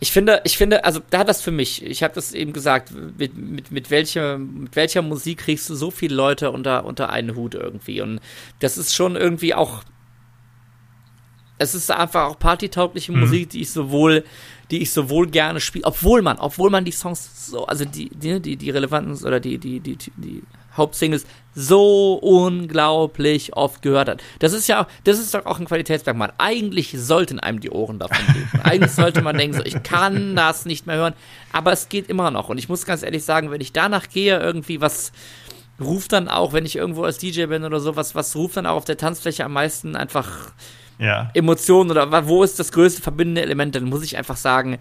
Ich 0.00 0.12
finde, 0.12 0.40
ich 0.44 0.56
finde, 0.56 0.84
also 0.84 1.00
da 1.10 1.18
hat 1.18 1.28
das 1.28 1.42
für 1.42 1.50
mich, 1.50 1.84
ich 1.84 2.02
habe 2.02 2.14
das 2.14 2.32
eben 2.32 2.52
gesagt, 2.52 2.92
mit, 3.18 3.36
mit, 3.36 3.70
mit, 3.72 3.90
welcher, 3.90 4.38
mit 4.38 4.76
welcher 4.76 5.02
Musik 5.02 5.38
kriegst 5.38 5.68
du 5.68 5.74
so 5.74 5.90
viele 5.90 6.14
Leute 6.14 6.52
unter, 6.52 6.84
unter 6.84 7.10
einen 7.10 7.34
Hut 7.34 7.54
irgendwie. 7.54 8.00
Und 8.00 8.20
das 8.60 8.78
ist 8.78 8.94
schon 8.94 9.16
irgendwie 9.16 9.54
auch 9.54 9.82
es 11.58 11.74
ist 11.74 11.90
einfach 11.90 12.30
auch 12.30 12.38
partytaugliche 12.38 13.12
mhm. 13.12 13.20
Musik, 13.20 13.50
die 13.50 13.62
ich 13.62 13.70
sowohl, 13.70 14.24
die 14.70 14.82
ich 14.82 14.90
sowohl 14.90 15.28
gerne 15.28 15.60
spiele, 15.60 15.84
obwohl 15.84 16.22
man, 16.22 16.38
obwohl 16.38 16.70
man 16.70 16.84
die 16.84 16.92
Songs 16.92 17.46
so, 17.46 17.66
also 17.66 17.84
die, 17.84 18.10
die, 18.10 18.40
die, 18.40 18.56
die 18.56 18.70
relevanten 18.70 19.14
oder 19.26 19.40
die, 19.40 19.58
die, 19.58 19.80
die, 19.80 19.96
die 20.16 20.42
Hauptsingles 20.76 21.26
so 21.54 22.14
unglaublich 22.14 23.56
oft 23.56 23.82
gehört 23.82 24.08
hat. 24.08 24.22
Das 24.38 24.52
ist 24.52 24.68
ja, 24.68 24.86
das 25.02 25.18
ist 25.18 25.34
doch 25.34 25.44
auch 25.44 25.58
ein 25.58 25.64
Qualitätsmerkmal. 25.64 26.32
Eigentlich 26.38 26.94
sollten 26.96 27.40
einem 27.40 27.58
die 27.58 27.70
Ohren 27.70 27.98
davon 27.98 28.24
bluten. 28.32 28.60
Eigentlich 28.62 28.92
sollte 28.92 29.22
man 29.22 29.36
denken, 29.36 29.56
so, 29.56 29.64
ich 29.64 29.82
kann 29.82 30.36
das 30.36 30.66
nicht 30.66 30.86
mehr 30.86 30.96
hören, 30.96 31.14
aber 31.52 31.72
es 31.72 31.88
geht 31.88 32.08
immer 32.08 32.30
noch. 32.30 32.48
Und 32.48 32.58
ich 32.58 32.68
muss 32.68 32.86
ganz 32.86 33.02
ehrlich 33.02 33.24
sagen, 33.24 33.50
wenn 33.50 33.60
ich 33.60 33.72
danach 33.72 34.08
gehe, 34.08 34.38
irgendwie 34.38 34.80
was, 34.80 35.10
ruft 35.80 36.12
dann 36.12 36.28
auch, 36.28 36.52
wenn 36.52 36.66
ich 36.66 36.76
irgendwo 36.76 37.04
als 37.04 37.18
DJ 37.18 37.46
bin 37.46 37.64
oder 37.64 37.80
so, 37.80 37.96
was, 37.96 38.14
was 38.14 38.34
ruft 38.36 38.56
dann 38.56 38.66
auch 38.66 38.76
auf 38.76 38.84
der 38.84 38.96
Tanzfläche 38.96 39.44
am 39.44 39.52
meisten 39.52 39.96
einfach 39.96 40.52
ja. 40.98 41.30
Emotionen 41.34 41.90
oder 41.90 42.26
wo 42.26 42.42
ist 42.42 42.58
das 42.58 42.72
größte 42.72 43.02
verbindende 43.02 43.42
Element, 43.42 43.74
dann 43.74 43.84
muss 43.84 44.02
ich 44.02 44.16
einfach 44.16 44.36
sagen, 44.36 44.78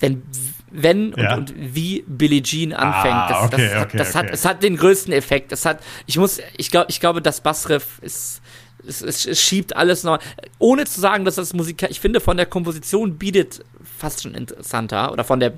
wenn, 0.00 0.22
wenn 0.70 1.14
ja. 1.16 1.34
und, 1.34 1.50
und, 1.50 1.74
wie 1.74 2.04
Billie 2.06 2.42
Jean 2.42 2.72
anfängt, 2.72 3.14
ah, 3.14 3.28
das, 3.28 3.44
okay, 3.44 3.70
das, 3.72 3.82
okay, 3.82 3.96
das 3.96 4.08
okay. 4.10 4.18
hat, 4.18 4.30
es 4.30 4.44
hat 4.44 4.62
den 4.62 4.76
größten 4.76 5.12
Effekt. 5.12 5.52
Es 5.52 5.64
hat, 5.64 5.80
ich 6.06 6.18
muss, 6.18 6.40
ich 6.56 6.70
glaube, 6.70 6.86
ich 6.90 7.00
glaube, 7.00 7.22
das 7.22 7.40
Bassriff 7.40 7.98
ist, 8.02 8.42
es, 8.86 9.00
es, 9.00 9.24
es, 9.24 9.40
schiebt 9.40 9.74
alles 9.74 10.04
noch, 10.04 10.18
ohne 10.58 10.84
zu 10.84 11.00
sagen, 11.00 11.24
dass 11.24 11.36
das 11.36 11.54
Musik, 11.54 11.86
ich 11.88 12.00
finde, 12.00 12.20
von 12.20 12.36
der 12.36 12.46
Komposition 12.46 13.16
bietet 13.16 13.64
fast 13.98 14.22
schon 14.22 14.34
interessanter 14.34 15.12
oder 15.12 15.24
von 15.24 15.40
der 15.40 15.54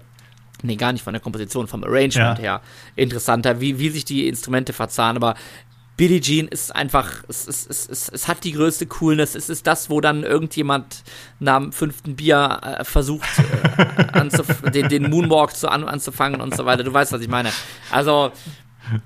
nee, 0.63 0.77
gar 0.77 0.93
nicht 0.93 1.03
von 1.03 1.13
der 1.13 1.21
Komposition, 1.21 1.67
vom 1.67 1.85
Arrangement 1.85 2.39
ja. 2.39 2.43
her 2.43 2.61
interessanter, 2.95 3.61
wie, 3.61 3.79
wie 3.79 3.91
sich 3.91 4.05
die 4.05 4.29
Instrumente 4.29 4.73
verzahnen, 4.73 5.17
aber 5.17 5.35
Billie 5.97 6.21
Jean 6.21 6.49
ist 6.49 6.75
einfach, 6.75 7.25
es, 7.29 7.49
es, 7.49 7.67
es, 7.67 7.89
es, 7.89 8.09
es 8.11 8.29
hat 8.29 8.45
die 8.45 8.53
größte 8.53 8.87
Coolness. 8.87 9.35
Es 9.35 9.49
ist 9.49 9.67
das, 9.67 9.89
wo 9.89 10.03
dann 10.03 10.25
irgendjemand 10.25 11.03
nach 11.41 11.59
dem 11.59 11.73
fünften 11.73 12.17
Bier 12.17 12.61
äh, 12.63 12.85
versucht, 12.85 13.29
äh, 14.13 14.71
den, 14.71 14.89
den 14.89 15.11
Moonwalk 15.11 15.57
zu, 15.57 15.71
an, 15.71 15.85
anzufangen 15.85 16.41
und 16.43 16.55
so 16.55 16.67
weiter. 16.67 16.85
Du 16.85 16.93
weißt, 16.93 17.13
was 17.13 17.23
ich 17.23 17.29
meine. 17.29 17.51
Also. 17.91 18.31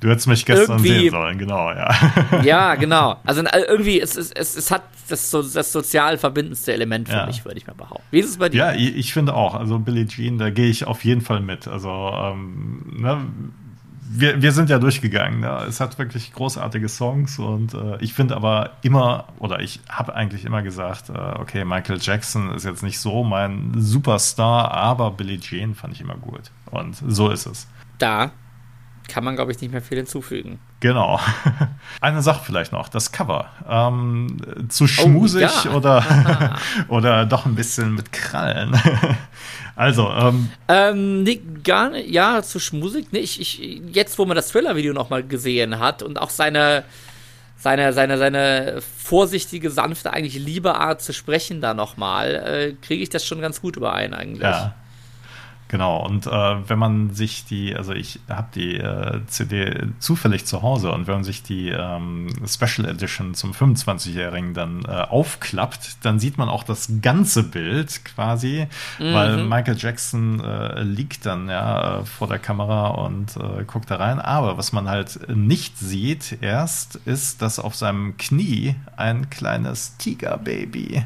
Du 0.00 0.10
hättest 0.10 0.26
mich 0.26 0.44
gestern 0.44 0.78
sehen 0.80 1.10
sollen, 1.10 1.38
genau, 1.38 1.70
ja. 1.70 1.94
ja, 2.44 2.74
genau. 2.76 3.18
Also 3.24 3.42
äh, 3.42 3.62
irgendwie, 3.68 4.00
es, 4.00 4.16
es, 4.16 4.32
es, 4.32 4.56
es 4.56 4.70
hat 4.70 4.82
das, 5.08 5.30
so, 5.30 5.42
das 5.42 5.72
sozial 5.72 6.18
verbindendste 6.18 6.72
Element 6.72 7.08
für 7.08 7.16
ja. 7.16 7.26
mich, 7.26 7.44
würde 7.44 7.56
ich 7.56 7.66
mal 7.66 7.74
behaupten. 7.74 8.04
Wie 8.10 8.18
ist 8.18 8.28
es 8.28 8.36
bei 8.36 8.48
dir? 8.48 8.58
Ja, 8.58 8.72
ich, 8.74 8.96
ich 8.96 9.12
finde 9.12 9.34
auch. 9.34 9.54
Also 9.54 9.78
Billie 9.78 10.06
Jean, 10.06 10.38
da 10.38 10.50
gehe 10.50 10.68
ich 10.68 10.86
auf 10.86 11.04
jeden 11.04 11.20
Fall 11.20 11.40
mit. 11.40 11.66
Also, 11.66 11.88
ähm, 11.88 12.96
ne, 12.98 13.26
wir, 14.12 14.42
wir 14.42 14.52
sind 14.52 14.70
ja 14.70 14.78
durchgegangen. 14.78 15.40
Ne? 15.40 15.64
Es 15.68 15.80
hat 15.80 15.98
wirklich 15.98 16.32
großartige 16.32 16.88
Songs 16.88 17.38
und 17.38 17.74
äh, 17.74 17.96
ich 18.00 18.12
finde 18.12 18.34
aber 18.34 18.72
immer, 18.82 19.28
oder 19.38 19.60
ich 19.60 19.80
habe 19.88 20.14
eigentlich 20.14 20.44
immer 20.44 20.62
gesagt, 20.62 21.10
äh, 21.10 21.12
okay, 21.12 21.64
Michael 21.64 21.98
Jackson 22.00 22.50
ist 22.50 22.64
jetzt 22.64 22.82
nicht 22.82 22.98
so 22.98 23.22
mein 23.22 23.72
Superstar, 23.76 24.72
aber 24.72 25.12
Billie 25.12 25.38
Jean 25.38 25.76
fand 25.76 25.94
ich 25.94 26.00
immer 26.00 26.16
gut. 26.16 26.50
Und 26.70 26.96
so 27.06 27.30
ist 27.30 27.46
es. 27.46 27.68
Da 27.98 28.32
kann 29.06 29.22
man, 29.22 29.36
glaube 29.36 29.52
ich, 29.52 29.60
nicht 29.60 29.70
mehr 29.70 29.82
viel 29.82 29.98
hinzufügen. 29.98 30.58
Genau. 30.80 31.20
Eine 32.00 32.22
Sache 32.22 32.42
vielleicht 32.44 32.72
noch, 32.72 32.88
das 32.88 33.12
Cover. 33.12 33.50
Ähm, 33.68 34.38
zu 34.70 34.86
schmusig 34.86 35.50
oh, 35.64 35.68
ja. 35.68 35.74
oder, 35.74 36.56
oder 36.88 37.26
doch 37.26 37.44
ein 37.44 37.54
bisschen 37.54 37.94
mit 37.94 38.12
Krallen. 38.12 38.80
Also, 39.76 40.10
ähm. 40.10 40.50
ähm 40.68 41.22
nee, 41.22 41.40
gar 41.64 41.88
nicht, 41.88 42.10
ja, 42.10 42.42
zu 42.42 42.60
schmusig. 42.60 43.06
Nee, 43.12 43.20
ich, 43.20 43.40
ich, 43.40 43.80
jetzt, 43.94 44.18
wo 44.18 44.26
man 44.26 44.34
das 44.34 44.48
Thriller-Video 44.48 44.92
nochmal 44.92 45.22
gesehen 45.22 45.78
hat 45.78 46.02
und 46.02 46.20
auch 46.20 46.28
seine, 46.28 46.84
seine, 47.56 47.94
seine, 47.94 48.18
seine 48.18 48.82
vorsichtige, 48.82 49.70
sanfte, 49.70 50.12
eigentlich 50.12 50.34
liebe 50.34 50.74
Art 50.74 51.00
zu 51.00 51.14
sprechen 51.14 51.62
da 51.62 51.72
nochmal, 51.72 52.34
äh, 52.34 52.86
kriege 52.86 53.02
ich 53.02 53.08
das 53.08 53.24
schon 53.24 53.40
ganz 53.40 53.62
gut 53.62 53.76
überein 53.76 54.12
eigentlich. 54.12 54.42
Ja. 54.42 54.74
Genau, 55.70 56.04
und 56.04 56.26
äh, 56.26 56.30
wenn 56.30 56.80
man 56.80 57.10
sich 57.10 57.44
die, 57.44 57.76
also 57.76 57.92
ich 57.92 58.18
habe 58.28 58.48
die 58.56 58.74
äh, 58.74 59.20
CD 59.28 59.84
zufällig 60.00 60.44
zu 60.44 60.62
Hause 60.62 60.90
und 60.90 61.06
wenn 61.06 61.14
man 61.14 61.22
sich 61.24 61.44
die 61.44 61.68
ähm, 61.68 62.26
Special 62.44 62.88
Edition 62.88 63.34
zum 63.34 63.52
25-Jährigen 63.52 64.52
dann 64.52 64.84
äh, 64.84 64.88
aufklappt, 64.88 66.04
dann 66.04 66.18
sieht 66.18 66.38
man 66.38 66.48
auch 66.48 66.64
das 66.64 66.90
ganze 67.02 67.44
Bild 67.44 68.04
quasi, 68.04 68.66
mhm. 68.98 69.14
weil 69.14 69.44
Michael 69.44 69.76
Jackson 69.78 70.40
äh, 70.40 70.82
liegt 70.82 71.24
dann 71.24 71.48
ja 71.48 72.02
vor 72.02 72.26
der 72.26 72.40
Kamera 72.40 72.88
und 72.88 73.36
äh, 73.36 73.62
guckt 73.64 73.92
da 73.92 73.96
rein. 73.98 74.18
Aber 74.18 74.58
was 74.58 74.72
man 74.72 74.88
halt 74.88 75.28
nicht 75.28 75.78
sieht 75.78 76.38
erst, 76.40 76.96
ist, 77.04 77.42
dass 77.42 77.60
auf 77.60 77.76
seinem 77.76 78.16
Knie 78.16 78.74
ein 78.96 79.30
kleines 79.30 79.96
Tigerbaby 79.98 81.04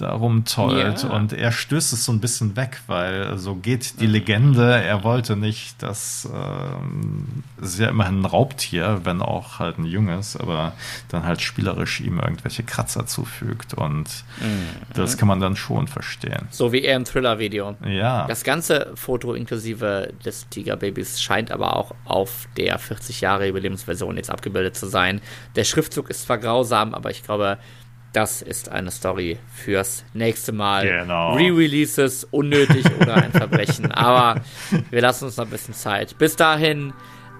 da 0.00 0.12
rumtollt 0.12 1.02
Ja. 1.02 1.10
und 1.10 1.32
er 1.32 1.52
stößt 1.52 1.92
es 1.92 2.04
so 2.04 2.12
ein 2.12 2.20
bisschen 2.20 2.56
weg, 2.56 2.80
weil 2.86 3.36
so 3.38 3.54
geht 3.56 4.00
die 4.00 4.06
Legende, 4.06 4.74
er 4.82 5.04
wollte 5.04 5.36
nicht, 5.36 5.82
dass 5.82 6.28
ähm, 6.32 7.44
es 7.60 7.74
ist 7.74 7.78
ja 7.80 7.88
immerhin 7.88 8.20
ein 8.20 8.24
Raubtier, 8.24 9.00
wenn 9.04 9.22
auch 9.22 9.58
halt 9.58 9.78
ein 9.78 9.84
junges, 9.84 10.36
aber 10.36 10.72
dann 11.08 11.24
halt 11.24 11.40
spielerisch 11.40 12.00
ihm 12.00 12.18
irgendwelche 12.20 12.62
Kratzer 12.62 13.06
zufügt 13.06 13.74
und 13.74 14.06
das 14.94 15.16
kann 15.18 15.28
man 15.28 15.40
dann 15.40 15.56
schon 15.56 15.86
verstehen. 15.88 16.46
So 16.50 16.72
wie 16.72 16.82
er 16.82 16.96
im 16.96 17.04
Thriller-Video. 17.04 17.76
Ja. 17.86 18.26
Das 18.26 18.44
ganze 18.44 18.92
Foto 18.94 19.34
inklusive 19.34 20.12
des 20.24 20.48
Tigerbabys 20.48 21.20
scheint 21.20 21.50
aber 21.50 21.76
auch 21.76 21.94
auf 22.04 22.48
der 22.56 22.78
40 22.78 23.20
Jahre 23.20 23.46
Jubiläumsversion 23.46 24.16
jetzt 24.16 24.30
abgebildet 24.30 24.76
zu 24.76 24.86
sein. 24.86 25.20
Der 25.56 25.64
Schriftzug 25.64 26.10
ist 26.10 26.22
zwar 26.22 26.38
grausam, 26.38 26.94
aber 26.94 27.10
ich 27.10 27.22
glaube, 27.22 27.58
das 28.12 28.42
ist 28.42 28.70
eine 28.70 28.90
Story 28.90 29.38
fürs 29.54 30.04
nächste 30.14 30.52
Mal. 30.52 30.86
Genau. 30.86 31.34
Re-Releases, 31.34 32.24
unnötig 32.30 32.84
oder 33.00 33.14
ein 33.16 33.32
Verbrechen. 33.32 33.92
Aber 33.92 34.40
wir 34.90 35.00
lassen 35.00 35.26
uns 35.26 35.36
noch 35.36 35.44
ein 35.44 35.50
bisschen 35.50 35.74
Zeit. 35.74 36.16
Bis 36.18 36.36
dahin 36.36 36.92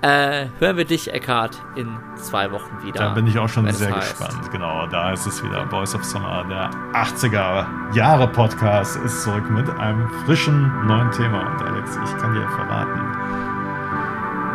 äh, 0.02 0.46
hören 0.60 0.76
wir 0.76 0.84
dich, 0.84 1.12
Eckhard, 1.12 1.60
in 1.74 1.88
zwei 2.16 2.52
Wochen 2.52 2.84
wieder. 2.84 3.00
Da 3.00 3.08
bin 3.14 3.26
ich 3.26 3.38
auch 3.38 3.48
schon 3.48 3.68
sehr 3.72 3.94
heißt. 3.94 4.18
gespannt. 4.18 4.50
Genau, 4.52 4.86
da 4.86 5.12
ist 5.12 5.26
es 5.26 5.42
wieder. 5.42 5.64
Boys 5.66 5.94
of 5.94 6.04
Summer, 6.04 6.44
der 6.48 6.70
80er 6.92 7.66
Jahre 7.94 8.28
Podcast 8.28 8.96
ist 8.98 9.22
zurück 9.24 9.50
mit 9.50 9.68
einem 9.70 10.08
frischen 10.24 10.86
neuen 10.86 11.10
Thema. 11.10 11.40
Und 11.52 11.62
Alex, 11.62 11.98
ich 12.04 12.16
kann 12.18 12.34
dir 12.34 12.48
verraten, 12.48 13.00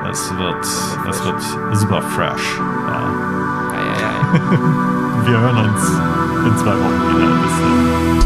es 0.09 0.38
wird, 0.38 0.64
es 1.09 1.26
wird 1.26 1.41
super 1.76 2.01
fresh. 2.01 2.57
Ja. 2.88 3.34
Ja, 3.74 3.84
ja, 3.84 3.99
ja. 4.01 5.03
Wir 5.26 5.39
hören 5.39 5.57
uns 5.57 5.89
in 6.45 6.57
zwei 6.57 6.74
Wochen 6.74 7.15
wieder. 7.15 7.32
Bis 7.41 7.51
dann. 7.61 8.22